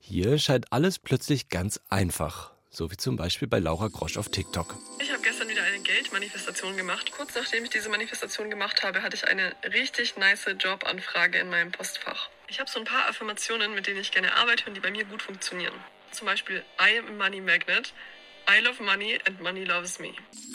Hier 0.00 0.38
scheint 0.38 0.72
alles 0.72 0.98
plötzlich 0.98 1.50
ganz 1.50 1.80
einfach 1.88 2.57
so 2.70 2.90
wie 2.90 2.96
zum 2.96 3.16
Beispiel 3.16 3.48
bei 3.48 3.58
Laura 3.58 3.88
Grosch 3.88 4.16
auf 4.16 4.28
TikTok. 4.28 4.76
Ich 5.00 5.10
habe 5.12 5.22
gestern 5.22 5.48
wieder 5.48 5.62
eine 5.62 5.78
Geldmanifestation 5.80 6.76
gemacht. 6.76 7.10
Kurz 7.12 7.34
nachdem 7.34 7.64
ich 7.64 7.70
diese 7.70 7.88
Manifestation 7.88 8.50
gemacht 8.50 8.82
habe, 8.82 9.02
hatte 9.02 9.16
ich 9.16 9.26
eine 9.26 9.54
richtig 9.72 10.16
nice 10.16 10.46
Jobanfrage 10.58 11.38
in 11.38 11.50
meinem 11.50 11.72
Postfach. 11.72 12.28
Ich 12.48 12.60
habe 12.60 12.70
so 12.70 12.78
ein 12.78 12.84
paar 12.84 13.08
Affirmationen, 13.08 13.74
mit 13.74 13.86
denen 13.86 14.00
ich 14.00 14.10
gerne 14.10 14.34
arbeite 14.36 14.66
und 14.66 14.74
die 14.74 14.80
bei 14.80 14.90
mir 14.90 15.04
gut 15.04 15.22
funktionieren. 15.22 15.74
Zum 16.10 16.26
Beispiel 16.26 16.64
I 16.80 16.98
am 16.98 17.06
a 17.06 17.24
money 17.24 17.40
magnet, 17.40 17.92
I 18.50 18.64
love 18.64 18.82
money 18.82 19.18
and 19.26 19.38
money 19.42 19.64
loves 19.64 20.00
me. 20.00 20.08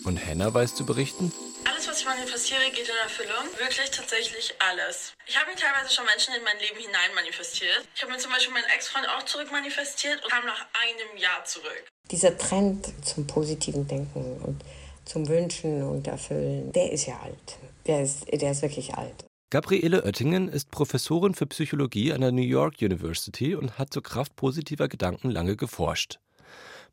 Und 0.04 0.18
Hannah 0.26 0.52
weiß 0.52 0.74
zu 0.74 0.84
berichten? 0.84 1.32
Alles, 1.70 1.88
was 1.88 2.00
ich 2.00 2.06
manifestiere, 2.06 2.60
geht 2.74 2.90
in 2.90 2.96
Erfüllung. 3.04 3.46
Wirklich 3.60 3.92
tatsächlich 3.92 4.52
alles. 4.58 5.14
Ich 5.28 5.38
habe 5.38 5.52
mir 5.52 5.56
teilweise 5.56 5.94
schon 5.94 6.04
Menschen 6.06 6.34
in 6.34 6.44
mein 6.44 6.58
Leben 6.58 6.80
hinein 6.80 7.14
manifestiert. 7.14 7.88
Ich 7.96 8.02
habe 8.02 8.12
mir 8.12 8.18
zum 8.18 8.32
Beispiel 8.32 8.52
meinen 8.52 8.66
Ex-Freund 8.76 9.08
auch 9.10 9.24
zurück 9.26 9.50
manifestiert 9.52 10.24
und 10.24 10.32
kam 10.32 10.44
nach 10.46 10.66
einem 10.74 11.22
Jahr 11.22 11.46
zurück. 11.46 11.86
Dieser 12.10 12.36
Trend 12.36 12.92
zum 13.06 13.28
positiven 13.28 13.88
Denken 13.88 14.42
und 14.42 14.60
zum 15.06 15.28
Wünschen 15.28 15.84
und 15.84 16.08
Erfüllen, 16.08 16.72
der 16.72 16.92
ist 16.92 17.06
ja 17.06 17.20
alt. 17.20 17.60
Der 17.86 18.02
ist, 18.02 18.26
der 18.28 18.52
ist 18.52 18.64
wirklich 18.64 18.96
alt. 18.96 19.24
Gabriele 19.52 20.04
Oettingen 20.04 20.50
ist 20.50 20.72
Professorin 20.72 21.36
für 21.36 21.46
Psychologie 21.46 22.12
an 22.12 22.22
der 22.22 22.32
New 22.32 22.42
York 22.42 22.82
University 22.82 23.54
und 23.54 23.78
hat 23.78 23.94
zur 23.94 24.02
Kraft 24.02 24.36
positiver 24.36 24.88
Gedanken 24.88 25.30
lange 25.30 25.56
geforscht. 25.56 26.18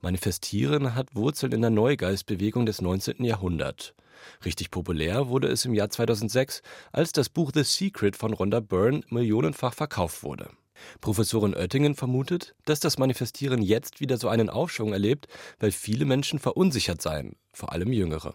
Manifestieren 0.02 0.94
hat 0.94 1.14
Wurzeln 1.14 1.52
in 1.52 1.60
der 1.60 1.70
Neugeistbewegung 1.70 2.64
des 2.64 2.80
19. 2.80 3.22
Jahrhunderts. 3.22 3.92
Richtig 4.44 4.70
populär 4.70 5.28
wurde 5.28 5.48
es 5.48 5.66
im 5.66 5.74
Jahr 5.74 5.90
2006, 5.90 6.62
als 6.90 7.12
das 7.12 7.28
Buch 7.28 7.52
The 7.54 7.64
Secret 7.64 8.16
von 8.16 8.32
Rhonda 8.32 8.60
Byrne 8.60 9.02
millionenfach 9.10 9.74
verkauft 9.74 10.22
wurde. 10.22 10.48
Professorin 11.02 11.54
Oettingen 11.54 11.94
vermutet, 11.94 12.54
dass 12.64 12.80
das 12.80 12.96
Manifestieren 12.96 13.60
jetzt 13.60 14.00
wieder 14.00 14.16
so 14.16 14.28
einen 14.28 14.48
Aufschwung 14.48 14.94
erlebt, 14.94 15.28
weil 15.58 15.70
viele 15.70 16.06
Menschen 16.06 16.38
verunsichert 16.38 17.02
seien, 17.02 17.36
vor 17.52 17.72
allem 17.72 17.92
Jüngere. 17.92 18.34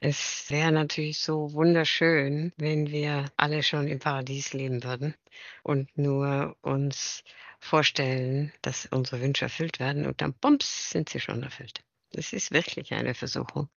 Es 0.00 0.46
wäre 0.48 0.72
natürlich 0.72 1.20
so 1.20 1.52
wunderschön, 1.52 2.52
wenn 2.56 2.90
wir 2.90 3.26
alle 3.36 3.62
schon 3.62 3.86
im 3.86 3.98
Paradies 3.98 4.52
leben 4.54 4.82
würden 4.82 5.14
und 5.62 5.96
nur 5.96 6.56
uns 6.62 7.22
vorstellen, 7.62 8.52
dass 8.60 8.86
unsere 8.86 9.20
Wünsche 9.20 9.44
erfüllt 9.44 9.78
werden 9.78 10.06
und 10.06 10.20
dann 10.20 10.34
bums 10.34 10.90
sind 10.90 11.08
sie 11.08 11.20
schon 11.20 11.42
erfüllt. 11.42 11.80
Das 12.10 12.32
ist 12.32 12.50
wirklich 12.50 12.92
eine 12.92 13.14
Versuchung. 13.14 13.68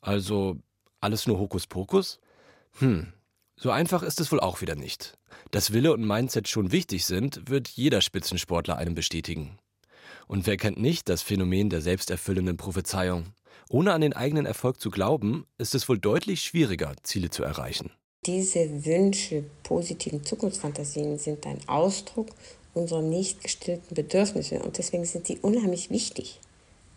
Also 0.00 0.58
alles 1.00 1.26
nur 1.26 1.38
Hokuspokus? 1.38 2.18
Hm, 2.78 3.12
so 3.56 3.70
einfach 3.70 4.02
ist 4.02 4.20
es 4.20 4.32
wohl 4.32 4.40
auch 4.40 4.60
wieder 4.60 4.74
nicht. 4.74 5.16
Dass 5.52 5.72
Wille 5.72 5.92
und 5.92 6.04
Mindset 6.04 6.48
schon 6.48 6.72
wichtig 6.72 7.06
sind, 7.06 7.48
wird 7.48 7.68
jeder 7.68 8.00
Spitzensportler 8.00 8.76
einem 8.76 8.94
bestätigen. 8.94 9.58
Und 10.26 10.46
wer 10.46 10.56
kennt 10.56 10.78
nicht 10.78 11.08
das 11.08 11.22
Phänomen 11.22 11.70
der 11.70 11.80
selbsterfüllenden 11.80 12.56
Prophezeiung? 12.56 13.34
Ohne 13.68 13.92
an 13.92 14.00
den 14.00 14.12
eigenen 14.12 14.46
Erfolg 14.46 14.80
zu 14.80 14.90
glauben, 14.90 15.46
ist 15.58 15.74
es 15.74 15.88
wohl 15.88 15.98
deutlich 15.98 16.42
schwieriger, 16.42 16.94
Ziele 17.04 17.30
zu 17.30 17.44
erreichen. 17.44 17.92
Diese 18.26 18.84
Wünsche, 18.84 19.44
positiven 19.62 20.24
Zukunftsfantasien 20.24 21.18
sind 21.18 21.46
ein 21.46 21.58
Ausdruck 21.68 22.28
unserer 22.74 23.02
nicht 23.02 23.42
gestillten 23.42 23.94
Bedürfnisse 23.94 24.60
und 24.62 24.78
deswegen 24.78 25.04
sind 25.04 25.26
sie 25.26 25.38
unheimlich 25.38 25.90
wichtig. 25.90 26.40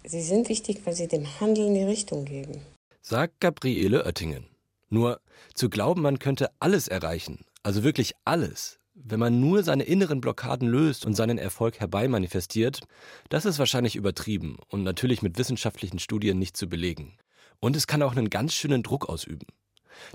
Sie 0.05 0.21
sind 0.21 0.49
wichtig, 0.49 0.81
weil 0.85 0.93
sie 0.93 1.07
dem 1.07 1.39
Handeln 1.39 1.73
die 1.73 1.83
Richtung 1.83 2.25
geben. 2.25 2.61
Sagt 3.01 3.39
Gabriele 3.39 4.05
Oettingen. 4.05 4.45
Nur 4.89 5.19
zu 5.53 5.69
glauben, 5.69 6.01
man 6.01 6.19
könnte 6.19 6.51
alles 6.59 6.87
erreichen, 6.87 7.45
also 7.63 7.83
wirklich 7.83 8.13
alles, 8.23 8.79
wenn 8.93 9.19
man 9.19 9.39
nur 9.39 9.63
seine 9.63 9.83
inneren 9.83 10.21
Blockaden 10.21 10.67
löst 10.67 11.05
und 11.05 11.15
seinen 11.15 11.37
Erfolg 11.37 11.79
herbeimanifestiert, 11.79 12.81
das 13.29 13.45
ist 13.45 13.59
wahrscheinlich 13.59 13.95
übertrieben 13.95 14.57
und 14.69 14.83
natürlich 14.83 15.21
mit 15.21 15.37
wissenschaftlichen 15.37 15.99
Studien 15.99 16.39
nicht 16.39 16.55
zu 16.55 16.67
belegen. 16.67 17.17
Und 17.59 17.75
es 17.75 17.87
kann 17.87 18.01
auch 18.01 18.11
einen 18.11 18.29
ganz 18.29 18.53
schönen 18.53 18.83
Druck 18.83 19.09
ausüben. 19.09 19.47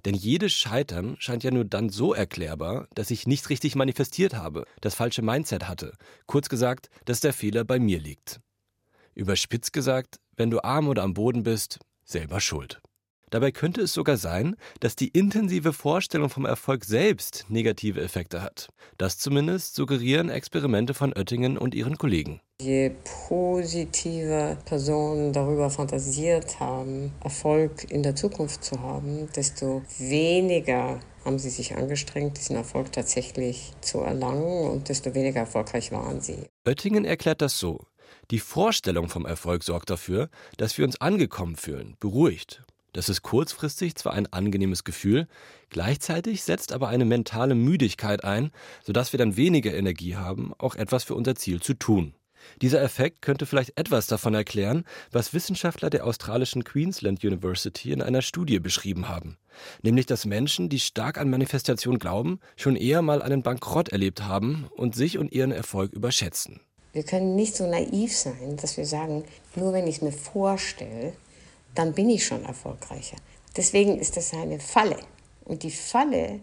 Denn 0.04 0.14
jedes 0.14 0.52
Scheitern 0.52 1.16
scheint 1.18 1.44
ja 1.44 1.50
nur 1.50 1.64
dann 1.64 1.90
so 1.90 2.14
erklärbar, 2.14 2.88
dass 2.94 3.10
ich 3.10 3.26
nicht 3.26 3.48
richtig 3.50 3.74
manifestiert 3.74 4.34
habe, 4.34 4.64
das 4.80 4.94
falsche 4.94 5.22
Mindset 5.22 5.68
hatte, 5.68 5.92
kurz 6.26 6.48
gesagt, 6.48 6.90
dass 7.04 7.20
der 7.20 7.32
Fehler 7.32 7.64
bei 7.64 7.78
mir 7.78 8.00
liegt. 8.00 8.40
Überspitzt 9.14 9.72
gesagt, 9.72 10.20
wenn 10.36 10.50
du 10.50 10.62
arm 10.62 10.88
oder 10.88 11.02
am 11.02 11.14
Boden 11.14 11.42
bist, 11.42 11.78
selber 12.04 12.40
schuld. 12.40 12.80
Dabei 13.30 13.52
könnte 13.52 13.80
es 13.82 13.92
sogar 13.92 14.16
sein, 14.16 14.56
dass 14.80 14.96
die 14.96 15.08
intensive 15.08 15.72
Vorstellung 15.72 16.30
vom 16.30 16.44
Erfolg 16.44 16.84
selbst 16.84 17.46
negative 17.48 18.00
Effekte 18.00 18.42
hat. 18.42 18.68
Das 18.98 19.18
zumindest 19.18 19.74
suggerieren 19.76 20.28
Experimente 20.28 20.94
von 20.94 21.12
Oettingen 21.16 21.56
und 21.56 21.74
ihren 21.74 21.96
Kollegen. 21.96 22.40
Je 22.60 22.90
positiver 23.28 24.58
Personen 24.64 25.32
darüber 25.32 25.70
fantasiert 25.70 26.60
haben, 26.60 27.12
Erfolg 27.22 27.90
in 27.90 28.02
der 28.02 28.16
Zukunft 28.16 28.64
zu 28.64 28.80
haben, 28.80 29.28
desto 29.34 29.82
weniger 29.98 31.00
haben 31.24 31.38
sie 31.38 31.50
sich 31.50 31.76
angestrengt, 31.76 32.38
diesen 32.38 32.56
Erfolg 32.56 32.92
tatsächlich 32.92 33.72
zu 33.80 34.00
erlangen 34.00 34.68
und 34.70 34.88
desto 34.88 35.14
weniger 35.14 35.40
erfolgreich 35.40 35.92
waren 35.92 36.20
sie. 36.20 36.46
Oettingen 36.66 37.04
erklärt 37.04 37.42
das 37.42 37.58
so. 37.58 37.86
Die 38.30 38.38
Vorstellung 38.38 39.08
vom 39.08 39.26
Erfolg 39.26 39.62
sorgt 39.62 39.90
dafür, 39.90 40.28
dass 40.56 40.78
wir 40.78 40.84
uns 40.84 41.00
angekommen 41.00 41.56
fühlen, 41.56 41.96
beruhigt. 42.00 42.62
Das 42.92 43.08
ist 43.08 43.22
kurzfristig 43.22 43.94
zwar 43.94 44.14
ein 44.14 44.32
angenehmes 44.32 44.84
Gefühl, 44.84 45.28
gleichzeitig 45.68 46.42
setzt 46.42 46.72
aber 46.72 46.88
eine 46.88 47.04
mentale 47.04 47.54
Müdigkeit 47.54 48.24
ein, 48.24 48.50
sodass 48.84 49.12
wir 49.12 49.18
dann 49.18 49.36
weniger 49.36 49.74
Energie 49.74 50.16
haben, 50.16 50.52
auch 50.58 50.74
etwas 50.74 51.04
für 51.04 51.14
unser 51.14 51.36
Ziel 51.36 51.60
zu 51.60 51.74
tun. 51.74 52.14
Dieser 52.62 52.82
Effekt 52.82 53.22
könnte 53.22 53.46
vielleicht 53.46 53.78
etwas 53.78 54.06
davon 54.06 54.34
erklären, 54.34 54.84
was 55.12 55.34
Wissenschaftler 55.34 55.90
der 55.90 56.06
australischen 56.06 56.64
Queensland 56.64 57.24
University 57.24 57.92
in 57.92 58.02
einer 58.02 58.22
Studie 58.22 58.58
beschrieben 58.58 59.08
haben. 59.08 59.36
Nämlich, 59.82 60.06
dass 60.06 60.24
Menschen, 60.24 60.68
die 60.68 60.80
stark 60.80 61.18
an 61.18 61.30
Manifestation 61.30 61.98
glauben, 61.98 62.40
schon 62.56 62.76
eher 62.76 63.02
mal 63.02 63.22
einen 63.22 63.42
Bankrott 63.42 63.90
erlebt 63.90 64.22
haben 64.22 64.68
und 64.74 64.94
sich 64.94 65.18
und 65.18 65.32
ihren 65.32 65.52
Erfolg 65.52 65.92
überschätzen. 65.92 66.60
Wir 66.92 67.04
können 67.04 67.36
nicht 67.36 67.56
so 67.56 67.68
naiv 67.68 68.16
sein, 68.16 68.56
dass 68.60 68.76
wir 68.76 68.84
sagen, 68.84 69.24
nur 69.54 69.72
wenn 69.72 69.86
ich 69.86 69.96
es 69.96 70.02
mir 70.02 70.12
vorstelle, 70.12 71.12
dann 71.74 71.94
bin 71.94 72.10
ich 72.10 72.26
schon 72.26 72.44
erfolgreicher. 72.44 73.16
Deswegen 73.56 73.98
ist 73.98 74.16
das 74.16 74.32
eine 74.32 74.60
Falle. 74.60 74.98
Und 75.44 75.62
die 75.62 75.70
Falle 75.70 76.40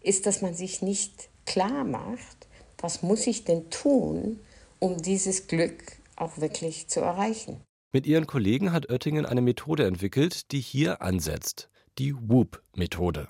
ist, 0.00 0.26
dass 0.26 0.42
man 0.42 0.54
sich 0.54 0.82
nicht 0.82 1.28
klar 1.46 1.84
macht, 1.84 2.48
was 2.78 3.02
muss 3.02 3.26
ich 3.26 3.44
denn 3.44 3.70
tun, 3.70 4.40
um 4.78 5.00
dieses 5.00 5.46
Glück 5.46 5.98
auch 6.16 6.38
wirklich 6.38 6.88
zu 6.88 7.00
erreichen. 7.00 7.60
Mit 7.92 8.06
ihren 8.06 8.26
Kollegen 8.26 8.72
hat 8.72 8.90
Oettingen 8.90 9.26
eine 9.26 9.40
Methode 9.40 9.86
entwickelt, 9.86 10.52
die 10.52 10.60
hier 10.60 11.02
ansetzt. 11.02 11.68
Die 11.98 12.14
WOOP-Methode. 12.14 13.28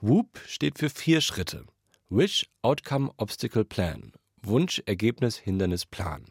WOOP 0.00 0.40
steht 0.46 0.78
für 0.78 0.88
vier 0.88 1.20
Schritte. 1.20 1.66
Wish, 2.08 2.46
Outcome, 2.62 3.10
Obstacle, 3.16 3.64
Plan. 3.64 4.12
Wunsch, 4.42 4.82
Ergebnis, 4.86 5.36
Hindernis, 5.36 5.86
Plan. 5.86 6.24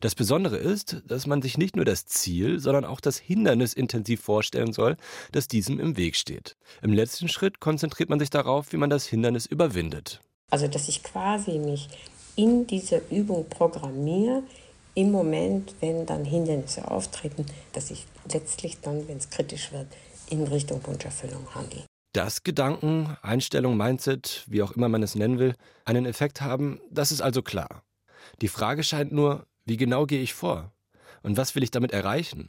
Das 0.00 0.14
Besondere 0.14 0.56
ist, 0.56 1.02
dass 1.06 1.26
man 1.26 1.42
sich 1.42 1.58
nicht 1.58 1.76
nur 1.76 1.84
das 1.84 2.06
Ziel, 2.06 2.58
sondern 2.58 2.84
auch 2.84 3.00
das 3.00 3.18
Hindernis 3.18 3.72
intensiv 3.72 4.20
vorstellen 4.20 4.72
soll, 4.72 4.96
das 5.32 5.48
diesem 5.48 5.78
im 5.78 5.96
Weg 5.96 6.16
steht. 6.16 6.56
Im 6.82 6.92
letzten 6.92 7.28
Schritt 7.28 7.60
konzentriert 7.60 8.08
man 8.08 8.18
sich 8.18 8.30
darauf, 8.30 8.72
wie 8.72 8.78
man 8.78 8.90
das 8.90 9.06
Hindernis 9.06 9.46
überwindet. 9.46 10.20
Also, 10.50 10.68
dass 10.68 10.88
ich 10.88 11.02
quasi 11.02 11.58
mich 11.58 11.88
in 12.36 12.66
dieser 12.66 13.00
Übung 13.10 13.48
programmiere, 13.48 14.42
im 14.94 15.10
Moment, 15.10 15.74
wenn 15.80 16.04
dann 16.04 16.24
Hindernisse 16.24 16.90
auftreten, 16.90 17.46
dass 17.72 17.90
ich 17.90 18.04
letztlich 18.30 18.78
dann, 18.80 19.08
wenn 19.08 19.16
es 19.16 19.30
kritisch 19.30 19.72
wird, 19.72 19.86
in 20.28 20.44
Richtung 20.44 20.86
Wunscherfüllung 20.86 21.54
handle. 21.54 21.84
Dass 22.12 22.42
Gedanken, 22.42 23.16
Einstellung, 23.22 23.76
Mindset, 23.76 24.44
wie 24.46 24.62
auch 24.62 24.72
immer 24.72 24.90
man 24.90 25.02
es 25.02 25.14
nennen 25.14 25.38
will, 25.38 25.54
einen 25.86 26.04
Effekt 26.04 26.42
haben, 26.42 26.80
das 26.90 27.10
ist 27.10 27.22
also 27.22 27.40
klar. 27.40 27.82
Die 28.42 28.48
Frage 28.48 28.84
scheint 28.84 29.12
nur, 29.12 29.46
wie 29.64 29.76
genau 29.76 30.06
gehe 30.06 30.22
ich 30.22 30.34
vor? 30.34 30.72
Und 31.22 31.36
was 31.36 31.54
will 31.54 31.62
ich 31.62 31.70
damit 31.70 31.92
erreichen? 31.92 32.48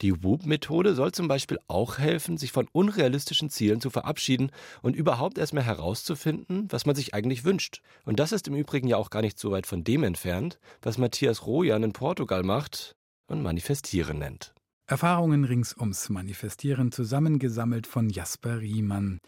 Die 0.00 0.22
WOOP-Methode 0.22 0.94
soll 0.94 1.12
zum 1.12 1.28
Beispiel 1.28 1.58
auch 1.68 1.98
helfen, 1.98 2.38
sich 2.38 2.52
von 2.52 2.68
unrealistischen 2.72 3.50
Zielen 3.50 3.80
zu 3.80 3.90
verabschieden 3.90 4.50
und 4.80 4.96
überhaupt 4.96 5.38
erstmal 5.38 5.64
herauszufinden, 5.64 6.66
was 6.70 6.86
man 6.86 6.96
sich 6.96 7.14
eigentlich 7.14 7.44
wünscht. 7.44 7.82
Und 8.04 8.18
das 8.18 8.32
ist 8.32 8.48
im 8.48 8.54
Übrigen 8.54 8.88
ja 8.88 8.96
auch 8.96 9.10
gar 9.10 9.22
nicht 9.22 9.38
so 9.38 9.50
weit 9.50 9.66
von 9.66 9.84
dem 9.84 10.02
entfernt, 10.02 10.58
was 10.80 10.98
Matthias 10.98 11.46
Rojan 11.46 11.82
in 11.82 11.92
Portugal 11.92 12.42
macht 12.42 12.96
und 13.26 13.42
Manifestieren 13.42 14.18
nennt. 14.18 14.54
Erfahrungen 14.86 15.44
rings 15.44 15.76
ums 15.76 16.08
Manifestieren 16.08 16.92
zusammengesammelt 16.92 17.86
von 17.86 18.10
Jasper 18.10 18.60
Riemann. 18.60 19.20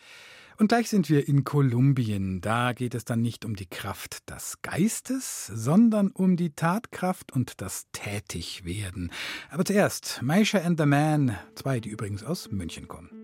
Und 0.56 0.68
gleich 0.68 0.88
sind 0.88 1.10
wir 1.10 1.26
in 1.26 1.44
Kolumbien. 1.44 2.40
Da 2.40 2.72
geht 2.72 2.94
es 2.94 3.04
dann 3.04 3.22
nicht 3.22 3.44
um 3.44 3.56
die 3.56 3.66
Kraft 3.66 4.30
des 4.30 4.62
Geistes, 4.62 5.46
sondern 5.46 6.10
um 6.10 6.36
die 6.36 6.50
Tatkraft 6.50 7.32
und 7.32 7.60
das 7.60 7.86
Tätigwerden. 7.92 9.10
Aber 9.50 9.64
zuerst 9.64 10.20
Maisha 10.22 10.58
and 10.58 10.78
the 10.78 10.86
Man, 10.86 11.36
zwei, 11.56 11.80
die 11.80 11.88
übrigens 11.88 12.22
aus 12.22 12.50
München 12.50 12.86
kommen. 12.86 13.23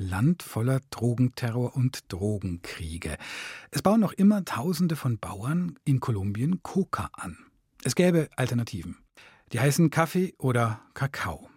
Land 0.00 0.42
voller 0.42 0.80
Drogenterror 0.88 1.76
und 1.76 2.10
Drogenkriege. 2.10 3.18
Es 3.70 3.82
bauen 3.82 4.00
noch 4.00 4.12
immer 4.12 4.44
Tausende 4.46 4.96
von 4.96 5.18
Bauern 5.18 5.78
in 5.84 6.00
Kolumbien 6.00 6.62
Coca 6.62 7.10
an. 7.12 7.36
Es 7.84 7.94
gäbe 7.94 8.30
Alternativen. 8.36 8.96
Die 9.52 9.60
heißen 9.60 9.90
Kaffee 9.90 10.34
oder 10.38 10.80
Kakao. 10.94 11.49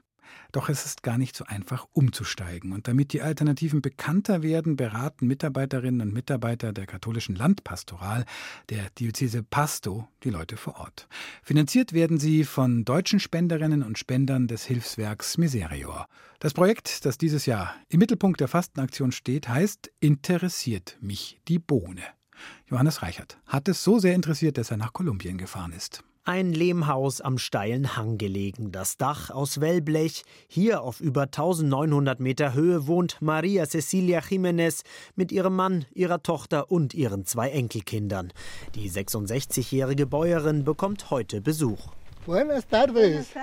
Doch 0.53 0.69
es 0.69 0.85
ist 0.85 1.01
gar 1.01 1.17
nicht 1.17 1.35
so 1.35 1.45
einfach 1.45 1.87
umzusteigen. 1.93 2.73
Und 2.73 2.87
damit 2.87 3.11
die 3.11 3.23
Alternativen 3.23 3.81
bekannter 3.81 4.43
werden, 4.43 4.75
beraten 4.75 5.25
Mitarbeiterinnen 5.25 6.01
und 6.01 6.13
Mitarbeiter 6.13 6.71
der 6.71 6.85
katholischen 6.85 7.35
Landpastoral 7.35 8.23
der 8.69 8.91
Diözese 8.91 9.41
Pasto 9.41 10.07
die 10.23 10.29
Leute 10.29 10.55
vor 10.55 10.77
Ort. 10.77 11.07
Finanziert 11.41 11.91
werden 11.91 12.19
sie 12.19 12.43
von 12.43 12.85
deutschen 12.85 13.19
Spenderinnen 13.19 13.81
und 13.81 13.97
Spendern 13.97 14.47
des 14.47 14.63
Hilfswerks 14.65 15.39
Miserior. 15.39 16.07
Das 16.37 16.53
Projekt, 16.53 17.03
das 17.05 17.17
dieses 17.17 17.47
Jahr 17.47 17.75
im 17.89 17.97
Mittelpunkt 17.97 18.39
der 18.39 18.47
Fastenaktion 18.47 19.11
steht, 19.11 19.49
heißt 19.49 19.91
Interessiert 20.01 20.99
mich 21.01 21.39
die 21.47 21.57
Bohne. 21.57 22.03
Johannes 22.67 23.01
Reichert 23.01 23.39
hat 23.47 23.67
es 23.69 23.83
so 23.83 23.97
sehr 23.97 24.13
interessiert, 24.13 24.59
dass 24.59 24.69
er 24.69 24.77
nach 24.77 24.93
Kolumbien 24.93 25.39
gefahren 25.39 25.71
ist. 25.71 26.03
Ein 26.25 26.53
Lehmhaus 26.53 27.19
am 27.19 27.37
steilen 27.37 27.97
Hang 27.97 28.17
gelegen, 28.17 28.71
das 28.71 28.95
Dach 28.95 29.29
aus 29.29 29.59
Wellblech. 29.59 30.23
Hier 30.47 30.81
auf 30.81 31.01
über 31.01 31.23
1900 31.23 32.21
Meter 32.21 32.53
Höhe 32.53 32.87
wohnt 32.87 33.17
Maria 33.21 33.65
Cecilia 33.65 34.21
Jiménez 34.21 34.83
mit 35.17 35.33
ihrem 35.33 35.57
Mann, 35.57 35.85
ihrer 35.93 36.23
Tochter 36.23 36.71
und 36.71 36.93
ihren 36.93 37.25
zwei 37.25 37.49
Enkelkindern. 37.49 38.31
Die 38.73 38.89
66-jährige 38.89 40.07
Bäuerin 40.07 40.63
bekommt 40.63 41.09
heute 41.09 41.41
Besuch. 41.41 41.89
Buenas 42.25 42.65
tardes. 42.65 43.33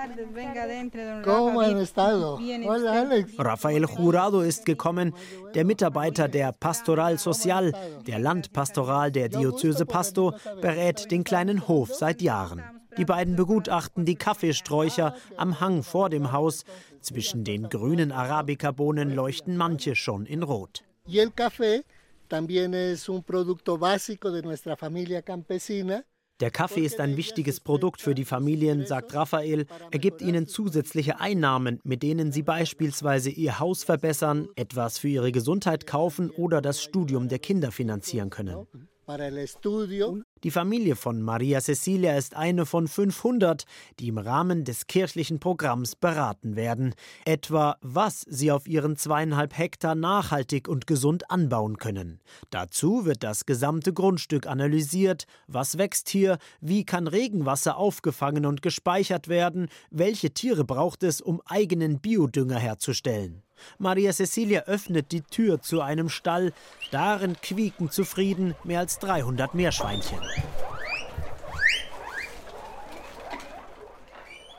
¿Cómo 1.24 1.61
han 1.61 1.78
estado? 1.78 2.39
Hola, 2.66 3.01
Alex. 3.03 3.33
Rafael 3.39 3.85
Jurado 3.85 4.43
ist 4.43 4.64
gekommen, 4.64 5.14
der 5.55 5.64
Mitarbeiter 5.64 6.28
der 6.28 6.53
Pastoral 6.53 7.18
Social, 7.18 7.72
der 8.07 8.18
Landpastoral 8.18 9.12
der 9.12 9.28
Diözese 9.28 9.85
Pasto, 9.85 10.35
berät 10.62 11.11
den 11.11 11.24
kleinen 11.24 11.68
Hof 11.68 11.95
seit 11.95 12.22
Jahren. 12.22 12.62
Die 12.97 13.05
beiden 13.05 13.37
begutachten 13.37 14.05
die 14.05 14.16
Kaffeesträucher 14.16 15.14
am 15.37 15.61
Hang 15.61 15.83
vor 15.83 16.09
dem 16.09 16.33
Haus. 16.33 16.64
Zwischen 17.03 17.45
den 17.45 17.68
grünen 17.68 18.12
Arabica-Bohnen 18.12 19.14
leuchten 19.14 19.57
manche 19.57 19.95
schon 19.95 20.26
in 20.26 20.43
Rot. 20.43 20.83
Y 21.07 21.18
el 21.18 21.33
café 21.33 21.85
también 22.28 22.74
es 22.74 23.09
un 23.09 23.22
producto 23.22 23.78
básico 23.78 24.31
de 24.31 24.43
nuestra 24.43 24.76
familia 24.76 25.22
campesina. 25.22 26.05
Der 26.41 26.51
Kaffee 26.51 26.80
ist 26.80 27.01
ein 27.01 27.18
wichtiges 27.18 27.61
Produkt 27.61 28.01
für 28.01 28.14
die 28.14 28.24
Familien, 28.24 28.86
sagt 28.86 29.14
Raphael. 29.14 29.66
Er 29.91 29.99
gibt 29.99 30.22
ihnen 30.22 30.47
zusätzliche 30.47 31.20
Einnahmen, 31.20 31.80
mit 31.84 32.03
denen 32.03 32.32
sie 32.32 32.43
beispielsweise 32.43 33.28
ihr 33.28 33.59
Haus 33.59 33.84
verbessern, 33.84 34.49
etwas 34.57 34.99
für 34.99 35.09
ihre 35.09 35.32
Gesundheit 35.32 35.86
kaufen 35.86 36.30
oder 36.30 36.62
das 36.62 36.82
Studium 36.82 37.28
der 37.28 37.41
Kinder 37.41 37.72
finanzieren 37.72 38.30
können. 38.30 38.66
Die 40.43 40.51
Familie 40.51 40.97
von 40.97 41.21
Maria 41.21 41.61
Cecilia 41.61 42.17
ist 42.17 42.35
eine 42.35 42.65
von 42.65 42.89
500, 42.89 43.65
die 43.99 44.09
im 44.09 44.19
Rahmen 44.19 44.65
des 44.65 44.87
kirchlichen 44.87 45.41
Programms 45.41 45.97
beraten 45.97 46.57
werden. 46.57 46.95
Etwa, 47.25 47.77
was 47.83 48.25
sie 48.29 48.53
auf 48.53 48.69
ihren 48.69 48.97
zweieinhalb 48.97 49.59
Hektar 49.59 49.95
nachhaltig 49.95 50.69
und 50.69 50.87
gesund 50.87 51.31
anbauen 51.31 51.77
können. 51.77 52.21
Dazu 52.51 53.05
wird 53.05 53.23
das 53.23 53.47
gesamte 53.47 53.93
Grundstück 53.93 54.47
analysiert. 54.47 55.27
Was 55.47 55.77
wächst 55.77 56.09
hier? 56.09 56.39
Wie 56.61 56.85
kann 56.85 57.07
Regenwasser 57.07 57.77
aufgefangen 57.77 58.47
und 58.47 58.63
gespeichert 58.63 59.29
werden? 59.29 59.69
Welche 59.91 60.31
Tiere 60.31 60.65
braucht 60.65 61.03
es, 61.03 61.21
um 61.21 61.43
eigenen 61.47 62.01
Biodünger 62.01 62.59
herzustellen? 62.59 63.43
Maria 63.79 64.13
Cecilia 64.13 64.63
öffnet 64.63 65.13
die 65.13 65.23
Tür 65.23 65.61
zu 65.61 65.81
einem 65.81 66.09
Stall. 66.09 66.53
Darin 66.91 67.37
quieken 67.41 67.91
zufrieden 67.91 68.55
mehr 68.65 68.81
als 68.81 68.99
300 68.99 69.55
Meerschweinchen. 69.55 70.19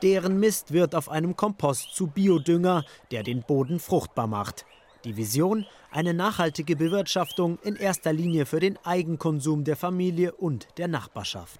Deren 0.02 0.39
Mist 0.39 0.74
wird 0.74 0.95
auf 0.95 1.10
einem 1.10 1.36
Kompost 1.36 1.93
zu 1.93 2.08
Biodünger, 2.08 2.84
der 3.12 3.22
den 3.22 3.43
Boden 3.43 3.80
fruchtbar 3.80 4.26
macht. 4.26 4.66
Die 5.04 5.18
Vision, 5.18 5.66
eine 5.89 6.14
nachhaltige 6.14 6.76
Bewirtschaftung 6.76 7.58
in 7.64 7.76
erster 7.76 8.14
Linie 8.14 8.45
für 8.45 8.60
den 8.60 8.78
Eigenkonsum 8.84 9.64
der 9.64 9.76
Familie 9.76 10.32
und 10.34 10.68
der 10.78 10.88
Nachbarschaft. 10.88 11.60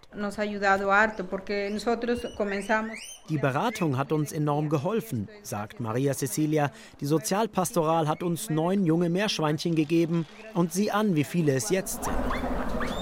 Die 3.30 3.38
Beratung 3.38 3.98
hat 3.98 4.12
uns 4.12 4.32
enorm 4.32 4.70
geholfen, 4.70 5.28
sagt 5.42 5.80
Maria 5.80 6.14
Cecilia. 6.14 6.72
Die 7.00 7.06
Sozialpastoral 7.08 8.08
hat 8.08 8.22
uns 8.22 8.52
neun 8.52 8.86
junge 8.86 9.10
Meerschweinchen 9.10 9.74
gegeben 9.74 10.28
und 10.54 10.72
sieh 10.72 10.92
an, 10.92 11.16
wie 11.16 11.24
viele 11.24 11.54
es 11.56 11.72
jetzt 11.72 12.04
sind. 12.04 13.01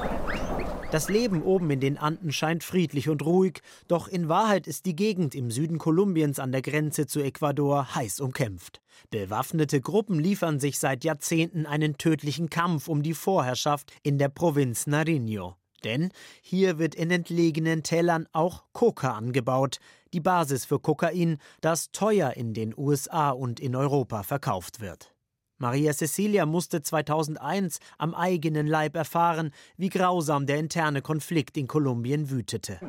Das 0.91 1.07
Leben 1.07 1.43
oben 1.43 1.69
in 1.69 1.79
den 1.79 1.99
Anden 1.99 2.31
scheint 2.31 2.63
friedlich 2.63 3.09
und 3.09 3.23
ruhig, 3.23 3.61
doch 3.87 4.07
in 4.07 4.27
Wahrheit 4.27 4.65
ist 4.65 4.87
die 4.87 4.95
Gegend 4.95 5.35
im 5.35 5.51
Süden 5.51 5.77
Kolumbiens 5.77 6.39
an 6.39 6.51
der 6.51 6.63
Grenze 6.63 7.05
zu 7.05 7.19
Ecuador 7.21 7.93
heiß 7.93 8.19
umkämpft. 8.19 8.81
Bewaffnete 9.11 9.81
Gruppen 9.81 10.19
liefern 10.19 10.59
sich 10.59 10.79
seit 10.79 11.03
Jahrzehnten 11.03 11.67
einen 11.67 11.99
tödlichen 11.99 12.49
Kampf 12.49 12.87
um 12.87 13.03
die 13.03 13.13
Vorherrschaft 13.13 13.93
in 14.01 14.17
der 14.17 14.29
Provinz 14.29 14.87
Nariño. 14.87 15.53
Denn 15.83 16.09
hier 16.41 16.79
wird 16.79 16.95
in 16.95 17.11
entlegenen 17.11 17.83
Tälern 17.83 18.27
auch 18.33 18.63
Coca 18.73 19.11
angebaut, 19.11 19.77
die 20.11 20.19
Basis 20.19 20.65
für 20.65 20.79
Kokain, 20.79 21.37
das 21.61 21.91
teuer 21.91 22.33
in 22.33 22.55
den 22.55 22.73
USA 22.75 23.29
und 23.29 23.59
in 23.59 23.75
Europa 23.75 24.23
verkauft 24.23 24.81
wird. 24.81 25.13
Maria 25.59 25.93
Cecilia 25.93 26.45
musste 26.45 26.81
2001 26.81 27.79
am 27.97 28.15
eigenen 28.15 28.65
Leib 28.65 28.95
erfahren, 28.95 29.51
wie 29.75 29.89
grausam 29.89 30.45
der 30.45 30.57
interne 30.57 31.01
Konflikt 31.01 31.57
in 31.57 31.67
Kolumbien 31.67 32.29
wütete. 32.29 32.79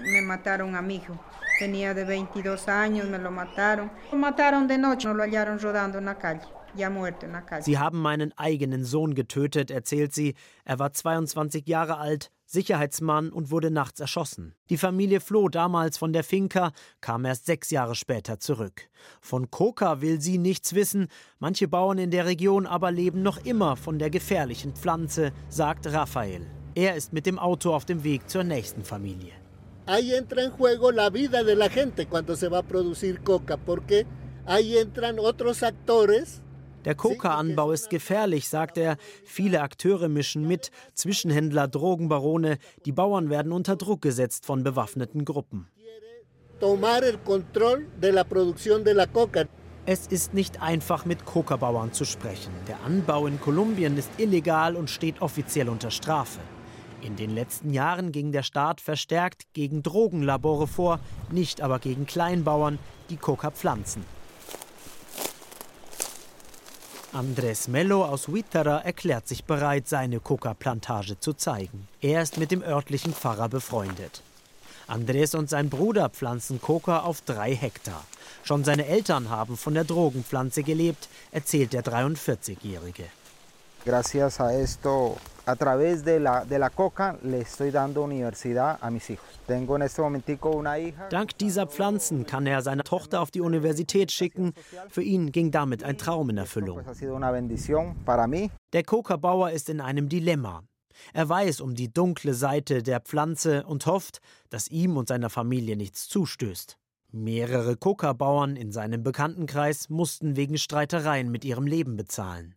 Sie 7.60 7.78
haben 7.78 8.00
meinen 8.00 8.32
eigenen 8.36 8.84
Sohn 8.84 9.14
getötet, 9.14 9.70
erzählt 9.70 10.14
sie. 10.14 10.34
Er 10.64 10.78
war 10.78 10.92
22 10.92 11.66
Jahre 11.66 11.98
alt, 11.98 12.30
Sicherheitsmann 12.46 13.30
und 13.30 13.50
wurde 13.50 13.70
nachts 13.70 14.00
erschossen. 14.00 14.54
Die 14.70 14.76
Familie 14.76 15.20
floh 15.20 15.48
damals 15.48 15.98
von 15.98 16.12
der 16.12 16.24
Finca, 16.24 16.72
kam 17.00 17.24
erst 17.24 17.46
sechs 17.46 17.70
Jahre 17.70 17.94
später 17.94 18.40
zurück. 18.40 18.88
Von 19.20 19.50
Coca 19.50 20.00
will 20.00 20.20
sie 20.20 20.38
nichts 20.38 20.74
wissen, 20.74 21.08
manche 21.38 21.68
Bauern 21.68 21.98
in 21.98 22.10
der 22.10 22.26
Region 22.26 22.66
aber 22.66 22.90
leben 22.90 23.22
noch 23.22 23.44
immer 23.44 23.76
von 23.76 23.98
der 23.98 24.10
gefährlichen 24.10 24.74
Pflanze, 24.74 25.32
sagt 25.48 25.86
Raphael. 25.86 26.46
Er 26.74 26.96
ist 26.96 27.12
mit 27.12 27.26
dem 27.26 27.38
Auto 27.38 27.74
auf 27.74 27.84
dem 27.84 28.04
Weg 28.04 28.28
zur 28.28 28.44
nächsten 28.44 28.84
Familie. 28.84 29.32
Ahí 29.86 30.14
entra 30.14 30.42
en 30.42 30.52
juego 30.52 30.92
la 30.92 31.10
vida 31.10 31.42
de 31.42 31.56
la 31.56 31.68
gente 31.68 32.06
cuando 32.06 32.36
se 32.36 32.48
va 32.48 32.58
a 32.58 32.62
producir 32.62 33.22
coca, 33.22 33.56
porque 33.56 34.06
ahí 34.46 34.78
entran 34.78 35.18
otros 35.18 35.64
actores 35.64 36.42
der 36.84 36.94
Coca-Anbau 36.94 37.72
ist 37.72 37.90
gefährlich, 37.90 38.48
sagt 38.48 38.78
er. 38.78 38.96
Viele 39.24 39.60
Akteure 39.60 40.08
mischen 40.08 40.46
mit, 40.46 40.70
Zwischenhändler, 40.94 41.68
Drogenbarone. 41.68 42.58
Die 42.86 42.92
Bauern 42.92 43.28
werden 43.28 43.52
unter 43.52 43.76
Druck 43.76 44.02
gesetzt 44.02 44.46
von 44.46 44.62
bewaffneten 44.62 45.24
Gruppen. 45.24 45.68
Es 49.86 50.06
ist 50.06 50.34
nicht 50.34 50.60
einfach, 50.60 51.04
mit 51.04 51.24
Coca-Bauern 51.24 51.92
zu 51.92 52.04
sprechen. 52.04 52.52
Der 52.68 52.82
Anbau 52.84 53.26
in 53.26 53.40
Kolumbien 53.40 53.96
ist 53.96 54.10
illegal 54.18 54.76
und 54.76 54.90
steht 54.90 55.22
offiziell 55.22 55.68
unter 55.68 55.90
Strafe. 55.90 56.40
In 57.02 57.16
den 57.16 57.30
letzten 57.30 57.72
Jahren 57.72 58.12
ging 58.12 58.30
der 58.30 58.42
Staat 58.42 58.80
verstärkt 58.80 59.44
gegen 59.54 59.82
Drogenlabore 59.82 60.66
vor, 60.66 61.00
nicht 61.30 61.62
aber 61.62 61.78
gegen 61.78 62.06
Kleinbauern, 62.06 62.78
die 63.08 63.16
Coca 63.16 63.50
pflanzen. 63.50 64.04
Andres 67.12 67.66
Mello 67.66 68.04
aus 68.04 68.28
Huitara 68.28 68.78
erklärt 68.82 69.26
sich 69.26 69.44
bereit, 69.44 69.88
seine 69.88 70.20
Coca-Plantage 70.20 71.18
zu 71.18 71.32
zeigen. 71.32 71.88
Er 72.00 72.22
ist 72.22 72.38
mit 72.38 72.52
dem 72.52 72.62
örtlichen 72.62 73.12
Pfarrer 73.12 73.48
befreundet. 73.48 74.22
Andres 74.86 75.34
und 75.34 75.50
sein 75.50 75.70
Bruder 75.70 76.08
pflanzen 76.08 76.60
Coca 76.60 77.00
auf 77.00 77.20
drei 77.22 77.52
Hektar. 77.52 78.04
Schon 78.44 78.62
seine 78.62 78.86
Eltern 78.86 79.28
haben 79.28 79.56
von 79.56 79.74
der 79.74 79.82
Drogenpflanze 79.82 80.62
gelebt, 80.62 81.08
erzählt 81.32 81.72
der 81.72 81.82
43-Jährige. 81.82 83.06
Gracias 83.84 84.40
a 84.40 84.52
esto, 84.52 85.16
a 85.50 85.56
través 85.56 86.04
de 86.04 86.20
la, 86.20 86.44
de 86.44 86.58
la 86.58 86.70
coca, 86.70 87.18
le 87.22 87.40
estoy 87.40 87.70
dando 87.70 88.02
universidad 88.02 88.78
a 88.80 88.90
mis 88.90 89.10
hijos. 89.10 89.26
Tengo 89.46 89.74
en 89.76 89.82
este 89.82 90.00
momentico 90.00 90.50
una 90.50 90.78
hija. 90.78 91.08
Dank 91.08 91.36
dieser 91.38 91.66
Pflanzen 91.66 92.24
kann 92.24 92.46
er 92.46 92.62
seine 92.62 92.84
Tochter 92.84 93.20
auf 93.20 93.30
die 93.30 93.40
Universität 93.40 94.12
schicken. 94.12 94.52
Für 94.88 95.02
ihn 95.02 95.32
ging 95.32 95.50
damit 95.50 95.82
ein 95.82 95.98
Traum 95.98 96.30
in 96.30 96.38
Erfüllung. 96.38 96.82
Der 98.72 98.82
Coca-Bauer 98.84 99.50
ist 99.50 99.68
in 99.68 99.80
einem 99.80 100.08
Dilemma. 100.08 100.62
Er 101.12 101.28
weiß 101.28 101.60
um 101.60 101.74
die 101.74 101.92
dunkle 101.92 102.34
Seite 102.34 102.82
der 102.82 103.00
Pflanze 103.00 103.64
und 103.64 103.86
hofft, 103.86 104.20
dass 104.50 104.68
ihm 104.68 104.96
und 104.96 105.08
seiner 105.08 105.30
Familie 105.30 105.76
nichts 105.76 106.08
zustößt. 106.08 106.76
Mehrere 107.12 107.76
Coca-Bauern 107.76 108.54
in 108.54 108.70
seinem 108.70 109.02
Bekanntenkreis 109.02 109.88
mussten 109.88 110.36
wegen 110.36 110.58
Streitereien 110.58 111.28
mit 111.28 111.44
ihrem 111.44 111.66
Leben 111.66 111.96
bezahlen. 111.96 112.54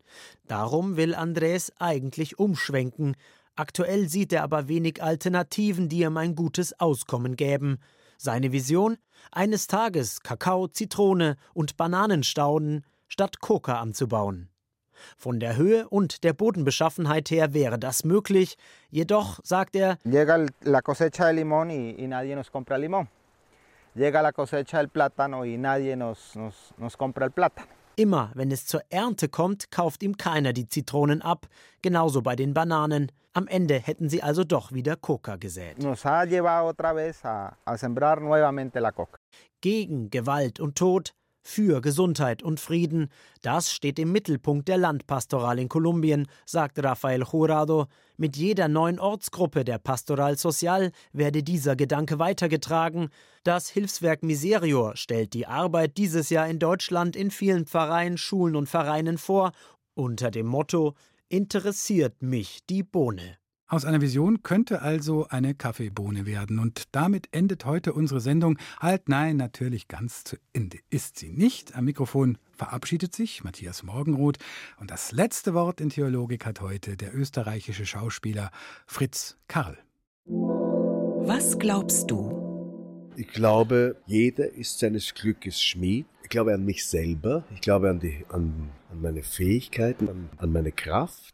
Darum 0.47 0.95
will 0.95 1.15
Andres 1.15 1.71
eigentlich 1.79 2.37
umschwenken. 2.37 3.15
Aktuell 3.55 4.07
sieht 4.07 4.31
er 4.31 4.43
aber 4.43 4.67
wenig 4.67 5.01
Alternativen, 5.01 5.89
die 5.89 6.01
ihm 6.01 6.17
ein 6.17 6.35
gutes 6.35 6.79
Auskommen 6.79 7.35
gäben. 7.35 7.79
Seine 8.17 8.51
Vision? 8.51 8.97
Eines 9.31 9.65
Tages 9.65 10.21
Kakao, 10.21 10.67
Zitrone 10.67 11.35
und 11.55 11.75
Bananenstauden 11.75 12.85
statt 13.07 13.39
Coca 13.39 13.79
anzubauen. 13.79 14.49
Von 15.17 15.39
der 15.39 15.57
Höhe 15.57 15.89
und 15.89 16.23
der 16.23 16.33
Bodenbeschaffenheit 16.33 17.31
her 17.31 17.55
wäre 17.55 17.79
das 17.79 18.03
möglich, 18.03 18.55
jedoch, 18.91 19.39
sagt 19.43 19.75
er, 19.75 19.97
Llega 23.95 24.21
la 24.23 24.31
cosecha 24.31 24.79
del 24.79 24.89
plátano 24.89 25.45
y 25.45 25.57
nadie 25.57 25.95
nos, 25.95 26.35
nos, 26.35 26.73
nos 26.77 26.97
compra 26.97 27.25
el 27.25 27.31
plátano. 27.31 27.67
Immer, 27.95 28.31
wenn 28.33 28.51
es 28.51 28.65
zur 28.65 28.81
Ernte 28.89 29.29
kommt, 29.29 29.69
kauft 29.69 30.01
ihm 30.01 30.17
keiner 30.17 30.51
die 30.51 30.67
Zitronen 30.67 31.21
ab, 31.21 31.45
genauso 31.83 32.23
bei 32.23 32.35
den 32.35 32.55
Bananen. 32.55 33.11
Am 33.33 33.47
Ende 33.47 33.75
hätten 33.79 34.09
sie 34.09 34.23
also 34.23 34.43
doch 34.43 34.71
wieder 34.71 34.95
Coca 34.95 35.35
gesät. 35.35 35.77
Nos 35.77 36.03
ha 36.05 36.23
llevado 36.23 36.67
otra 36.69 36.93
vez 36.93 37.23
a, 37.23 37.55
a 37.65 37.77
sembrar 37.77 38.19
nuevamente 38.19 38.79
la 38.79 38.91
coca. 38.91 39.19
Gegen 39.61 40.09
Gewalt 40.09 40.59
und 40.59 40.75
Tod, 40.75 41.13
für 41.43 41.81
Gesundheit 41.81 42.41
und 42.41 42.59
Frieden, 42.59 43.09
das 43.41 43.71
steht 43.71 43.99
im 43.99 44.11
Mittelpunkt 44.11 44.67
der 44.67 44.77
Landpastoral 44.77 45.59
in 45.59 45.69
Kolumbien, 45.69 46.27
sagt 46.45 46.83
Rafael 46.83 47.23
Jurado. 47.31 47.87
Mit 48.17 48.37
jeder 48.37 48.67
neuen 48.67 48.99
Ortsgruppe 48.99 49.63
der 49.63 49.77
Pastoral 49.77 50.37
Social 50.37 50.91
werde 51.11 51.43
dieser 51.43 51.75
Gedanke 51.75 52.17
weitergetragen. 52.17 53.09
Das 53.43 53.69
Hilfswerk 53.69 54.23
Miserior 54.23 54.95
stellt 54.95 55.33
die 55.33 55.45
Arbeit 55.45 55.97
dieses 55.97 56.29
Jahr 56.29 56.47
in 56.47 56.59
Deutschland 56.59 57.15
in 57.15 57.29
vielen 57.29 57.65
Pfarreien, 57.65 58.17
Schulen 58.17 58.55
und 58.55 58.67
Vereinen 58.69 59.17
vor, 59.17 59.51
unter 59.93 60.31
dem 60.31 60.47
Motto 60.47 60.95
Interessiert 61.33 62.21
mich 62.21 62.59
die 62.69 62.83
Bohne. 62.83 63.37
Aus 63.67 63.85
einer 63.85 64.01
Vision 64.01 64.43
könnte 64.43 64.81
also 64.81 65.27
eine 65.29 65.55
Kaffeebohne 65.55 66.25
werden. 66.25 66.59
Und 66.59 66.83
damit 66.91 67.29
endet 67.31 67.65
heute 67.65 67.93
unsere 67.93 68.19
Sendung. 68.19 68.57
Halt, 68.79 69.09
nein, 69.09 69.37
natürlich 69.37 69.87
ganz 69.87 70.23
zu 70.23 70.37
Ende 70.51 70.77
ist 70.89 71.17
sie 71.17 71.31
nicht. 71.31 71.75
Am 71.75 71.85
Mikrofon 71.85 72.37
verabschiedet 72.51 73.15
sich 73.15 73.43
Matthias 73.43 73.83
Morgenroth. 73.83 74.37
Und 74.79 74.91
das 74.91 75.11
letzte 75.11 75.53
Wort 75.53 75.81
in 75.81 75.89
Theologik 75.89 76.45
hat 76.45 76.61
heute 76.61 76.97
der 76.97 77.15
österreichische 77.15 77.85
Schauspieler 77.85 78.51
Fritz 78.85 79.37
Karl. 79.47 79.77
Was 80.25 81.57
glaubst 81.57 82.11
du? 82.11 82.43
Ich 83.15 83.27
glaube, 83.27 83.95
jeder 84.05 84.51
ist 84.53 84.79
seines 84.79 85.13
Glückes 85.13 85.61
Schmied. 85.61 86.05
Ich 86.23 86.29
glaube 86.29 86.53
an 86.53 86.65
mich 86.65 86.85
selber. 86.85 87.43
Ich 87.53 87.61
glaube 87.61 87.89
an, 87.89 87.99
die, 87.99 88.25
an, 88.29 88.69
an 88.91 89.01
meine 89.01 89.23
Fähigkeiten, 89.23 90.09
an, 90.09 90.29
an 90.37 90.51
meine 90.51 90.71
Kraft. 90.71 91.33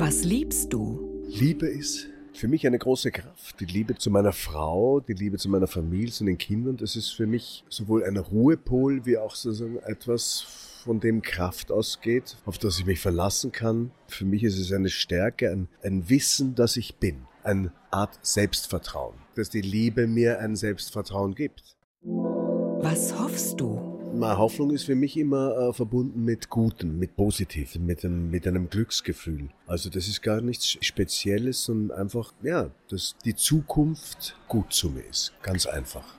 Was 0.00 0.22
liebst 0.22 0.72
du? 0.72 1.24
Liebe 1.26 1.66
ist 1.66 2.06
für 2.32 2.46
mich 2.46 2.64
eine 2.68 2.78
große 2.78 3.10
Kraft. 3.10 3.58
Die 3.58 3.64
Liebe 3.64 3.96
zu 3.96 4.12
meiner 4.12 4.32
Frau, 4.32 5.00
die 5.00 5.12
Liebe 5.12 5.38
zu 5.38 5.48
meiner 5.48 5.66
Familie, 5.66 6.12
zu 6.12 6.24
den 6.24 6.38
Kindern, 6.38 6.76
das 6.76 6.94
ist 6.94 7.10
für 7.10 7.26
mich 7.26 7.64
sowohl 7.68 8.04
ein 8.04 8.16
Ruhepol 8.16 9.04
wie 9.06 9.18
auch 9.18 9.34
sozusagen 9.34 9.78
etwas, 9.78 10.46
von 10.84 11.00
dem 11.00 11.20
Kraft 11.20 11.72
ausgeht, 11.72 12.36
auf 12.46 12.58
das 12.58 12.78
ich 12.78 12.86
mich 12.86 13.00
verlassen 13.00 13.50
kann. 13.50 13.90
Für 14.06 14.24
mich 14.24 14.44
ist 14.44 14.56
es 14.56 14.72
eine 14.72 14.88
Stärke, 14.88 15.50
ein, 15.50 15.68
ein 15.82 16.08
Wissen, 16.08 16.54
dass 16.54 16.76
ich 16.76 16.94
bin, 16.94 17.26
eine 17.42 17.72
Art 17.90 18.20
Selbstvertrauen, 18.22 19.16
dass 19.34 19.50
die 19.50 19.62
Liebe 19.62 20.06
mir 20.06 20.38
ein 20.38 20.54
Selbstvertrauen 20.54 21.34
gibt. 21.34 21.76
Was 22.02 23.18
hoffst 23.18 23.60
du? 23.60 23.97
Meine 24.14 24.38
Hoffnung 24.38 24.70
ist 24.70 24.84
für 24.84 24.94
mich 24.94 25.16
immer 25.16 25.56
äh, 25.56 25.72
verbunden 25.72 26.24
mit 26.24 26.48
Gutem, 26.48 26.98
mit 26.98 27.14
Positivem, 27.16 27.86
mit 27.86 28.04
einem, 28.04 28.30
mit 28.30 28.46
einem 28.46 28.68
Glücksgefühl. 28.68 29.48
Also 29.66 29.90
das 29.90 30.08
ist 30.08 30.22
gar 30.22 30.40
nichts 30.40 30.78
Spezielles, 30.84 31.64
sondern 31.64 31.98
einfach, 31.98 32.32
ja, 32.42 32.70
dass 32.88 33.14
die 33.24 33.34
Zukunft 33.34 34.36
gut 34.48 34.72
zu 34.72 34.90
mir 34.90 35.04
ist. 35.08 35.32
Ganz 35.42 35.66
einfach. 35.66 36.18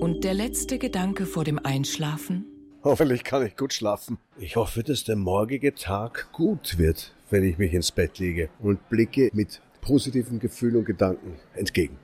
Und 0.00 0.24
der 0.24 0.34
letzte 0.34 0.78
Gedanke 0.78 1.26
vor 1.26 1.44
dem 1.44 1.58
Einschlafen? 1.58 2.46
Hoffentlich 2.84 3.22
kann 3.24 3.46
ich 3.46 3.56
gut 3.56 3.72
schlafen. 3.72 4.18
Ich 4.38 4.56
hoffe, 4.56 4.82
dass 4.82 5.04
der 5.04 5.16
morgige 5.16 5.74
Tag 5.74 6.32
gut 6.32 6.78
wird, 6.78 7.14
wenn 7.30 7.44
ich 7.44 7.58
mich 7.58 7.72
ins 7.72 7.92
Bett 7.92 8.18
lege 8.18 8.48
und 8.60 8.88
blicke 8.88 9.30
mit 9.32 9.60
positiven 9.80 10.38
Gefühlen 10.38 10.76
und 10.76 10.84
Gedanken 10.84 11.36
entgegen. 11.54 11.98